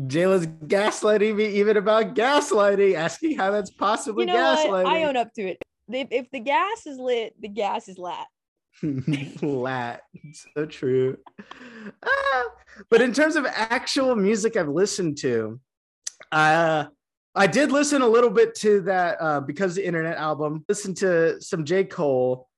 Jalen's 0.09 0.47
gaslighting 0.67 1.37
me 1.37 1.47
even 1.47 1.77
about 1.77 2.17
gaslighting, 2.17 2.95
asking 2.95 3.39
how 3.39 3.53
that's 3.53 3.71
possibly 3.71 4.27
you 4.27 4.33
know 4.33 4.65
what? 4.67 4.87
I 4.87 5.05
own 5.05 5.17
up 5.17 5.33
to 5.35 5.43
it. 5.43 5.59
If, 5.89 6.09
if 6.11 6.31
the 6.31 6.41
gas 6.41 6.87
is 6.87 6.99
lit, 6.99 7.35
the 7.41 7.49
gas 7.49 7.89
is 7.89 7.97
lat. 7.99 8.27
Lat. 9.43 10.01
So 10.55 10.65
true. 10.65 11.19
Ah, 12.03 12.45
but 12.89 13.03
in 13.03 13.13
terms 13.13 13.37
of 13.37 13.45
actual 13.45 14.17
music 14.17 14.57
I've 14.57 14.69
listened 14.69 15.19
to, 15.19 15.61
uh, 16.33 16.85
I 17.35 17.47
did 17.47 17.73
listen 17.73 18.03
a 18.03 18.09
little 18.09 18.31
bit 18.31 18.55
to 18.57 18.81
that 18.83 19.19
uh, 19.21 19.41
because 19.41 19.75
the 19.75 19.87
internet 19.87 20.17
album. 20.17 20.65
Listen 20.69 20.95
to 20.97 21.41
some 21.41 21.65
J. 21.65 21.85
Cole. 21.85 22.49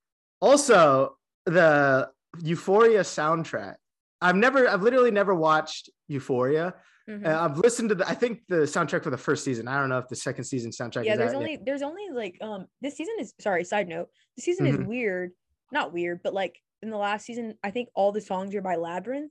Also, 0.43 1.17
the 1.47 2.11
Euphoria 2.43 3.01
soundtrack. 3.01 3.77
I've 4.21 4.37
never, 4.37 4.69
I've 4.69 4.83
literally 4.83 5.11
never 5.13 5.35
watched 5.35 5.89
Euphoria. 6.09 6.75
Mhm. 7.09 7.27
Uh, 7.27 7.43
I've 7.45 7.59
listened 7.59 7.89
to 7.91 7.95
the, 7.95 8.09
I 8.09 8.15
think 8.15 8.43
the 8.49 8.57
soundtrack 8.63 9.03
for 9.05 9.11
the 9.11 9.17
first 9.17 9.45
season. 9.45 9.67
I 9.69 9.79
don't 9.79 9.89
know 9.89 9.99
if 9.99 10.09
the 10.09 10.17
second 10.17 10.45
season 10.45 10.71
soundtrack 10.71 11.05
yeah, 11.05 11.13
is 11.13 11.19
there's 11.19 11.33
yet. 11.33 11.39
only 11.39 11.59
there's 11.65 11.83
only 11.83 12.11
like 12.13 12.39
um 12.41 12.67
this 12.81 12.97
season 12.97 13.15
is 13.19 13.33
sorry, 13.41 13.65
side 13.65 13.89
note. 13.89 14.09
The 14.37 14.43
season 14.43 14.67
is 14.67 14.77
Mhm. 14.77 14.87
weird. 14.87 15.33
Not 15.73 15.93
weird, 15.93 16.21
but 16.23 16.33
like 16.35 16.61
in 16.83 16.91
the 16.91 16.97
last 16.97 17.25
season, 17.27 17.55
I 17.65 17.71
think 17.73 17.89
all 17.95 18.13
the 18.13 18.21
songs 18.21 18.55
are 18.55 18.61
by 18.63 18.77
Labrinth. 18.77 19.31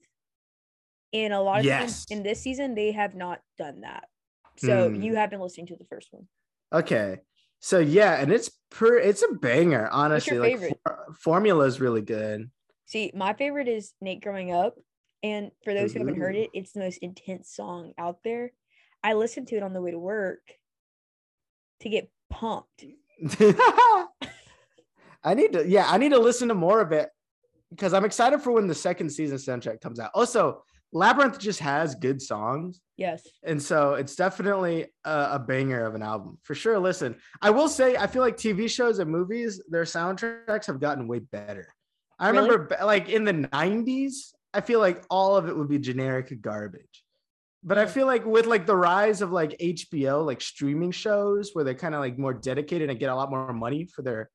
And 1.13 1.33
a 1.33 1.39
lot 1.41 1.59
of 1.59 1.65
Yes. 1.65 2.05
in 2.09 2.23
this 2.23 2.41
season, 2.41 2.75
they 2.75 2.91
have 2.91 3.15
not 3.15 3.41
done 3.57 3.81
that. 3.81 4.07
So 4.57 4.89
Hmm. 4.89 4.95
you 5.01 5.15
have 5.15 5.29
been 5.29 5.39
listening 5.41 5.67
to 5.67 5.75
the 5.77 5.85
first 5.85 6.09
one. 6.11 6.27
Okay. 6.73 7.19
So 7.61 7.79
yeah, 7.79 8.19
and 8.19 8.31
it's 8.31 8.49
per 8.71 8.97
it's 8.97 9.23
a 9.23 9.33
banger, 9.35 9.87
honestly. 9.91 10.57
Like 10.57 10.79
for- 10.83 11.13
formula 11.19 11.65
is 11.65 11.79
really 11.79 12.01
good. 12.01 12.49
See, 12.85 13.11
my 13.15 13.33
favorite 13.33 13.67
is 13.67 13.93
Nate 14.01 14.21
growing 14.21 14.51
up. 14.51 14.75
And 15.23 15.51
for 15.63 15.73
those 15.73 15.93
who 15.93 15.99
haven't 15.99 16.17
heard 16.17 16.35
it, 16.35 16.49
it's 16.53 16.71
the 16.71 16.79
most 16.79 16.97
intense 16.97 17.53
song 17.53 17.93
out 17.97 18.17
there. 18.23 18.51
I 19.03 19.13
listened 19.13 19.47
to 19.49 19.55
it 19.55 19.63
on 19.63 19.73
the 19.73 19.81
way 19.81 19.91
to 19.91 19.99
work 19.99 20.41
to 21.81 21.89
get 21.89 22.09
pumped. 22.29 22.85
I 25.23 25.35
need 25.35 25.53
to 25.53 25.67
yeah, 25.67 25.85
I 25.87 25.99
need 25.99 26.09
to 26.09 26.19
listen 26.19 26.47
to 26.47 26.55
more 26.55 26.81
of 26.81 26.91
it 26.91 27.09
because 27.69 27.93
I'm 27.93 28.05
excited 28.05 28.41
for 28.41 28.51
when 28.51 28.65
the 28.65 28.75
second 28.75 29.11
season 29.11 29.37
soundtrack 29.37 29.81
comes 29.81 29.99
out. 29.99 30.09
Also, 30.15 30.63
Labrinth 30.93 31.39
just 31.39 31.59
has 31.59 31.95
good 31.95 32.21
songs. 32.21 32.81
Yes. 32.97 33.25
And 33.43 33.61
so 33.61 33.93
it's 33.93 34.15
definitely 34.15 34.87
a, 35.05 35.29
a 35.33 35.39
banger 35.39 35.85
of 35.85 35.95
an 35.95 36.03
album 36.03 36.37
for 36.43 36.53
sure. 36.53 36.77
Listen, 36.79 37.15
I 37.41 37.49
will 37.49 37.69
say, 37.69 37.95
I 37.95 38.07
feel 38.07 38.21
like 38.21 38.37
TV 38.37 38.69
shows 38.69 38.99
and 38.99 39.09
movies, 39.09 39.61
their 39.69 39.83
soundtracks 39.83 40.67
have 40.67 40.79
gotten 40.79 41.07
way 41.07 41.19
better. 41.19 41.73
I 42.19 42.29
Really? 42.29 42.49
remember 42.49 42.77
like 42.83 43.09
in 43.09 43.23
the 43.23 43.33
90s, 43.33 44.33
I 44.53 44.61
feel 44.61 44.79
like 44.79 45.03
all 45.09 45.37
of 45.37 45.47
it 45.47 45.57
would 45.57 45.69
be 45.69 45.79
generic 45.79 46.39
garbage. 46.41 47.03
But 47.63 47.77
I 47.77 47.85
feel 47.85 48.07
like 48.07 48.25
with 48.25 48.45
like 48.47 48.65
the 48.65 48.75
rise 48.75 49.21
of 49.21 49.31
like 49.31 49.57
HBO, 49.59 50.25
like 50.25 50.41
streaming 50.41 50.91
shows 50.91 51.51
where 51.53 51.63
they're 51.63 51.73
kind 51.75 51.95
of 51.95 52.01
like 52.01 52.17
more 52.17 52.33
dedicated 52.33 52.89
and 52.89 52.99
get 52.99 53.09
a 53.09 53.15
lot 53.15 53.29
more 53.29 53.53
money 53.53 53.85
for 53.85 54.01
their 54.01 54.29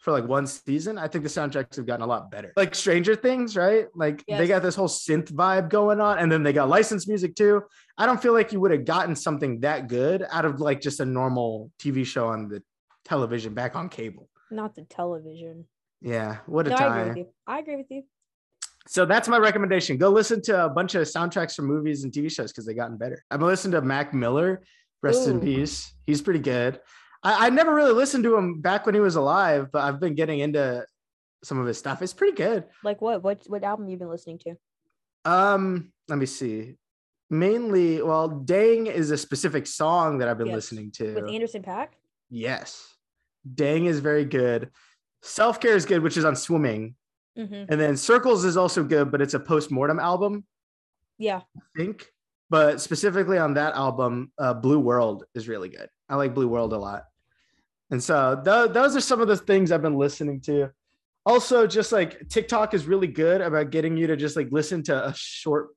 for 0.00 0.12
like 0.12 0.26
one 0.26 0.46
season, 0.46 0.96
I 0.96 1.08
think 1.08 1.24
the 1.24 1.30
soundtracks 1.30 1.76
have 1.76 1.86
gotten 1.86 2.02
a 2.02 2.06
lot 2.06 2.30
better. 2.30 2.52
Like 2.56 2.74
Stranger 2.74 3.14
Things, 3.14 3.54
right? 3.54 3.86
Like 3.94 4.24
they 4.26 4.46
got 4.46 4.62
this 4.62 4.74
whole 4.74 4.88
synth 4.88 5.30
vibe 5.30 5.68
going 5.68 6.00
on, 6.00 6.18
and 6.18 6.32
then 6.32 6.42
they 6.42 6.54
got 6.54 6.68
licensed 6.68 7.06
music 7.06 7.34
too. 7.34 7.62
I 7.98 8.06
don't 8.06 8.20
feel 8.20 8.32
like 8.32 8.50
you 8.50 8.60
would 8.60 8.70
have 8.70 8.86
gotten 8.86 9.14
something 9.14 9.60
that 9.60 9.88
good 9.88 10.24
out 10.30 10.46
of 10.46 10.58
like 10.58 10.80
just 10.80 11.00
a 11.00 11.04
normal 11.04 11.70
TV 11.78 12.04
show 12.06 12.28
on 12.28 12.48
the 12.48 12.62
television 13.04 13.52
back 13.52 13.76
on 13.76 13.90
cable. 13.90 14.28
Not 14.50 14.74
the 14.74 14.82
television. 14.82 15.66
Yeah, 16.00 16.38
what 16.46 16.66
a 16.66 16.70
No, 16.70 16.76
I 16.76 16.78
agree 16.78 16.98
with 16.98 17.08
time. 17.08 17.16
you. 17.18 17.26
I 17.46 17.58
agree 17.58 17.76
with 17.76 17.86
you. 17.90 18.02
So 18.88 19.04
that's 19.04 19.28
my 19.28 19.36
recommendation. 19.36 19.98
Go 19.98 20.08
listen 20.08 20.40
to 20.42 20.64
a 20.64 20.70
bunch 20.70 20.94
of 20.94 21.06
soundtracks 21.06 21.54
from 21.54 21.66
movies 21.66 22.04
and 22.04 22.12
TV 22.12 22.32
shows 22.32 22.50
because 22.50 22.64
they've 22.64 22.74
gotten 22.74 22.96
better. 22.96 23.22
I've 23.30 23.42
listening 23.42 23.72
to 23.72 23.82
Mac 23.82 24.14
Miller, 24.14 24.62
rest 25.02 25.28
in 25.28 25.40
peace. 25.40 25.92
He's 26.06 26.22
pretty 26.22 26.40
good. 26.40 26.80
I, 27.22 27.46
I 27.46 27.50
never 27.50 27.74
really 27.74 27.92
listened 27.92 28.24
to 28.24 28.36
him 28.36 28.60
back 28.60 28.86
when 28.86 28.94
he 28.94 29.00
was 29.00 29.16
alive, 29.16 29.68
but 29.72 29.82
I've 29.82 30.00
been 30.00 30.14
getting 30.14 30.40
into 30.40 30.84
some 31.44 31.58
of 31.58 31.66
his 31.66 31.78
stuff. 31.78 32.02
It's 32.02 32.12
pretty 32.14 32.36
good. 32.36 32.64
Like 32.84 33.00
what? 33.00 33.22
What 33.22 33.42
what 33.46 33.62
album 33.64 33.88
you 33.88 33.96
been 33.96 34.08
listening 34.10 34.38
to? 34.40 34.54
Um, 35.24 35.92
let 36.08 36.18
me 36.18 36.26
see. 36.26 36.76
Mainly, 37.28 38.02
well, 38.02 38.28
Dang 38.28 38.86
is 38.86 39.10
a 39.10 39.16
specific 39.16 39.66
song 39.66 40.18
that 40.18 40.28
I've 40.28 40.38
been 40.38 40.48
Yes. 40.48 40.54
listening 40.56 40.90
to. 40.92 41.14
With 41.14 41.28
Anderson 41.30 41.62
Paak? 41.62 41.88
yes. 42.28 42.86
Dang 43.54 43.86
is 43.86 44.00
very 44.00 44.24
good. 44.26 44.70
Self 45.22 45.60
Care 45.60 45.74
is 45.76 45.86
good, 45.86 46.02
which 46.02 46.16
is 46.16 46.24
on 46.26 46.36
swimming. 46.36 46.94
Mm-hmm. 47.38 47.70
And 47.72 47.80
then 47.80 47.96
Circles 47.96 48.44
is 48.44 48.56
also 48.56 48.82
good, 48.82 49.10
but 49.10 49.22
it's 49.22 49.32
a 49.34 49.40
post-mortem 49.40 49.98
album, 49.98 50.44
Yeah. 51.18 51.40
I 51.56 51.60
think. 51.78 52.06
But 52.50 52.80
specifically 52.80 53.38
on 53.38 53.54
that 53.54 53.74
album, 53.74 54.32
uh, 54.36 54.52
Blue 54.54 54.80
World 54.80 55.24
is 55.34 55.48
really 55.48 55.68
good. 55.68 55.88
I 56.08 56.16
like 56.16 56.34
Blue 56.34 56.48
World 56.48 56.72
a 56.72 56.78
lot. 56.78 57.04
And 57.90 58.02
so 58.02 58.40
th- 58.44 58.72
those 58.72 58.96
are 58.96 59.00
some 59.00 59.20
of 59.20 59.28
the 59.28 59.36
things 59.36 59.72
I've 59.72 59.82
been 59.82 59.96
listening 59.96 60.40
to. 60.42 60.70
Also, 61.26 61.66
just 61.66 61.92
like 61.92 62.28
TikTok 62.28 62.72
is 62.72 62.86
really 62.86 63.06
good 63.06 63.40
about 63.40 63.70
getting 63.70 63.96
you 63.96 64.06
to 64.06 64.16
just 64.16 64.36
like 64.36 64.48
listen 64.50 64.82
to 64.84 65.08
a 65.08 65.14
short 65.14 65.68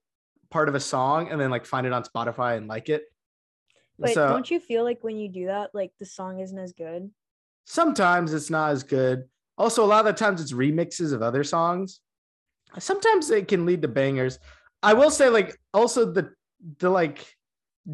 part 0.50 0.70
of 0.70 0.76
a 0.76 0.80
song 0.80 1.30
and 1.30 1.42
then 1.42 1.50
like 1.50 1.66
find 1.66 1.86
it 1.86 1.94
on 1.94 2.04
Spotify 2.04 2.58
and 2.58 2.68
like 2.68 2.90
it. 2.90 3.04
But 4.00 4.14
so 4.14 4.28
don't 4.28 4.50
you 4.50 4.60
feel 4.60 4.84
like 4.84 5.04
when 5.04 5.18
you 5.18 5.28
do 5.28 5.48
that, 5.48 5.72
like 5.74 5.92
the 6.00 6.06
song 6.06 6.40
isn't 6.40 6.58
as 6.58 6.74
good? 6.74 7.12
sometimes 7.66 8.34
it's 8.34 8.50
not 8.50 8.72
as 8.72 8.84
good. 8.84 9.26
Also, 9.58 9.84
a 9.84 9.88
lot 9.88 10.06
of 10.06 10.06
the 10.06 10.14
times 10.14 10.42
it's 10.42 10.52
remixes 10.52 11.14
of 11.14 11.22
other 11.22 11.44
songs. 11.44 12.00
Sometimes 12.80 13.30
it 13.30 13.48
can 13.48 13.66
lead 13.66 13.82
to 13.84 13.88
bangers. 13.88 14.40
I 14.82 14.94
will 14.94 15.12
say, 15.12 15.30
like, 15.30 15.58
also 15.74 16.12
the 16.12 16.32
the 16.80 16.90
like 16.90 17.26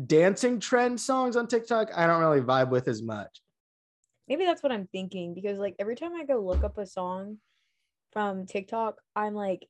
dancing 0.06 0.60
trend 0.60 1.00
songs 1.00 1.36
on 1.36 1.48
TikTok, 1.48 1.90
I 1.96 2.08
don't 2.08 2.22
really 2.22 2.42
vibe 2.42 2.70
with 2.70 2.88
as 2.88 3.02
much. 3.02 3.42
Maybe 4.30 4.46
that's 4.46 4.62
what 4.62 4.72
I'm 4.72 4.88
thinking 4.88 5.34
because 5.34 5.58
like 5.58 5.76
every 5.80 5.96
time 5.96 6.14
I 6.16 6.24
go 6.24 6.40
look 6.40 6.64
up 6.64 6.78
a 6.78 6.86
song 6.86 7.38
from 8.14 8.46
TikTok, 8.46 8.96
I'm 9.16 9.34
like, 9.34 9.68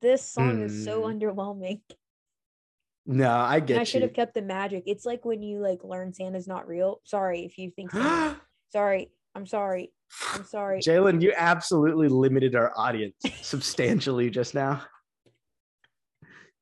this 0.00 0.22
song 0.22 0.60
is 0.62 0.84
so 0.84 1.02
Hmm. 1.02 1.10
underwhelming. 1.10 1.80
No, 3.06 3.28
I 3.28 3.58
And 3.58 3.66
get 3.68 3.78
I 3.80 3.84
should 3.84 4.00
have 4.00 4.14
kept 4.14 4.32
the 4.32 4.40
magic. 4.40 4.84
It's 4.86 5.04
like 5.04 5.26
when 5.26 5.42
you 5.42 5.58
like 5.58 5.84
learn 5.84 6.14
Santa's 6.14 6.48
not 6.48 6.66
real. 6.66 7.02
Sorry 7.04 7.44
if 7.44 7.58
you 7.58 7.70
think 7.70 7.90
Santa- 7.90 8.40
sorry. 8.72 9.10
I'm 9.34 9.44
sorry. 9.44 9.92
I'm 10.32 10.44
sorry. 10.44 10.80
Jalen, 10.80 11.20
you 11.20 11.34
absolutely 11.36 12.08
limited 12.08 12.54
our 12.56 12.72
audience 12.78 13.16
substantially 13.42 14.30
just 14.30 14.54
now. 14.54 14.84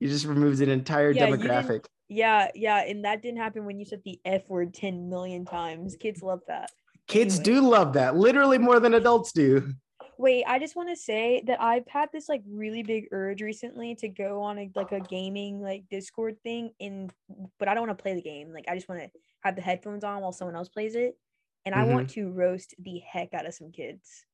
You 0.00 0.08
just 0.08 0.26
removed 0.26 0.60
an 0.62 0.68
entire 0.68 1.12
Yeah, 1.12 1.28
demographic. 1.28 1.84
Yeah, 2.12 2.48
yeah, 2.54 2.82
and 2.82 3.04
that 3.04 3.22
didn't 3.22 3.38
happen 3.38 3.64
when 3.64 3.78
you 3.78 3.86
said 3.86 4.02
the 4.04 4.20
F 4.24 4.48
word 4.48 4.74
10 4.74 5.08
million 5.08 5.46
times. 5.46 5.96
Kids 5.96 6.22
love 6.22 6.40
that. 6.46 6.70
Kids 7.06 7.40
anyway. 7.40 7.60
do 7.60 7.68
love 7.68 7.92
that, 7.94 8.16
literally 8.16 8.58
more 8.58 8.80
than 8.80 8.94
adults 8.94 9.32
do. 9.32 9.72
Wait, 10.18 10.44
I 10.46 10.58
just 10.58 10.76
want 10.76 10.90
to 10.90 10.96
say 10.96 11.42
that 11.46 11.60
I've 11.60 11.88
had 11.88 12.10
this 12.12 12.28
like 12.28 12.42
really 12.46 12.82
big 12.82 13.06
urge 13.12 13.40
recently 13.40 13.94
to 13.96 14.08
go 14.08 14.42
on 14.42 14.58
a 14.58 14.70
like 14.74 14.92
a 14.92 15.00
gaming 15.00 15.60
like 15.60 15.84
Discord 15.90 16.36
thing 16.42 16.70
in 16.78 17.10
but 17.58 17.66
I 17.66 17.74
don't 17.74 17.86
want 17.86 17.98
to 17.98 18.02
play 18.02 18.14
the 18.14 18.22
game. 18.22 18.52
Like 18.52 18.66
I 18.68 18.74
just 18.74 18.88
want 18.88 19.00
to 19.00 19.10
have 19.40 19.56
the 19.56 19.62
headphones 19.62 20.04
on 20.04 20.20
while 20.20 20.32
someone 20.32 20.54
else 20.54 20.68
plays 20.68 20.94
it. 20.94 21.16
And 21.64 21.74
I 21.74 21.78
mm-hmm. 21.78 21.94
want 21.94 22.10
to 22.10 22.30
roast 22.30 22.74
the 22.78 23.00
heck 23.00 23.32
out 23.34 23.46
of 23.46 23.54
some 23.54 23.72
kids. 23.72 24.24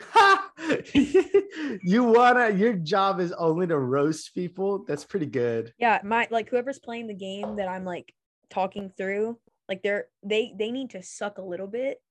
you 0.94 2.04
wanna 2.04 2.50
your 2.50 2.74
job 2.74 3.20
is 3.20 3.32
only 3.32 3.66
to 3.66 3.78
roast 3.78 4.34
people 4.34 4.84
that's 4.86 5.04
pretty 5.04 5.26
good 5.26 5.72
Yeah, 5.78 6.00
my 6.04 6.28
like 6.30 6.48
whoever's 6.48 6.78
playing 6.78 7.06
the 7.06 7.14
game 7.14 7.56
that 7.56 7.68
I'm 7.68 7.84
like 7.84 8.14
talking 8.50 8.90
through, 8.96 9.38
like 9.68 9.82
they're 9.82 10.08
they 10.22 10.54
they 10.58 10.70
need 10.70 10.90
to 10.90 11.02
suck 11.02 11.38
a 11.38 11.42
little 11.42 11.66
bit. 11.66 12.02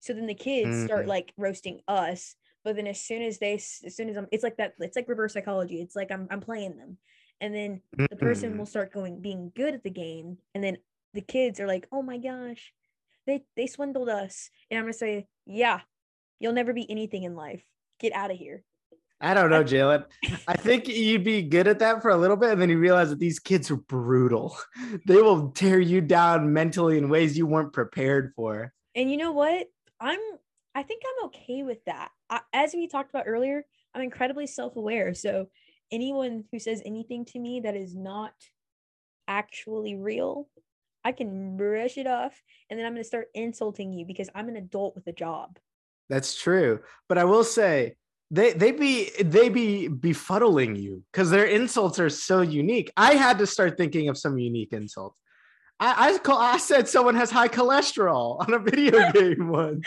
So 0.00 0.12
then 0.14 0.26
the 0.26 0.34
kids 0.34 0.78
start 0.78 1.04
Mhm. 1.04 1.08
like 1.08 1.32
roasting 1.36 1.80
us, 1.88 2.36
but 2.64 2.76
then 2.76 2.86
as 2.86 3.00
soon 3.00 3.22
as 3.22 3.38
they 3.38 3.54
as 3.54 3.96
soon 3.96 4.08
as 4.10 4.16
I'm 4.16 4.28
it's 4.32 4.42
like 4.44 4.56
that 4.58 4.74
it's 4.80 4.96
like 4.96 5.08
reverse 5.08 5.32
psychology. 5.34 5.80
It's 5.80 5.96
like 5.96 6.10
I'm 6.10 6.28
I'm 6.30 6.40
playing 6.40 6.76
them. 6.76 6.98
And 7.40 7.54
then 7.54 7.82
the 8.10 8.16
person 8.16 8.52
Mm. 8.52 8.58
will 8.58 8.66
start 8.66 8.92
going 8.92 9.20
being 9.20 9.52
good 9.54 9.74
at 9.74 9.82
the 9.84 9.90
game 9.90 10.38
and 10.54 10.62
then 10.64 10.78
the 11.14 11.20
kids 11.22 11.60
are 11.60 11.66
like, 11.66 11.88
"Oh 11.92 12.02
my 12.02 12.18
gosh. 12.18 12.72
They 13.26 13.44
they 13.56 13.66
swindled 13.66 14.08
us." 14.08 14.50
And 14.70 14.78
I'm 14.78 14.84
going 14.84 14.92
to 14.94 14.98
say, 14.98 15.28
"Yeah. 15.46 15.82
You'll 16.42 16.52
never 16.52 16.74
be 16.74 16.90
anything 16.90 17.22
in 17.22 17.34
life. 17.34 17.64
Get 17.98 18.12
out 18.12 18.30
of 18.30 18.36
here." 18.36 18.62
i 19.24 19.34
don't 19.34 19.50
know 19.50 19.62
jalen 19.62 20.04
i 20.48 20.56
think 20.56 20.88
you'd 20.88 21.22
be 21.22 21.42
good 21.42 21.68
at 21.68 21.78
that 21.78 22.02
for 22.02 22.10
a 22.10 22.16
little 22.16 22.36
bit 22.36 22.50
and 22.50 22.60
then 22.60 22.68
you 22.68 22.76
realize 22.76 23.08
that 23.08 23.20
these 23.20 23.38
kids 23.38 23.70
are 23.70 23.76
brutal 23.76 24.58
they 25.06 25.22
will 25.22 25.52
tear 25.52 25.78
you 25.78 26.00
down 26.00 26.52
mentally 26.52 26.98
in 26.98 27.08
ways 27.08 27.38
you 27.38 27.46
weren't 27.46 27.72
prepared 27.72 28.32
for 28.34 28.72
And 28.94 29.10
you 29.10 29.16
know 29.16 29.32
what? 29.32 29.68
I'm 30.00 30.18
I 30.74 30.82
think 30.82 31.02
I'm 31.04 31.26
okay 31.26 31.62
with 31.62 31.84
that. 31.84 32.10
I, 32.30 32.40
as 32.52 32.72
we 32.72 32.88
talked 32.88 33.10
about 33.10 33.24
earlier, 33.26 33.66
I'm 33.94 34.00
incredibly 34.00 34.46
self-aware. 34.46 35.12
So 35.12 35.48
anyone 35.90 36.44
who 36.50 36.58
says 36.58 36.80
anything 36.84 37.26
to 37.26 37.38
me 37.38 37.60
that 37.60 37.76
is 37.76 37.94
not 37.94 38.32
actually 39.28 39.94
real, 39.94 40.48
I 41.04 41.12
can 41.12 41.58
brush 41.58 41.98
it 41.98 42.06
off 42.06 42.40
and 42.70 42.78
then 42.78 42.86
I'm 42.86 42.92
going 42.92 43.02
to 43.02 43.08
start 43.08 43.28
insulting 43.34 43.92
you 43.92 44.06
because 44.06 44.30
I'm 44.34 44.48
an 44.48 44.56
adult 44.56 44.94
with 44.94 45.06
a 45.08 45.12
job. 45.12 45.58
That's 46.12 46.34
true 46.34 46.78
but 47.08 47.16
i 47.16 47.24
will 47.24 47.44
say 47.44 47.94
they 48.30 48.52
they 48.52 48.70
be 48.70 49.10
they 49.22 49.48
be 49.48 49.88
befuddling 49.88 50.80
you 50.80 51.02
because 51.10 51.30
their 51.30 51.46
insults 51.46 51.98
are 51.98 52.10
so 52.10 52.42
unique 52.42 52.92
i 52.96 53.14
had 53.14 53.38
to 53.38 53.46
start 53.46 53.78
thinking 53.78 54.10
of 54.10 54.18
some 54.18 54.38
unique 54.38 54.72
insults 54.72 55.16
I, 55.80 56.10
I 56.14 56.18
call 56.18 56.38
I 56.38 56.58
said 56.58 56.86
someone 56.86 57.16
has 57.16 57.30
high 57.30 57.48
cholesterol 57.48 58.40
on 58.40 58.54
a 58.54 58.58
video 58.60 59.10
game 59.12 59.48
once. 59.48 59.84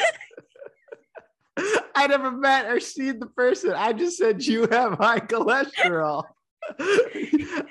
I 1.96 2.08
never 2.08 2.32
met 2.32 2.66
or 2.66 2.82
seen 2.82 3.20
the 3.20 3.28
person. 3.28 3.72
I 3.72 3.94
just 3.94 4.18
said 4.18 4.44
you 4.44 4.68
have 4.68 4.96
high 4.96 5.22
cholesterol. 5.22 6.26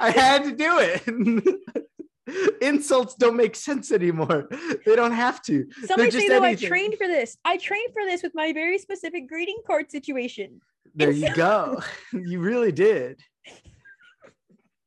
I 0.01 0.11
had 0.11 0.45
to 0.45 0.53
do 0.53 0.79
it. 0.79 1.61
Insults 2.63 3.15
don't 3.15 3.37
make 3.37 3.55
sense 3.55 3.93
anymore. 3.93 4.49
They 4.87 4.97
don't 4.97 5.13
have 5.13 5.43
to. 5.43 5.67
Somebody 5.87 6.11
just 6.11 6.27
say 6.27 6.29
though 6.29 6.43
I 6.43 6.55
trained 6.55 6.95
for 6.95 7.07
this. 7.07 7.37
I 7.45 7.57
trained 7.59 7.93
for 7.93 8.05
this 8.05 8.23
with 8.23 8.35
my 8.35 8.53
very 8.53 8.79
specific 8.79 9.29
greeting 9.29 9.59
card 9.67 9.91
situation. 9.91 10.61
There 10.95 11.11
you 11.11 11.35
go. 11.35 11.83
You 12.13 12.41
really 12.41 12.73
did. 12.73 13.21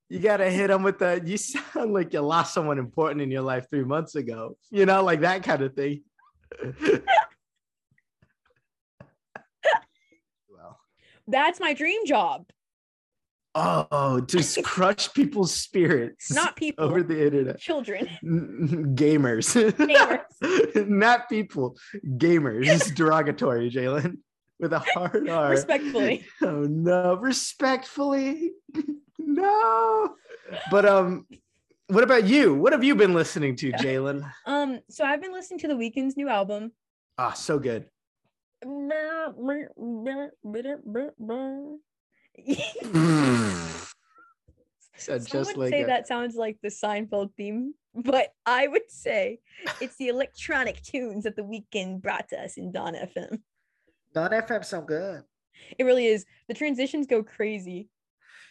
You 0.10 0.20
gotta 0.20 0.50
hit 0.50 0.68
them 0.68 0.84
with 0.84 1.00
the. 1.00 1.22
You 1.24 1.38
sound 1.38 1.94
like 1.94 2.14
you 2.14 2.22
lost 2.22 2.54
someone 2.54 2.80
important 2.80 3.22
in 3.22 3.30
your 3.30 3.42
life 3.42 3.68
three 3.70 3.84
months 3.84 4.16
ago. 4.16 4.58
You 4.72 4.86
know, 4.86 5.04
like 5.04 5.20
that 5.22 5.44
kind 5.44 5.62
of 5.62 5.74
thing. 5.76 6.04
well, 10.50 10.80
That's 11.28 11.60
my 11.60 11.74
dream 11.74 12.06
job. 12.06 12.46
Oh, 13.56 14.22
just 14.22 14.62
crush 14.64 15.12
people's 15.14 15.54
spirits. 15.54 16.32
Not 16.32 16.56
people, 16.56 16.86
over 16.86 17.04
the 17.04 17.26
internet. 17.26 17.60
children. 17.60 18.08
Gamers. 18.24 19.54
Gamers. 19.74 20.88
Not 20.88 21.30
people. 21.30 21.78
Gamers. 22.06 22.94
Derogatory, 22.96 23.70
Jalen. 23.70 24.18
With 24.60 24.74
a 24.74 24.80
hard 24.80 25.30
R. 25.30 25.52
Respectfully. 25.52 26.26
Oh 26.42 26.62
no, 26.62 27.16
respectfully. 27.16 28.54
no. 29.20 30.16
But 30.72 30.86
um, 30.86 31.28
what 31.88 32.04
about 32.04 32.26
you? 32.26 32.56
What 32.56 32.74
have 32.74 32.84
you 32.84 32.96
been 32.96 33.14
listening 33.14 33.56
to, 33.58 33.72
Jalen? 33.74 34.28
Um, 34.46 34.80
so 34.90 35.04
I've 35.04 35.22
been 35.22 35.32
listening 35.32 35.60
to 35.60 35.68
the 35.68 35.76
Weeknd's 35.76 36.18
new 36.18 36.28
album. 36.28 36.72
Ah, 37.20 37.34
so 37.34 37.60
good. 37.60 37.86
Said 45.00 45.22
Some 45.24 45.40
just 45.42 45.56
would 45.56 45.58
like 45.66 45.70
say 45.72 45.84
a- 45.84 45.88
that 45.88 46.08
sounds 46.08 46.36
like 46.36 46.58
the 46.64 46.70
Seinfeld 46.70 47.34
theme, 47.38 47.74
but 47.94 48.30
I 48.46 48.68
would 48.68 48.90
say 48.90 49.40
it's 49.80 49.96
the 49.98 50.08
electronic 50.08 50.82
tunes 50.82 51.24
that 51.24 51.36
the 51.36 51.44
Weeknd 51.44 52.02
brought 52.02 52.30
to 52.30 52.42
us 52.42 52.58
in 52.58 52.72
Dawn 52.72 52.96
FM. 52.96 53.40
Dawn 54.14 54.32
FM 54.32 54.66
so 54.66 54.82
good. 54.82 55.22
It 55.78 55.84
really 55.84 56.08
is. 56.08 56.26
The 56.48 56.54
transitions 56.56 57.06
go 57.08 57.22
crazy. 57.24 57.90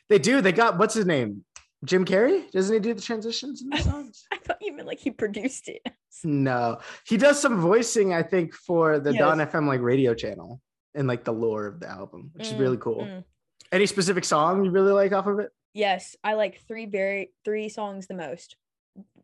They 0.08 0.18
do. 0.20 0.40
They 0.40 0.52
got 0.52 0.78
what's 0.78 0.94
his 0.94 1.06
name? 1.06 1.44
Jim 1.84 2.04
Carrey? 2.04 2.48
Doesn't 2.52 2.72
he 2.74 2.80
do 2.80 2.94
the 2.94 3.02
transitions 3.02 3.62
in 3.62 3.68
the 3.70 3.78
songs? 3.78 4.24
I 4.32 4.38
thought 4.38 4.58
you 4.60 4.72
meant 4.74 4.86
like 4.88 5.00
he 5.00 5.10
produced 5.10 5.68
it. 5.68 5.82
no, 6.24 6.78
he 7.06 7.16
does 7.16 7.40
some 7.40 7.60
voicing. 7.60 8.14
I 8.14 8.22
think 8.22 8.54
for 8.54 9.00
the 9.00 9.12
Dawn 9.12 9.38
FM 9.38 9.66
like 9.66 9.80
radio 9.80 10.14
channel 10.14 10.60
and 10.94 11.08
like 11.08 11.24
the 11.24 11.32
lore 11.32 11.66
of 11.66 11.80
the 11.80 11.88
album, 11.88 12.30
which 12.34 12.46
is 12.46 12.52
Mm, 12.54 12.58
really 12.60 12.76
cool. 12.78 13.00
mm. 13.02 13.24
Any 13.72 13.86
specific 13.86 14.24
song 14.24 14.64
you 14.64 14.70
really 14.70 14.92
like 14.92 15.12
off 15.12 15.26
of 15.26 15.38
it? 15.38 15.50
Yes, 15.74 16.16
I 16.24 16.34
like 16.34 16.60
three 16.66 16.86
very 16.86 17.32
three 17.44 17.68
songs 17.68 18.06
the 18.06 18.14
most. 18.14 18.56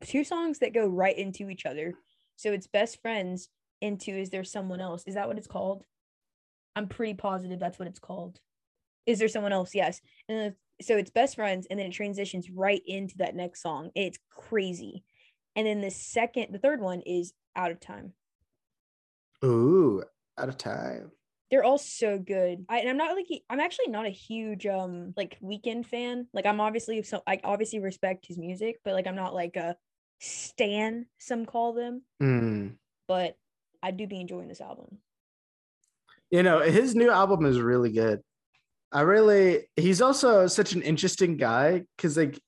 Two 0.03 0.25
songs 0.25 0.59
that 0.59 0.75
go 0.75 0.87
right 0.87 1.17
into 1.17 1.49
each 1.49 1.65
other. 1.65 1.95
So 2.37 2.53
it's 2.53 2.67
Best 2.67 3.01
Friends 3.01 3.49
into 3.81 4.11
Is 4.11 4.31
There 4.31 4.45
Someone 4.45 4.81
Else? 4.81 5.05
Is 5.07 5.15
that 5.15 5.29
what 5.29 5.39
it's 5.39 5.47
called? 5.47 5.85
I'm 6.77 6.89
pretty 6.89 7.15
positive 7.15 7.59
that's 7.59 7.79
what 7.79 7.89
it's 7.89 7.99
called. 7.99 8.39
Is 9.07 9.19
There 9.19 9.29
Someone 9.29 9.53
Else? 9.53 9.75
Yes. 9.75 10.01
And 10.29 10.39
then, 10.39 10.55
so 10.81 10.97
it's 10.97 11.11
Best 11.11 11.37
Friends, 11.37 11.67
and 11.71 11.79
then 11.79 11.87
it 11.87 11.93
transitions 11.93 12.51
right 12.51 12.83
into 12.87 13.17
that 13.19 13.37
next 13.37 13.63
song. 13.63 13.91
It's 13.95 14.19
crazy. 14.31 15.05
And 15.57 15.67
then 15.67 15.81
the 15.81 15.91
second, 15.91 16.53
the 16.53 16.59
third 16.59 16.81
one 16.81 17.03
is 17.03 17.33
Out 17.57 17.71
of 17.71 17.81
Time. 17.81 18.13
Ooh, 19.45 20.03
out 20.39 20.49
of 20.49 20.57
time. 20.57 21.11
They're 21.53 21.65
all 21.65 21.77
so 21.77 22.19
good. 22.19 22.65
I, 22.71 22.79
and 22.79 22.89
I'm 22.89 22.97
not 22.97 23.15
like 23.15 23.27
I'm 23.51 23.61
actually 23.61 23.89
not 23.89 24.07
a 24.07 24.11
huge 24.11 24.67
um 24.67 25.13
like 25.19 25.37
Weeknd 25.45 25.85
fan. 25.85 26.27
Like 26.33 26.47
I'm 26.47 26.63
obviously 26.63 27.03
so 27.03 27.23
I 27.27 27.41
obviously 27.45 27.79
respect 27.79 28.27
his 28.27 28.39
music, 28.39 28.79
but 28.83 28.95
like 28.95 29.07
I'm 29.07 29.15
not 29.15 29.35
like 29.35 29.57
a 29.57 29.77
stan. 30.19 31.05
Some 31.19 31.45
call 31.45 31.75
them. 31.75 32.05
Mm. 32.23 32.77
But 33.07 33.37
I 33.83 33.91
do 33.91 34.07
be 34.07 34.19
enjoying 34.19 34.49
this 34.49 34.63
album. 34.63 34.97
You 36.31 36.43
know, 36.43 36.61
his 36.61 36.95
new 36.95 37.11
album 37.11 37.45
is 37.45 37.61
really 37.61 37.93
good. 37.93 38.23
I 38.91 39.03
really 39.03 39.69
he's 39.77 40.01
also 40.01 40.47
such 40.47 40.73
an 40.73 40.81
interesting 40.81 41.37
guy 41.37 41.83
because 41.99 42.17
like 42.17 42.41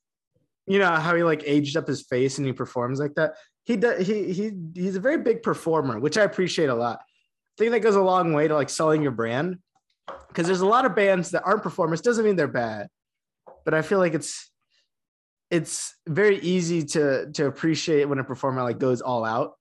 you 0.67 0.79
know 0.79 0.91
how 0.91 1.15
he 1.15 1.23
like 1.23 1.43
aged 1.45 1.77
up 1.77 1.87
his 1.87 2.01
face 2.01 2.39
and 2.39 2.47
he 2.47 2.55
performs 2.55 3.01
like 3.01 3.17
that. 3.17 3.35
He 3.65 3.77
does 3.77 4.07
he 4.07 4.33
he 4.33 4.53
he's 4.75 4.97
a 4.97 5.01
very 5.01 5.19
big 5.19 5.43
performer, 5.43 6.01
which 6.01 6.17
I 6.17 6.23
appreciate 6.23 6.71
a 6.71 6.75
lot. 6.75 7.01
I 7.57 7.59
think 7.59 7.73
that 7.73 7.81
goes 7.81 7.97
a 7.97 8.03
long 8.03 8.33
way 8.33 8.49
to 8.49 8.55
like 8.55 8.69
selling 8.69 9.03
your 9.03 9.13
brand. 9.13 9.59
Because 10.29 10.47
there's 10.47 10.61
a 10.61 10.67
lot 10.67 10.85
of 10.85 10.95
bands 10.95 11.31
that 11.31 11.45
aren't 11.45 11.63
performers, 11.63 12.01
doesn't 12.01 12.25
mean 12.25 12.37
they're 12.37 12.49
bad. 12.49 12.89
But 13.65 13.75
I 13.75 13.83
feel 13.83 13.99
like 13.99 14.15
it's 14.15 14.51
it's 15.51 15.95
very 16.07 16.39
easy 16.41 16.85
to 16.85 17.31
to 17.33 17.47
appreciate 17.47 18.07
when 18.07 18.19
a 18.19 18.25
performer 18.25 18.63
like 18.63 18.79
goes 18.79 19.01
all 19.01 19.25
out 19.25 19.53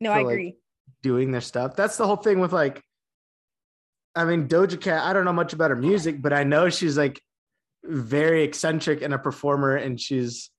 No, 0.00 0.10
For, 0.10 0.14
I 0.14 0.22
like, 0.22 0.32
agree. 0.32 0.56
doing 1.02 1.30
their 1.30 1.40
stuff. 1.40 1.76
That's 1.76 1.96
the 1.96 2.06
whole 2.06 2.16
thing 2.16 2.40
with 2.40 2.52
like, 2.52 2.82
I 4.16 4.24
mean, 4.24 4.48
Doja 4.48 4.80
Cat. 4.80 5.04
I 5.04 5.12
don't 5.12 5.24
know 5.24 5.32
much 5.32 5.52
about 5.52 5.70
her 5.70 5.76
music, 5.76 6.20
but 6.20 6.32
I 6.32 6.42
know 6.44 6.68
she's 6.68 6.98
like 6.98 7.20
very 7.84 8.42
eccentric 8.42 9.02
and 9.02 9.14
a 9.14 9.18
performer, 9.18 9.76
and 9.76 10.00
she's 10.00 10.50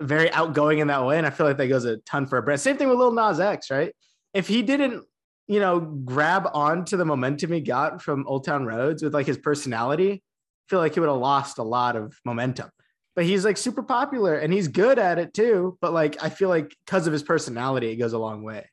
very 0.00 0.30
outgoing 0.32 0.78
in 0.78 0.88
that 0.88 1.04
way. 1.04 1.18
And 1.18 1.26
I 1.26 1.30
feel 1.30 1.46
like 1.46 1.56
that 1.56 1.68
goes 1.68 1.84
a 1.86 1.96
ton 1.98 2.26
for 2.26 2.38
a 2.38 2.42
brand. 2.42 2.60
Same 2.60 2.76
thing 2.76 2.88
with 2.88 2.98
Lil 2.98 3.12
Nas 3.12 3.40
X, 3.40 3.70
right? 3.70 3.92
If 4.34 4.46
he 4.46 4.62
didn't, 4.62 5.04
you 5.48 5.60
know, 5.60 5.80
grab 5.80 6.48
onto 6.52 6.96
the 6.96 7.04
momentum 7.04 7.50
he 7.52 7.60
got 7.60 8.02
from 8.02 8.26
Old 8.28 8.44
Town 8.44 8.66
Roads 8.66 9.02
with 9.02 9.14
like 9.14 9.26
his 9.26 9.38
personality, 9.38 10.12
I 10.12 10.64
feel 10.68 10.78
like 10.78 10.94
he 10.94 11.00
would 11.00 11.08
have 11.08 11.18
lost 11.18 11.56
a 11.58 11.62
lot 11.62 11.96
of 11.96 12.14
momentum. 12.24 12.70
But 13.16 13.24
he's 13.24 13.44
like 13.44 13.56
super 13.56 13.82
popular 13.82 14.36
and 14.36 14.52
he's 14.52 14.68
good 14.68 14.98
at 14.98 15.18
it 15.18 15.32
too. 15.34 15.76
But 15.80 15.92
like, 15.92 16.22
I 16.22 16.28
feel 16.28 16.50
like 16.50 16.76
because 16.84 17.06
of 17.06 17.12
his 17.12 17.22
personality, 17.22 17.90
it 17.90 17.96
goes 17.96 18.12
a 18.12 18.18
long 18.18 18.42
way. 18.44 18.68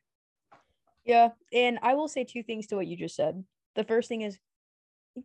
Yeah, 1.04 1.30
and 1.52 1.78
I 1.82 1.94
will 1.94 2.08
say 2.08 2.24
two 2.24 2.42
things 2.42 2.66
to 2.68 2.76
what 2.76 2.86
you 2.86 2.96
just 2.96 3.16
said. 3.16 3.42
The 3.74 3.84
first 3.84 4.08
thing 4.08 4.20
is 4.22 4.38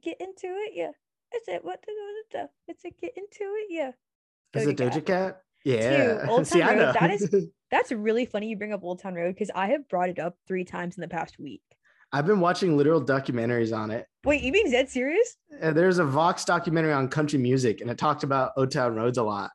get 0.01 0.19
into 0.21 0.47
it, 0.47 0.71
yeah. 0.73 0.91
That's 1.33 1.47
it. 1.47 1.65
What 1.65 1.81
the 1.85 1.91
what 2.31 2.49
the- 2.67 2.71
It's 2.71 2.85
a 2.85 2.89
get 2.89 3.13
into 3.17 3.43
it, 3.57 3.67
yeah. 3.69 3.91
Is 4.53 4.67
it 4.67 4.77
Doja 4.77 4.91
Doja 4.93 5.05
Cat? 5.05 5.41
Yeah. 5.65 6.25
Old 6.29 6.47
See, 6.47 6.59
Town 6.59 6.69
I 6.69 6.75
know. 6.75 6.85
Road, 6.87 6.95
that 6.99 7.11
is- 7.11 7.29
That's 7.71 7.91
really 7.91 8.25
funny 8.25 8.49
you 8.49 8.57
bring 8.57 8.73
up 8.73 8.83
Old 8.83 9.01
Town 9.01 9.15
Road 9.15 9.33
because 9.33 9.49
I 9.55 9.67
have 9.67 9.87
brought 9.87 10.09
it 10.09 10.19
up 10.19 10.35
three 10.47 10.65
times 10.65 10.97
in 10.97 11.01
the 11.01 11.07
past 11.07 11.39
week. 11.39 11.61
I've 12.13 12.25
been 12.27 12.41
watching 12.41 12.77
literal 12.77 13.01
documentaries 13.01 13.75
on 13.75 13.89
it. 13.89 14.05
Wait, 14.25 14.41
you 14.41 14.51
being 14.51 14.69
dead 14.69 14.89
serious? 14.89 15.37
Uh, 15.61 15.71
There's 15.71 15.97
a 15.97 16.03
Vox 16.03 16.43
documentary 16.43 16.91
on 16.91 17.07
country 17.07 17.39
music, 17.39 17.79
and 17.79 17.89
it 17.89 17.97
talked 17.97 18.23
about 18.23 18.51
Old 18.57 18.71
Town 18.71 18.95
Roads 18.95 19.17
a 19.17 19.23
lot. 19.23 19.51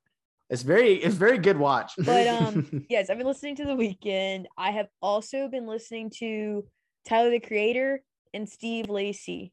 It's 0.48 0.62
very, 0.62 0.94
it's 0.94 1.16
very 1.16 1.36
good 1.36 1.58
watch. 1.58 1.92
But 1.98 2.26
um, 2.28 2.86
yes, 2.88 3.10
I've 3.10 3.18
been 3.18 3.26
listening 3.26 3.56
to 3.56 3.64
The 3.64 3.74
Weeknd. 3.74 4.46
I 4.56 4.70
have 4.70 4.86
also 5.02 5.48
been 5.48 5.66
listening 5.66 6.10
to 6.18 6.64
Tyler 7.06 7.30
the 7.30 7.40
Creator 7.40 8.00
and 8.32 8.48
Steve 8.48 8.88
Lacy. 8.88 9.52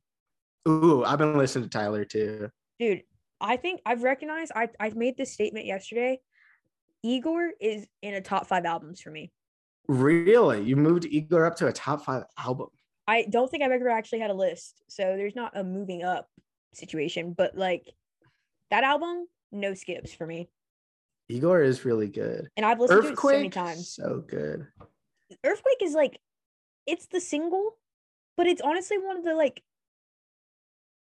ooh, 0.67 1.03
I've 1.03 1.17
been 1.17 1.37
listening 1.37 1.65
to 1.65 1.69
Tyler 1.69 2.05
too. 2.05 2.49
Dude, 2.79 3.03
I 3.41 3.57
think 3.57 3.81
I've 3.85 4.03
recognized 4.03 4.53
I 4.55 4.69
I 4.79 4.89
made 4.95 5.17
this 5.17 5.33
statement 5.33 5.65
yesterday. 5.65 6.21
Igor 7.03 7.51
is 7.59 7.85
in 8.01 8.13
a 8.13 8.21
top 8.21 8.47
five 8.47 8.65
albums 8.65 9.01
for 9.01 9.11
me. 9.11 9.31
Really, 9.87 10.63
you 10.63 10.77
moved 10.77 11.05
Igor 11.05 11.45
up 11.45 11.57
to 11.57 11.67
a 11.67 11.73
top 11.73 12.05
five 12.05 12.23
album. 12.37 12.69
I 13.07 13.25
don't 13.29 13.51
think 13.51 13.63
I've 13.63 13.71
ever 13.71 13.89
actually 13.89 14.19
had 14.19 14.31
a 14.31 14.33
list, 14.33 14.81
so 14.87 15.03
there's 15.17 15.35
not 15.35 15.57
a 15.57 15.63
moving 15.63 16.03
up 16.03 16.29
situation. 16.73 17.33
But 17.33 17.57
like 17.57 17.91
that 18.71 18.85
album, 18.85 19.27
no 19.51 19.73
skips 19.73 20.13
for 20.13 20.25
me. 20.25 20.49
Igor 21.27 21.61
is 21.61 21.83
really 21.83 22.07
good. 22.07 22.47
And 22.55 22.65
I've 22.65 22.79
listened 22.79 22.99
Earthquake, 22.99 23.41
to 23.41 23.47
it 23.47 23.53
so 23.53 23.59
many 23.61 23.73
times. 23.75 23.89
so 23.89 24.23
good. 24.25 24.67
Earthquake 25.43 25.81
is 25.81 25.93
like, 25.93 26.19
it's 26.85 27.07
the 27.07 27.19
single, 27.19 27.77
but 28.37 28.47
it's 28.47 28.61
honestly 28.61 28.97
one 28.97 29.17
of 29.17 29.25
the 29.25 29.35
like. 29.35 29.61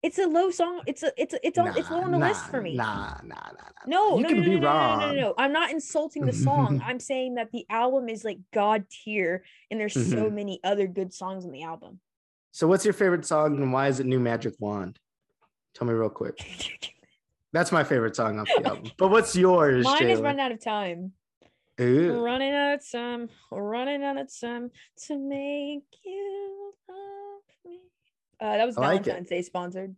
It's 0.02 0.18
a 0.18 0.26
low 0.26 0.50
song. 0.50 0.82
It's 0.86 1.02
a 1.04 1.12
it's 1.16 1.32
a, 1.34 1.46
it's 1.46 1.58
on 1.58 1.76
it's 1.76 1.88
low 1.90 2.02
on 2.02 2.10
the 2.10 2.18
nah, 2.18 2.28
list 2.28 2.46
for 2.46 2.60
me. 2.60 2.74
Nah, 2.74 3.14
nah, 3.22 3.36
nah, 3.36 3.50
nah. 3.52 3.86
No, 3.86 4.16
you 4.16 4.22
no, 4.24 4.28
can 4.28 4.38
no, 4.38 4.44
be 4.44 4.54
no, 4.56 4.60
no, 4.60 4.66
wrong. 4.66 4.98
No, 4.98 5.06
no, 5.06 5.12
no, 5.14 5.20
no. 5.20 5.34
I'm 5.38 5.52
not 5.52 5.70
insulting 5.70 6.26
the 6.26 6.32
song. 6.32 6.82
I'm 6.84 6.98
saying 6.98 7.36
that 7.36 7.52
the 7.52 7.64
album 7.70 8.08
is 8.08 8.24
like 8.24 8.38
god 8.52 8.86
tier, 8.90 9.44
and 9.70 9.78
there's 9.78 9.94
so 9.94 10.28
Mhm. 10.28 10.32
many 10.32 10.60
other 10.64 10.88
good 10.88 11.14
songs 11.14 11.44
on 11.44 11.52
the 11.52 11.62
album. 11.62 12.00
So, 12.50 12.66
what's 12.66 12.84
your 12.84 12.94
favorite 12.94 13.24
song, 13.24 13.56
and 13.62 13.72
why 13.72 13.86
is 13.88 14.00
it 14.00 14.06
New 14.06 14.18
Magic 14.20 14.54
Wand? 14.58 14.98
Tell 15.74 15.86
me 15.86 15.94
real 15.94 16.10
quick. 16.10 16.36
That's 17.52 17.70
my 17.70 17.84
favorite 17.84 18.16
song 18.16 18.40
off 18.40 18.48
the 18.48 18.66
album. 18.66 18.90
But 18.98 19.10
what's 19.10 19.36
yours, 19.46 19.84
Mine 19.84 20.08
is 20.08 20.18
Jayla? 20.18 20.22
running 20.24 20.40
out 20.40 20.52
of 20.52 20.60
time. 20.64 21.12
Ooh. 21.80 22.20
Running 22.20 22.52
out 22.52 22.74
of 22.74 22.90
time. 22.90 23.28
Running 23.50 24.02
out 24.02 24.18
of 24.18 24.28
time 24.40 24.70
to 25.06 25.18
make 25.18 25.84
you. 26.04 26.61
Uh, 28.42 28.56
that 28.56 28.66
was 28.66 28.76
like. 28.76 29.04
Valentine's 29.04 29.28
Day 29.28 29.42
sponsored. 29.42 29.94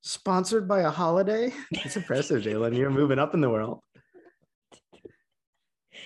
Sponsored 0.00 0.66
by 0.66 0.80
a 0.80 0.90
holiday? 0.90 1.52
It's 1.70 1.96
impressive, 1.96 2.42
Jalen. 2.46 2.76
You're 2.76 2.90
moving 2.90 3.18
up 3.18 3.34
in 3.34 3.40
the 3.40 3.50
world. 3.50 3.80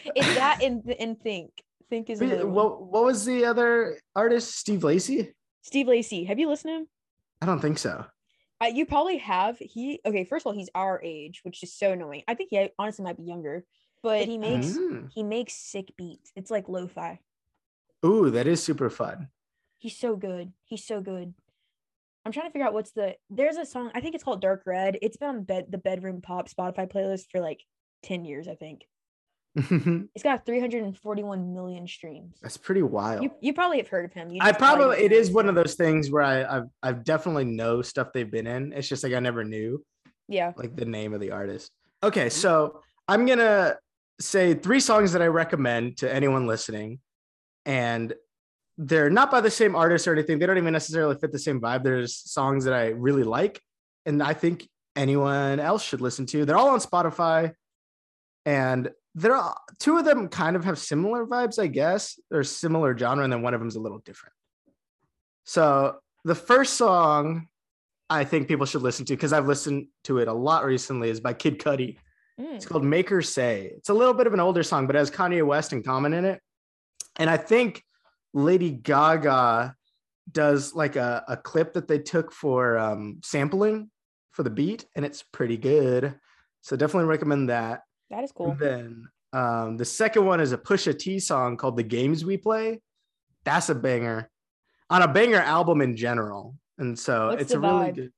It's 0.04 0.34
that 0.34 0.62
and 0.62 0.84
and 0.98 1.20
think. 1.20 1.50
Think 1.88 2.10
is 2.10 2.20
another 2.20 2.46
one. 2.46 2.54
What, 2.54 2.82
what 2.82 3.04
was 3.04 3.24
the 3.24 3.44
other 3.44 3.98
artist? 4.14 4.56
Steve 4.56 4.82
Lacy? 4.82 5.32
Steve 5.62 5.86
Lacy. 5.86 6.24
Have 6.24 6.38
you 6.38 6.48
listened 6.48 6.72
to 6.72 6.76
him? 6.80 6.88
I 7.40 7.46
don't 7.46 7.60
think 7.60 7.78
so. 7.78 8.04
Uh, 8.60 8.66
you 8.66 8.86
probably 8.86 9.18
have. 9.18 9.56
He 9.58 10.00
okay. 10.04 10.24
First 10.24 10.42
of 10.42 10.48
all, 10.48 10.58
he's 10.58 10.70
our 10.74 11.00
age, 11.02 11.40
which 11.44 11.62
is 11.62 11.72
so 11.72 11.92
annoying. 11.92 12.22
I 12.26 12.34
think 12.34 12.50
he 12.50 12.68
honestly 12.78 13.04
might 13.04 13.16
be 13.16 13.22
younger, 13.24 13.64
but 14.02 14.26
he 14.26 14.36
makes 14.36 14.66
Mm. 14.66 15.10
he 15.12 15.22
makes 15.22 15.54
sick 15.54 15.92
beats. 15.96 16.32
It's 16.34 16.50
like 16.50 16.68
lo-fi. 16.68 17.20
Ooh, 18.04 18.30
that 18.30 18.46
is 18.46 18.62
super 18.62 18.90
fun. 18.90 19.28
He's 19.78 19.98
so 19.98 20.16
good. 20.16 20.52
He's 20.64 20.84
so 20.84 21.00
good. 21.00 21.34
I'm 22.24 22.32
trying 22.32 22.46
to 22.46 22.52
figure 22.52 22.66
out 22.66 22.72
what's 22.74 22.92
the. 22.92 23.14
There's 23.30 23.56
a 23.56 23.64
song. 23.66 23.90
I 23.94 24.00
think 24.00 24.14
it's 24.14 24.24
called 24.24 24.40
Dark 24.40 24.62
Red. 24.66 24.98
It's 25.02 25.16
been 25.16 25.28
on 25.28 25.42
bed 25.44 25.66
the 25.70 25.78
bedroom 25.78 26.20
pop 26.22 26.48
Spotify 26.48 26.90
playlist 26.90 27.26
for 27.30 27.40
like 27.40 27.60
ten 28.02 28.24
years. 28.24 28.48
I 28.48 28.54
think 28.56 28.82
it's 29.56 30.22
got 30.22 30.44
341 30.44 31.54
million 31.54 31.86
streams. 31.86 32.36
That's 32.42 32.56
pretty 32.56 32.82
wild. 32.82 33.22
You 33.22 33.30
you 33.40 33.54
probably 33.54 33.78
have 33.78 33.88
heard 33.88 34.04
of 34.04 34.12
him. 34.12 34.30
I 34.40 34.52
probably 34.52 34.98
it 34.98 34.98
is 34.98 34.98
don't 34.98 35.04
it 35.04 35.10
know 35.10 35.16
is 35.20 35.26
his 35.28 35.34
one 35.34 35.48
of 35.48 35.54
those 35.64 35.74
things 35.74 36.10
where 36.10 36.22
I 36.22 36.44
I've, 36.58 36.66
I've 36.82 37.04
definitely 37.04 37.44
know 37.44 37.80
stuff 37.82 38.08
they've 38.12 38.30
been 38.30 38.46
in. 38.46 38.72
It's 38.72 38.88
just 38.88 39.04
like 39.04 39.12
I 39.12 39.20
never 39.20 39.44
knew 39.44 39.84
Yeah. 40.28 40.52
like 40.56 40.74
the 40.76 40.84
name 40.84 41.14
of 41.14 41.20
the 41.20 41.30
artist. 41.30 41.70
Okay, 42.02 42.28
so 42.28 42.80
I'm 43.08 43.24
gonna 43.24 43.76
say 44.20 44.54
three 44.54 44.80
songs 44.80 45.12
that 45.12 45.22
I 45.22 45.26
recommend 45.28 45.98
to 45.98 46.12
anyone 46.12 46.46
listening, 46.46 46.98
and 47.64 48.12
they're 48.78 49.10
not 49.10 49.30
by 49.30 49.40
the 49.40 49.50
same 49.50 49.74
artist 49.74 50.06
or 50.06 50.12
anything. 50.12 50.38
They 50.38 50.46
don't 50.46 50.58
even 50.58 50.72
necessarily 50.72 51.16
fit 51.16 51.32
the 51.32 51.38
same 51.38 51.60
vibe. 51.60 51.82
There's 51.82 52.14
songs 52.14 52.64
that 52.64 52.74
I 52.74 52.88
really 52.88 53.22
like, 53.22 53.60
and 54.04 54.22
I 54.22 54.34
think 54.34 54.68
anyone 54.94 55.60
else 55.60 55.82
should 55.82 56.00
listen 56.00 56.26
to. 56.26 56.44
They're 56.44 56.56
all 56.56 56.70
on 56.70 56.80
Spotify, 56.80 57.52
and 58.44 58.90
they're 59.14 59.36
all, 59.36 59.56
two 59.78 59.96
of 59.96 60.04
them 60.04 60.28
kind 60.28 60.56
of 60.56 60.64
have 60.64 60.78
similar 60.78 61.26
vibes, 61.26 61.58
I 61.58 61.68
guess, 61.68 62.18
or 62.30 62.44
similar 62.44 62.96
genre, 62.96 63.24
and 63.24 63.32
then 63.32 63.42
one 63.42 63.54
of 63.54 63.60
them's 63.60 63.76
a 63.76 63.80
little 63.80 63.98
different. 63.98 64.34
So 65.44 65.96
the 66.24 66.34
first 66.34 66.74
song 66.74 67.48
I 68.08 68.24
think 68.24 68.46
people 68.46 68.66
should 68.66 68.82
listen 68.82 69.04
to 69.06 69.14
because 69.14 69.32
I've 69.32 69.48
listened 69.48 69.88
to 70.04 70.18
it 70.18 70.28
a 70.28 70.32
lot 70.32 70.64
recently 70.64 71.08
is 71.08 71.20
by 71.20 71.32
Kid 71.32 71.58
Cudi. 71.58 71.96
Mm. 72.40 72.54
It's 72.54 72.66
called 72.66 72.84
Make 72.84 73.08
Her 73.08 73.22
Say. 73.22 73.72
It's 73.76 73.88
a 73.88 73.94
little 73.94 74.14
bit 74.14 74.26
of 74.26 74.34
an 74.34 74.40
older 74.40 74.62
song, 74.62 74.86
but 74.86 74.94
it 74.94 74.98
has 74.98 75.10
Kanye 75.10 75.44
West 75.44 75.72
and 75.72 75.84
Common 75.84 76.12
in 76.12 76.24
it. 76.24 76.40
And 77.16 77.30
I 77.30 77.36
think 77.36 77.82
Lady 78.34 78.70
Gaga 78.70 79.74
does 80.30 80.74
like 80.74 80.96
a, 80.96 81.24
a 81.28 81.36
clip 81.36 81.74
that 81.74 81.88
they 81.88 81.98
took 81.98 82.32
for 82.32 82.78
um, 82.78 83.20
sampling 83.22 83.90
for 84.32 84.42
the 84.42 84.50
beat, 84.50 84.86
and 84.94 85.04
it's 85.04 85.22
pretty 85.22 85.56
good. 85.56 86.14
So 86.60 86.76
definitely 86.76 87.08
recommend 87.08 87.48
that. 87.48 87.82
That 88.10 88.24
is 88.24 88.32
cool. 88.32 88.50
And 88.50 88.58
then 88.58 89.08
um, 89.32 89.76
the 89.76 89.84
second 89.84 90.26
one 90.26 90.40
is 90.40 90.52
a 90.52 90.58
Pusha 90.58 90.98
T 90.98 91.18
song 91.18 91.56
called 91.56 91.76
"The 91.76 91.82
Games 91.82 92.24
We 92.24 92.36
Play." 92.36 92.80
That's 93.44 93.68
a 93.68 93.74
banger 93.74 94.30
on 94.90 95.02
a 95.02 95.08
banger 95.08 95.40
album 95.40 95.80
in 95.80 95.96
general, 95.96 96.56
and 96.78 96.98
so 96.98 97.28
What's 97.28 97.42
it's 97.42 97.52
a 97.52 97.60
really 97.60 97.92
good. 97.92 98.12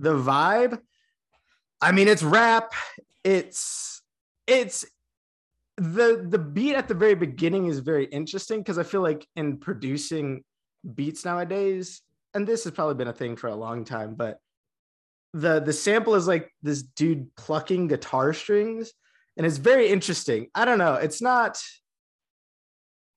The 0.00 0.14
vibe, 0.14 0.80
I 1.80 1.92
mean, 1.92 2.08
it's 2.08 2.22
rap. 2.22 2.72
It's 3.24 4.02
it's 4.46 4.84
the 5.78 6.26
the 6.28 6.38
beat 6.38 6.74
at 6.74 6.88
the 6.88 6.94
very 6.94 7.14
beginning 7.14 7.66
is 7.66 7.78
very 7.78 8.04
interesting 8.06 8.60
because 8.60 8.78
I 8.78 8.82
feel 8.82 9.00
like 9.00 9.26
in 9.36 9.58
producing 9.58 10.42
beats 10.94 11.24
nowadays, 11.24 12.02
and 12.34 12.46
this 12.46 12.64
has 12.64 12.72
probably 12.72 12.96
been 12.96 13.08
a 13.08 13.12
thing 13.12 13.36
for 13.36 13.46
a 13.46 13.54
long 13.54 13.84
time, 13.84 14.14
but 14.14 14.38
the 15.32 15.60
the 15.60 15.72
sample 15.72 16.16
is 16.16 16.26
like 16.26 16.50
this 16.62 16.82
dude 16.82 17.34
plucking 17.36 17.86
guitar 17.86 18.32
strings, 18.32 18.92
and 19.36 19.46
it's 19.46 19.58
very 19.58 19.88
interesting. 19.88 20.48
I 20.54 20.64
don't 20.64 20.78
know. 20.78 20.94
It's 20.94 21.22
not 21.22 21.62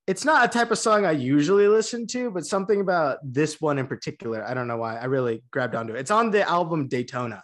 it's 0.07 0.25
not 0.25 0.45
a 0.45 0.47
type 0.47 0.71
of 0.71 0.77
song 0.77 1.05
I 1.05 1.11
usually 1.11 1.67
listen 1.67 2.05
to, 2.07 2.29
but 2.29 2.45
something 2.45 2.81
about 2.81 3.19
this 3.23 3.59
one 3.59 3.79
in 3.79 3.87
particular, 3.87 4.43
I 4.45 4.53
don't 4.53 4.67
know 4.67 4.77
why 4.77 4.97
I 4.97 5.05
really 5.05 5.43
grabbed 5.51 5.73
onto 5.73 5.93
it. 5.93 5.99
It's 5.99 6.11
on 6.11 6.31
the 6.31 6.47
album 6.47 6.87
Daytona, 6.87 7.43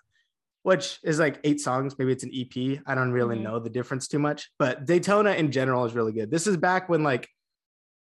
which 0.68 1.00
is 1.02 1.18
like 1.18 1.40
eight 1.46 1.62
songs. 1.62 1.98
Maybe 1.98 2.12
it's 2.12 2.26
an 2.26 2.32
EP. 2.34 2.82
I 2.86 2.94
don't 2.94 3.14
really 3.14 3.38
Mhm. 3.38 3.44
know 3.44 3.58
the 3.58 3.70
difference 3.70 4.06
too 4.06 4.20
much, 4.20 4.52
but 4.60 4.84
Daytona 4.84 5.32
in 5.32 5.50
general 5.50 5.86
is 5.86 5.94
really 5.96 6.12
good. 6.12 6.30
This 6.30 6.46
is 6.46 6.58
back 6.58 6.90
when 6.90 7.04
like 7.04 7.30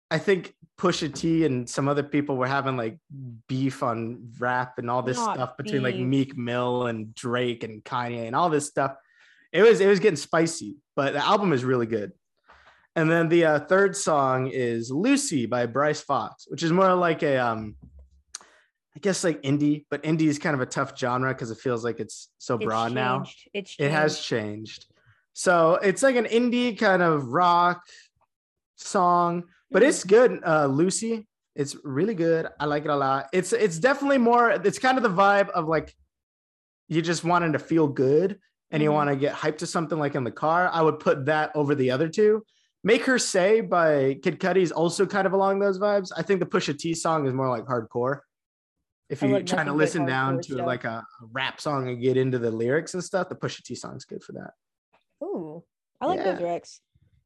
I 0.09 0.17
think 0.17 0.53
Pusha 0.77 1.13
T 1.13 1.45
and 1.45 1.69
some 1.69 1.87
other 1.87 2.03
people 2.03 2.35
were 2.35 2.47
having 2.47 2.75
like 2.75 2.97
beef 3.47 3.81
on 3.81 4.33
rap 4.37 4.79
and 4.79 4.91
all 4.91 5.01
this 5.01 5.15
Not 5.15 5.35
stuff 5.35 5.55
between 5.55 5.81
like. 5.81 5.95
Meek 5.95 6.35
Mill 6.37 6.87
and 6.87 7.15
Drake 7.15 7.63
and 7.63 7.81
Kanye 7.85 8.27
and 8.27 8.35
all 8.35 8.49
this 8.49 8.67
stuff. 8.67 8.97
It 9.53 9.61
was 9.61 9.79
it 9.79 9.87
was 9.87 10.01
getting 10.01 10.17
spicy, 10.17 10.75
but 10.97 11.13
the 11.13 11.25
album 11.25 11.53
is 11.53 11.63
really 11.63 11.85
good. 11.85 12.11
And 12.97 13.09
then 13.09 13.29
the 13.29 13.45
uh, 13.45 13.59
third 13.61 13.95
song 13.95 14.47
is 14.47 14.91
Lucy 14.91 15.45
by 15.45 15.67
Bryce 15.67 16.01
Fox, 16.01 16.47
which 16.49 16.63
is 16.63 16.73
more 16.73 16.93
like 16.95 17.23
a 17.23 17.37
um 17.37 17.77
I 18.95 18.99
guess 18.99 19.23
like 19.23 19.41
indie, 19.43 19.85
but 19.89 20.03
indie 20.03 20.27
is 20.27 20.37
kind 20.37 20.53
of 20.53 20.59
a 20.61 20.65
tough 20.65 20.97
genre 20.97 21.33
because 21.33 21.49
it 21.49 21.57
feels 21.59 21.83
like 21.83 21.99
it's 21.99 22.29
so 22.39 22.55
It's 22.55 22.65
broad 22.65 22.91
now. 22.93 23.19
changed. 23.19 23.49
It's 23.53 23.75
It 23.79 23.91
has 23.91 24.19
changed. 24.19 24.85
So 25.33 25.75
it's 25.75 26.03
like 26.03 26.17
an 26.17 26.25
indie 26.25 26.77
kind 26.77 27.01
of 27.01 27.29
rock 27.29 27.83
song, 28.75 29.45
but 29.69 29.81
Mhm. 29.81 29.87
it's 29.87 30.03
good. 30.03 30.41
Uh, 30.45 30.65
Lucy, 30.65 31.27
it's 31.55 31.75
really 31.85 32.15
good. 32.15 32.47
I 32.59 32.65
like 32.65 32.83
it 32.83 32.89
a 32.89 32.95
lot. 32.95 33.29
It's 33.31 33.53
it's 33.53 33.77
definitely 33.79 34.17
more. 34.17 34.51
It's 34.51 34.79
kind 34.79 34.97
of 34.97 35.03
the 35.03 35.09
vibe 35.09 35.49
of 35.51 35.67
like 35.67 35.95
you 36.89 37.01
just 37.01 37.23
wanting 37.23 37.53
to 37.53 37.59
feel 37.59 37.87
good 37.87 38.39
and 38.71 38.83
you 38.83 38.89
Mhm. 38.89 38.93
want 38.93 39.09
to 39.09 39.15
get 39.15 39.33
hyped 39.33 39.59
to 39.59 39.67
something 39.67 39.97
like 39.97 40.15
in 40.15 40.25
the 40.25 40.31
car. 40.31 40.67
I 40.67 40.81
would 40.81 40.99
put 40.99 41.25
that 41.27 41.55
over 41.55 41.75
the 41.75 41.91
other 41.91 42.09
two. 42.09 42.45
Make 42.83 43.05
Her 43.05 43.19
Say 43.19 43.61
by 43.61 44.15
Kid 44.23 44.39
Cudi 44.39 44.61
is 44.63 44.71
also 44.73 45.05
kind 45.05 45.25
of 45.27 45.33
along 45.33 45.59
those 45.59 45.79
vibes. 45.79 46.11
I 46.17 46.23
think 46.23 46.41
the 46.41 46.45
Pusha 46.45 46.77
T 46.77 46.93
song 46.93 47.25
is 47.27 47.33
more 47.33 47.47
like 47.47 47.65
hardcore. 47.65 48.19
If 49.11 49.21
you're 49.21 49.31
like 49.31 49.45
trying 49.45 49.65
to 49.65 49.73
listen 49.73 50.05
down 50.05 50.37
to 50.37 50.53
stuff. 50.53 50.65
like 50.65 50.85
a, 50.85 51.05
rap 51.33 51.59
song 51.59 51.89
and 51.89 52.01
get 52.01 52.15
into 52.15 52.39
the 52.39 52.49
lyrics 52.49 52.93
and 52.93 53.03
stuff, 53.03 53.27
the 53.27 53.35
Pusha 53.35 53.61
T 53.61 53.75
song's 53.75 54.05
good 54.05 54.23
for 54.23 54.31
that. 54.31 54.51
Ooh, 55.21 55.63
I 55.99 56.05
like 56.05 56.23
those 56.23 56.39
Yeah. 56.39 56.45
Rex. 56.45 56.79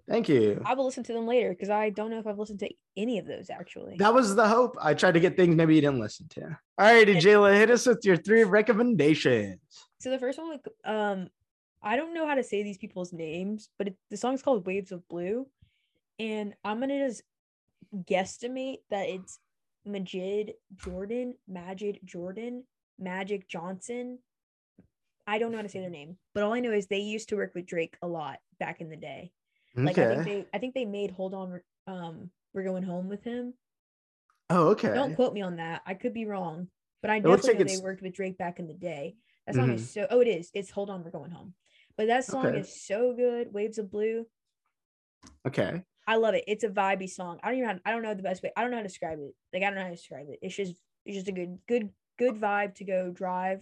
Thank 0.10 0.28
you. 0.28 0.62
I 0.66 0.74
will 0.74 0.86
listen 0.86 1.04
to 1.04 1.14
them 1.14 1.28
later 1.28 1.50
because 1.50 1.70
I 1.70 1.92
don't 1.92 2.10
know 2.10 2.18
if 2.18 2.26
I've 2.26 2.40
listened 2.40 2.60
to 2.60 2.70
any 2.98 3.20
of 3.20 3.28
those 3.28 3.52
actually. 3.52 3.98
That 3.98 4.14
was 4.14 4.34
the 4.34 4.48
hope. 4.48 4.76
I 4.82 4.96
tried 4.96 5.14
to 5.14 5.20
get 5.20 5.38
things 5.38 5.56
maybe 5.56 5.76
you 5.76 5.82
didn't 5.82 6.00
listen 6.00 6.28
to. 6.30 6.58
All 6.80 6.86
righty, 6.86 7.16
Jayla, 7.16 7.56
hit 7.56 7.70
us 7.70 7.86
with 7.86 8.04
your 8.04 8.18
three 8.18 8.44
recommendations. 8.44 9.60
So 10.00 10.10
the 10.10 10.20
first 10.20 10.40
one, 10.40 10.50
like, 10.50 10.66
um, 10.86 11.30
I 11.84 11.96
don't 11.96 12.16
know 12.16 12.28
how 12.28 12.36
to 12.36 12.44
say 12.44 12.64
these 12.64 12.80
people's 12.80 13.14
names, 13.14 13.70
but 13.78 13.88
it, 13.88 13.96
the 14.10 14.18
song's 14.18 14.42
called 14.42 14.66
"Waves 14.66 14.92
of 14.92 15.08
Blue," 15.08 15.48
and 16.18 16.56
I'm 16.64 16.80
gonna 16.80 17.08
just 17.08 17.22
guesstimate 17.96 18.80
that 18.90 19.08
it's 19.08 19.40
Majid 19.86 20.54
Jordan, 20.76 21.36
Majid 21.48 22.00
Jordan, 22.04 22.64
Magic 23.00 23.48
Johnson. 23.48 24.20
I 25.28 25.38
don't 25.40 25.52
know 25.52 25.58
how 25.58 25.64
to 25.64 25.70
say 25.70 25.80
their 25.80 25.90
name, 25.90 26.18
but 26.34 26.44
all 26.44 26.54
I 26.54 26.60
know 26.60 26.72
is 26.72 26.88
they 26.88 27.00
used 27.00 27.30
to 27.30 27.36
work 27.36 27.54
with 27.56 27.66
Drake 27.66 27.98
a 28.02 28.08
lot 28.08 28.40
back 28.60 28.82
in 28.82 28.90
the 28.90 28.96
day. 28.96 29.32
Like 29.76 29.98
I 29.98 30.14
think 30.16 30.26
they, 30.26 30.46
I 30.54 30.60
think 30.60 30.74
they 30.74 30.86
made 30.86 31.12
"Hold 31.12 31.34
On," 31.34 31.50
We're- 31.50 31.64
um, 31.88 32.30
we're 32.54 32.64
going 32.64 32.84
home 32.84 33.10
with 33.10 33.24
him. 33.24 33.54
Oh, 34.50 34.70
okay. 34.70 34.94
Don't 34.94 35.16
quote 35.16 35.34
me 35.34 35.42
on 35.42 35.58
that. 35.58 35.82
I 35.86 35.96
could 35.96 36.14
be 36.14 36.26
wrong, 36.26 36.68
but 37.02 37.12
I 37.12 37.20
definitely 37.20 37.50
like 37.50 37.60
know 37.60 37.66
they 37.66 37.84
worked 37.84 38.02
with 38.02 38.14
Drake 38.14 38.38
back 38.38 38.60
in 38.60 38.68
the 38.68 38.74
day. 38.74 39.18
That 39.46 39.56
song 39.56 39.70
Mhm. 39.70 39.74
is 39.76 39.92
so. 39.92 40.08
Oh, 40.10 40.22
it 40.22 40.28
is. 40.28 40.50
It's 40.54 40.72
"Hold 40.72 40.90
On, 40.90 41.04
We're 41.04 41.12
Going 41.12 41.32
Home," 41.32 41.54
but 41.98 42.08
that 42.08 42.24
song 42.26 42.46
Okay. 42.46 42.60
is 42.60 42.86
so 42.86 43.14
good. 43.14 43.54
Waves 43.54 43.78
of 43.78 43.92
Blue. 43.92 44.26
Okay. 45.46 45.84
I 46.08 46.18
love 46.18 46.36
it. 46.36 46.44
It's 46.48 46.64
a 46.64 46.70
vibey 46.70 47.10
song. 47.10 47.40
I 47.44 47.50
don't 47.50 47.58
even. 47.58 47.70
How, 47.70 47.80
I 47.86 47.92
don't 47.92 48.04
know 48.04 48.14
the 48.14 48.24
best 48.24 48.44
way. 48.44 48.52
I 48.56 48.62
don't 48.62 48.72
know 48.72 48.78
how 48.78 48.84
to 48.84 48.88
describe 48.88 49.20
it. 49.20 49.34
Like 49.54 49.64
I 49.64 49.68
don't 49.68 49.76
know 49.76 49.82
how 49.82 49.90
to 49.90 49.96
describe 49.96 50.28
it. 50.30 50.40
It's 50.42 50.56
just. 50.56 50.76
It's 51.06 51.18
just 51.18 51.28
a 51.28 51.32
good, 51.32 51.60
good, 51.68 51.90
good 52.18 52.34
vibe 52.34 52.74
to 52.76 52.84
go 52.84 53.12
drive 53.12 53.62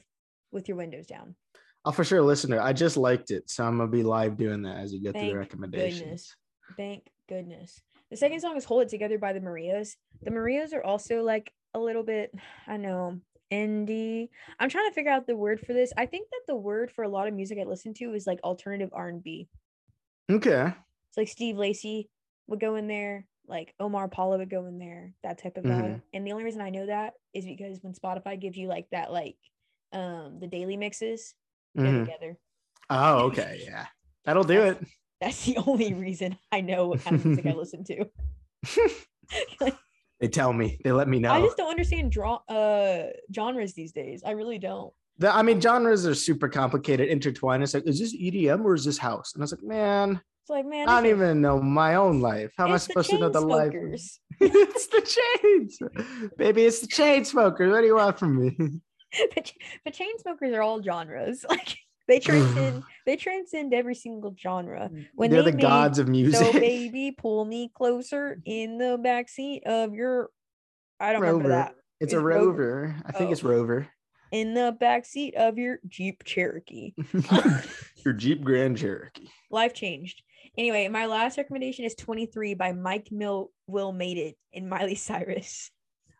with 0.53 0.69
your 0.69 0.77
windows 0.77 1.07
down. 1.07 1.35
I'll 1.83 1.91
for 1.91 2.05
sure 2.05 2.21
listen 2.21 2.51
to 2.51 2.57
it. 2.57 2.61
I 2.61 2.71
just 2.71 2.95
liked 2.95 3.31
it. 3.31 3.49
So 3.49 3.65
I'm 3.65 3.77
gonna 3.77 3.91
be 3.91 4.03
live 4.03 4.37
doing 4.37 4.61
that 4.61 4.77
as 4.77 4.93
you 4.93 5.03
go 5.03 5.11
through 5.11 5.29
the 5.29 5.37
recommendations. 5.37 5.99
goodness. 5.99 6.35
Thank 6.77 7.11
goodness. 7.27 7.81
The 8.09 8.17
second 8.17 8.39
song 8.39 8.55
is 8.55 8.63
Hold 8.63 8.83
It 8.83 8.89
Together 8.89 9.17
by 9.17 9.33
the 9.33 9.41
Marias. 9.41 9.97
The 10.21 10.31
Marias 10.31 10.73
are 10.73 10.83
also 10.83 11.23
like 11.23 11.51
a 11.73 11.79
little 11.79 12.03
bit, 12.03 12.33
I 12.67 12.77
know, 12.77 13.19
indie. 13.51 14.29
I'm 14.59 14.69
trying 14.69 14.89
to 14.89 14.93
figure 14.93 15.11
out 15.11 15.27
the 15.27 15.35
word 15.35 15.59
for 15.59 15.73
this. 15.73 15.91
I 15.97 16.05
think 16.05 16.29
that 16.29 16.41
the 16.47 16.55
word 16.55 16.91
for 16.91 17.03
a 17.03 17.09
lot 17.09 17.27
of 17.27 17.33
music 17.33 17.57
I 17.59 17.63
listen 17.63 17.93
to 17.95 18.13
is 18.13 18.27
like 18.27 18.39
alternative 18.43 18.91
R&B. 18.93 19.49
Okay. 20.31 20.73
It's 21.09 21.17
like 21.17 21.27
Steve 21.27 21.57
Lacy 21.57 22.09
would 22.47 22.59
go 22.59 22.75
in 22.75 22.87
there, 22.87 23.25
like 23.47 23.73
Omar 23.79 24.05
Apollo 24.05 24.37
would 24.39 24.49
go 24.49 24.65
in 24.65 24.79
there, 24.79 25.13
that 25.23 25.37
type 25.41 25.57
of 25.57 25.63
vibe. 25.65 25.95
Mhm. 25.95 26.01
And 26.13 26.25
the 26.27 26.31
only 26.31 26.43
reason 26.43 26.61
I 26.61 26.69
know 26.69 26.85
that 26.85 27.13
is 27.33 27.45
because 27.45 27.79
when 27.81 27.93
Spotify 27.93 28.39
gives 28.39 28.57
you 28.57 28.67
like 28.67 28.87
that, 28.91 29.11
like 29.11 29.35
um 29.91 30.39
the 30.39 30.47
daily 30.47 30.77
mixes, 30.77 31.35
Mhm. 31.77 32.05
together. 32.05 32.37
Oh, 32.89 33.19
okay. 33.27 33.61
Yeah. 33.65 33.85
That'll 34.25 34.43
do 34.43 34.61
it. 34.61 34.77
That's 35.21 35.45
the 35.45 35.57
only 35.57 35.93
reason 35.93 36.37
I 36.51 36.61
know 36.61 36.87
what 36.87 37.01
kind 37.03 37.15
of 37.15 37.25
music 37.25 37.45
I 37.45 37.51
listen 37.53 37.83
to. 37.85 38.05
They 40.19 40.29
tell 40.29 40.53
me. 40.53 40.79
They 40.85 40.93
let 40.93 41.09
me 41.09 41.19
know. 41.19 41.33
I 41.33 41.41
just 41.41 41.57
don't 41.57 41.69
understand 41.69 42.09
draw 42.11 42.35
uh 42.47 43.07
genres 43.35 43.73
these 43.73 43.91
days. 43.91 44.23
I 44.25 44.31
really 44.31 44.57
don't. 44.57 44.93
The- 45.17 45.35
I 45.35 45.41
mean, 45.41 45.59
genres 45.59 46.07
are 46.07 46.15
super 46.15 46.47
complicated, 46.47 47.09
intertwined. 47.09 47.61
It's 47.61 47.73
like, 47.73 47.85
is 47.85 47.99
this 47.99 48.15
EDM 48.15 48.63
or 48.63 48.73
is 48.73 48.85
this 48.85 48.97
house? 48.97 49.33
And 49.33 49.41
I 49.41 49.43
was 49.43 49.51
like, 49.51 49.63
man, 49.63 50.21
It's 50.43 50.49
like 50.49 50.65
man, 50.65 50.89
I 50.89 50.97
don't 50.99 51.09
even 51.09 51.39
know 51.39 51.61
my 51.61 51.95
own 51.95 52.19
life. 52.19 52.51
How 52.57 52.67
am 52.67 52.73
I 52.73 52.77
supposed 52.77 53.09
to 53.11 53.17
know 53.17 53.29
the 53.29 53.39
life? 53.39 53.67
of- 53.67 53.73
Chainsmokers. 53.73 54.19
it's 54.41 54.87
the 54.87 55.01
chains, 55.41 55.79
baby. 56.37 56.63
It's 56.65 56.81
the 56.81 56.87
Chainsmokers. 56.87 57.71
What 57.71 57.79
do 57.79 57.87
you 57.87 57.95
want 57.95 58.19
from 58.19 58.37
me? 58.43 58.57
but, 59.35 59.53
but 59.85 59.93
Chainsmokers 59.93 60.53
are 60.53 60.61
all 60.61 60.81
genres. 60.83 61.45
Like 61.49 61.77
they 62.09 62.19
transcend 62.19 62.83
they 63.05 63.15
transcend 63.15 63.73
every 63.73 63.95
single 63.95 64.35
genre. 64.37 64.89
Mm, 64.91 65.05
when 65.15 65.31
They're 65.31 65.43
they 65.43 65.51
the 65.51 65.55
made 65.57 65.61
gods 65.61 65.97
of 65.99 66.09
music. 66.09 66.41
So 66.45 66.51
baby, 66.51 67.11
pull 67.17 67.45
me 67.45 67.71
closer 67.73 68.41
in 68.43 68.77
the 68.77 68.97
backseat 68.97 69.63
of 69.65 69.93
your 69.93 70.29
I 70.99 71.13
don't 71.13 71.21
remember 71.21 71.43
Rover. 71.43 71.55
that. 71.55 71.75
It's 72.01 72.11
a 72.11 72.19
Rover. 72.19 72.51
rover. 72.51 72.95
I 73.05 73.13
think 73.13 73.29
Oh. 73.29 73.31
it's 73.31 73.43
rover. 73.43 73.87
In 74.33 74.53
the 74.55 74.75
backseat 74.81 75.35
of 75.35 75.57
your 75.57 75.79
Jeep 75.87 76.23
Cherokee. 76.25 76.93
Your 78.03 78.13
Jeep 78.13 78.41
Grand 78.43 78.77
Cherokee. 78.77 79.27
Life 79.51 79.73
changed. 79.73 80.21
Anyway, 80.57 80.87
my 80.87 81.05
last 81.07 81.37
recommendation 81.37 81.83
is 81.85 81.95
23 81.95 82.53
by 82.53 82.73
Mike 82.73 83.09
Mill 83.11 83.51
Will 83.67 83.91
Made 83.91 84.17
It 84.17 84.35
and 84.53 84.69
Miley 84.69 84.95
Cyrus. 84.95 85.71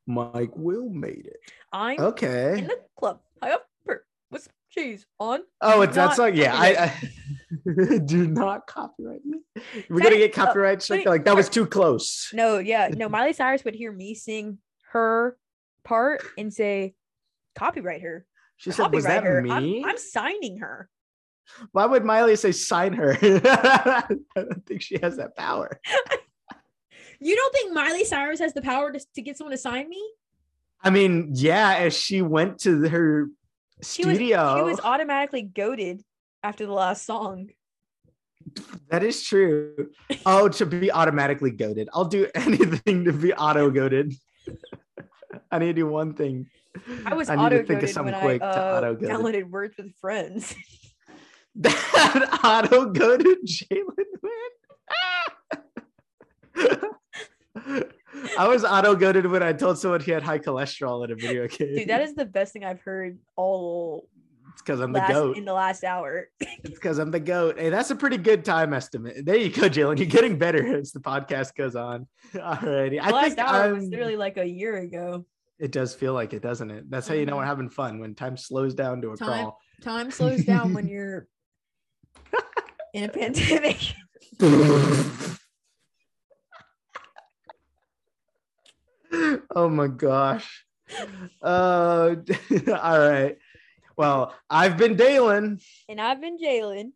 Mike 0.07 0.51
Will 0.55 0.89
made 0.89 1.27
it. 1.27 1.37
I'm 1.71 1.99
Okay. 1.99 2.57
in 2.59 2.67
the 2.67 2.79
club. 2.97 3.19
High 3.41 3.51
up 3.51 3.65
with 4.31 4.47
cheese 4.71 5.05
on. 5.19 5.41
Oh, 5.61 5.81
it's 5.81 5.95
that 5.95 6.05
not 6.07 6.15
song. 6.15 6.35
Yeah, 6.35 6.55
I. 6.55 6.91
I 7.65 7.97
do 8.05 8.27
not 8.27 8.65
copyright 8.67 9.23
me. 9.23 9.39
We're 9.89 9.97
That 9.99 10.03
gonna 10.05 10.17
get 10.17 10.33
copyright 10.33 10.89
it- 10.89 11.05
Like 11.05 11.23
that 11.25 11.35
was 11.35 11.47
too 11.47 11.65
close. 11.67 12.31
No, 12.33 12.57
yeah, 12.57 12.89
no. 12.91 13.07
Miley 13.09 13.33
Cyrus 13.33 13.63
would 13.63 13.75
hear 13.75 13.91
me 13.91 14.15
sing 14.15 14.57
her 14.91 15.37
part 15.85 16.23
and 16.37 16.51
say, 16.53 16.95
"Copyright 17.55 18.01
her." 18.01 18.25
She 18.57 18.71
said, 18.71 18.91
"Was 18.91 19.05
that 19.05 19.23
her. 19.23 19.41
me?" 19.41 19.83
I'm, 19.83 19.91
I'm 19.91 19.97
signing 19.97 20.57
her. 20.57 20.89
Why 21.71 21.85
would 21.85 22.03
Miley 22.03 22.35
say 22.35 22.51
sign 22.51 22.93
her? 22.93 23.17
I 23.21 24.03
don't 24.35 24.65
think 24.65 24.81
she 24.81 24.97
has 25.01 25.17
that 25.17 25.35
power. 25.35 25.79
You 27.19 27.37
don't 27.37 27.53
think 27.53 27.73
Miley 27.73 28.03
Cyrus 28.03 28.41
has 28.41 28.53
the 28.53 28.61
power 28.61 28.91
to, 28.91 28.99
to 29.15 29.21
get 29.21 29.37
someone 29.37 29.53
to 29.53 29.57
sign 29.57 29.87
me? 29.87 30.03
I 30.83 30.89
mean, 30.89 31.29
yeah, 31.31 31.75
as 31.75 31.97
she 31.97 32.21
went 32.21 32.59
to 32.61 32.85
her 32.89 33.29
She 33.81 34.03
was 34.05 34.15
studio, 34.17 34.57
she 34.57 34.63
was 34.63 34.81
automatically 34.81 35.41
goaded 35.41 36.01
after 36.43 36.65
the 36.65 36.73
last 36.73 37.05
song. 37.05 37.51
that 38.89 39.03
is 39.03 39.23
true. 39.23 39.89
Oh, 40.25 40.49
to 40.49 40.65
be 40.65 40.91
automatically 40.91 41.51
goaded. 41.51 41.87
I'll 41.93 42.03
do 42.03 42.27
anything 42.35 43.05
to 43.05 43.13
be 43.13 43.33
auto 43.33 43.69
goaded. 43.69 44.13
I 45.49 45.59
need 45.59 45.67
to 45.67 45.73
do 45.73 45.87
one 45.87 46.15
thing. 46.15 46.47
I 47.05 47.13
was 47.13 47.29
need 47.29 47.37
auto 47.37 47.59
to 47.61 47.63
think 47.65 47.69
of 47.69 47.81
goaded 47.83 47.93
something 47.93 48.13
when 48.15 48.21
quick 48.21 48.41
I 48.41 48.51
to 48.53 48.61
uh, 48.61 48.77
auto 48.79 48.95
goad. 48.95 49.09
downloaded 49.09 49.49
Words 49.49 49.75
with 49.77 49.95
Friends. 50.01 50.53
That 51.55 52.39
auto 52.43 52.85
goaded 52.91 53.37
Jalen 53.45 54.05
win. 54.21 54.31
I 58.37 58.47
was 58.47 58.63
auto 58.63 58.95
goaded 58.95 59.25
when 59.25 59.43
I 59.43 59.53
told 59.53 59.77
someone 59.79 60.01
he 60.01 60.11
had 60.11 60.23
high 60.23 60.39
cholesterol 60.39 61.03
in 61.05 61.11
a 61.11 61.15
video 61.15 61.47
game. 61.49 61.75
Dude, 61.75 61.89
that 61.89 62.01
is 62.01 62.15
the 62.15 62.25
best 62.25 62.53
thing 62.53 62.63
I've 62.63 62.81
heard 62.81 63.17
all 63.35 64.07
It's 64.53 64.61
because 64.61 64.79
I'm 64.79 64.91
the 64.91 64.99
last 64.99 65.11
goat. 65.11 65.37
in 65.37 65.45
the 65.45 65.53
last 65.53 65.83
hour. 65.83 66.29
It's 66.39 66.69
because 66.73 66.97
I'm 66.99 67.11
the 67.11 67.19
goat. 67.19 67.59
Hey, 67.59 67.69
that's 67.69 67.91
a 67.91 67.95
pretty 67.95 68.17
good 68.17 68.43
time 68.45 68.73
estimate. 68.73 69.25
There 69.25 69.35
you 69.37 69.49
go, 69.49 69.69
Jalen. 69.69 69.97
You're 69.97 70.07
getting 70.07 70.37
better 70.37 70.77
as 70.77 70.91
the 70.91 70.99
podcast 70.99 71.55
goes 71.55 71.75
on. 71.75 72.07
Alrighty. 72.33 72.91
The 72.91 72.99
I 72.99 73.09
last 73.11 73.37
hour 73.39 73.73
was 73.73 73.83
I'm- 73.83 73.89
literally 73.91 74.15
like 74.17 74.37
a 74.37 74.45
year 74.45 74.77
ago. 74.77 75.25
it 75.59 75.71
does 75.71 75.93
feel 75.95 76.13
like 76.13 76.33
it, 76.33 76.41
doesn't 76.41 76.71
it? 76.71 76.89
That's 76.89 77.07
how 77.07 77.13
you 77.15 77.25
know 77.25 77.37
we're 77.37 77.43
Mhm. 77.43 77.47
having 77.47 77.69
fun 77.69 77.99
when 77.99 78.15
time 78.15 78.37
slows 78.37 78.73
down 78.73 79.01
to 79.01 79.11
a 79.11 79.17
Time. 79.17 79.27
crawl. 79.27 79.59
Time 79.81 80.11
slows 80.11 80.43
down 80.45 80.73
when 80.73 80.87
you're 80.87 81.27
in 82.93 83.03
a 83.03 83.09
pandemic. 83.09 83.77
oh 89.55 89.69
my 89.69 89.87
gosh. 89.87 90.65
Uh, 91.41 92.15
all 92.67 92.99
right. 92.99 93.37
Well, 93.95 94.33
I've 94.49 94.77
been 94.77 94.95
Dalen, 94.95 95.59
And 95.87 96.01
I've 96.01 96.19
been 96.21 96.37
Jalen. 96.37 96.91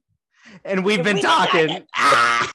and 0.65 0.83
we've 0.83 0.97
And 0.99 1.05
been 1.05 1.19
talking. 1.19 1.67
talking. 1.67 1.85
Ah! 1.95 2.51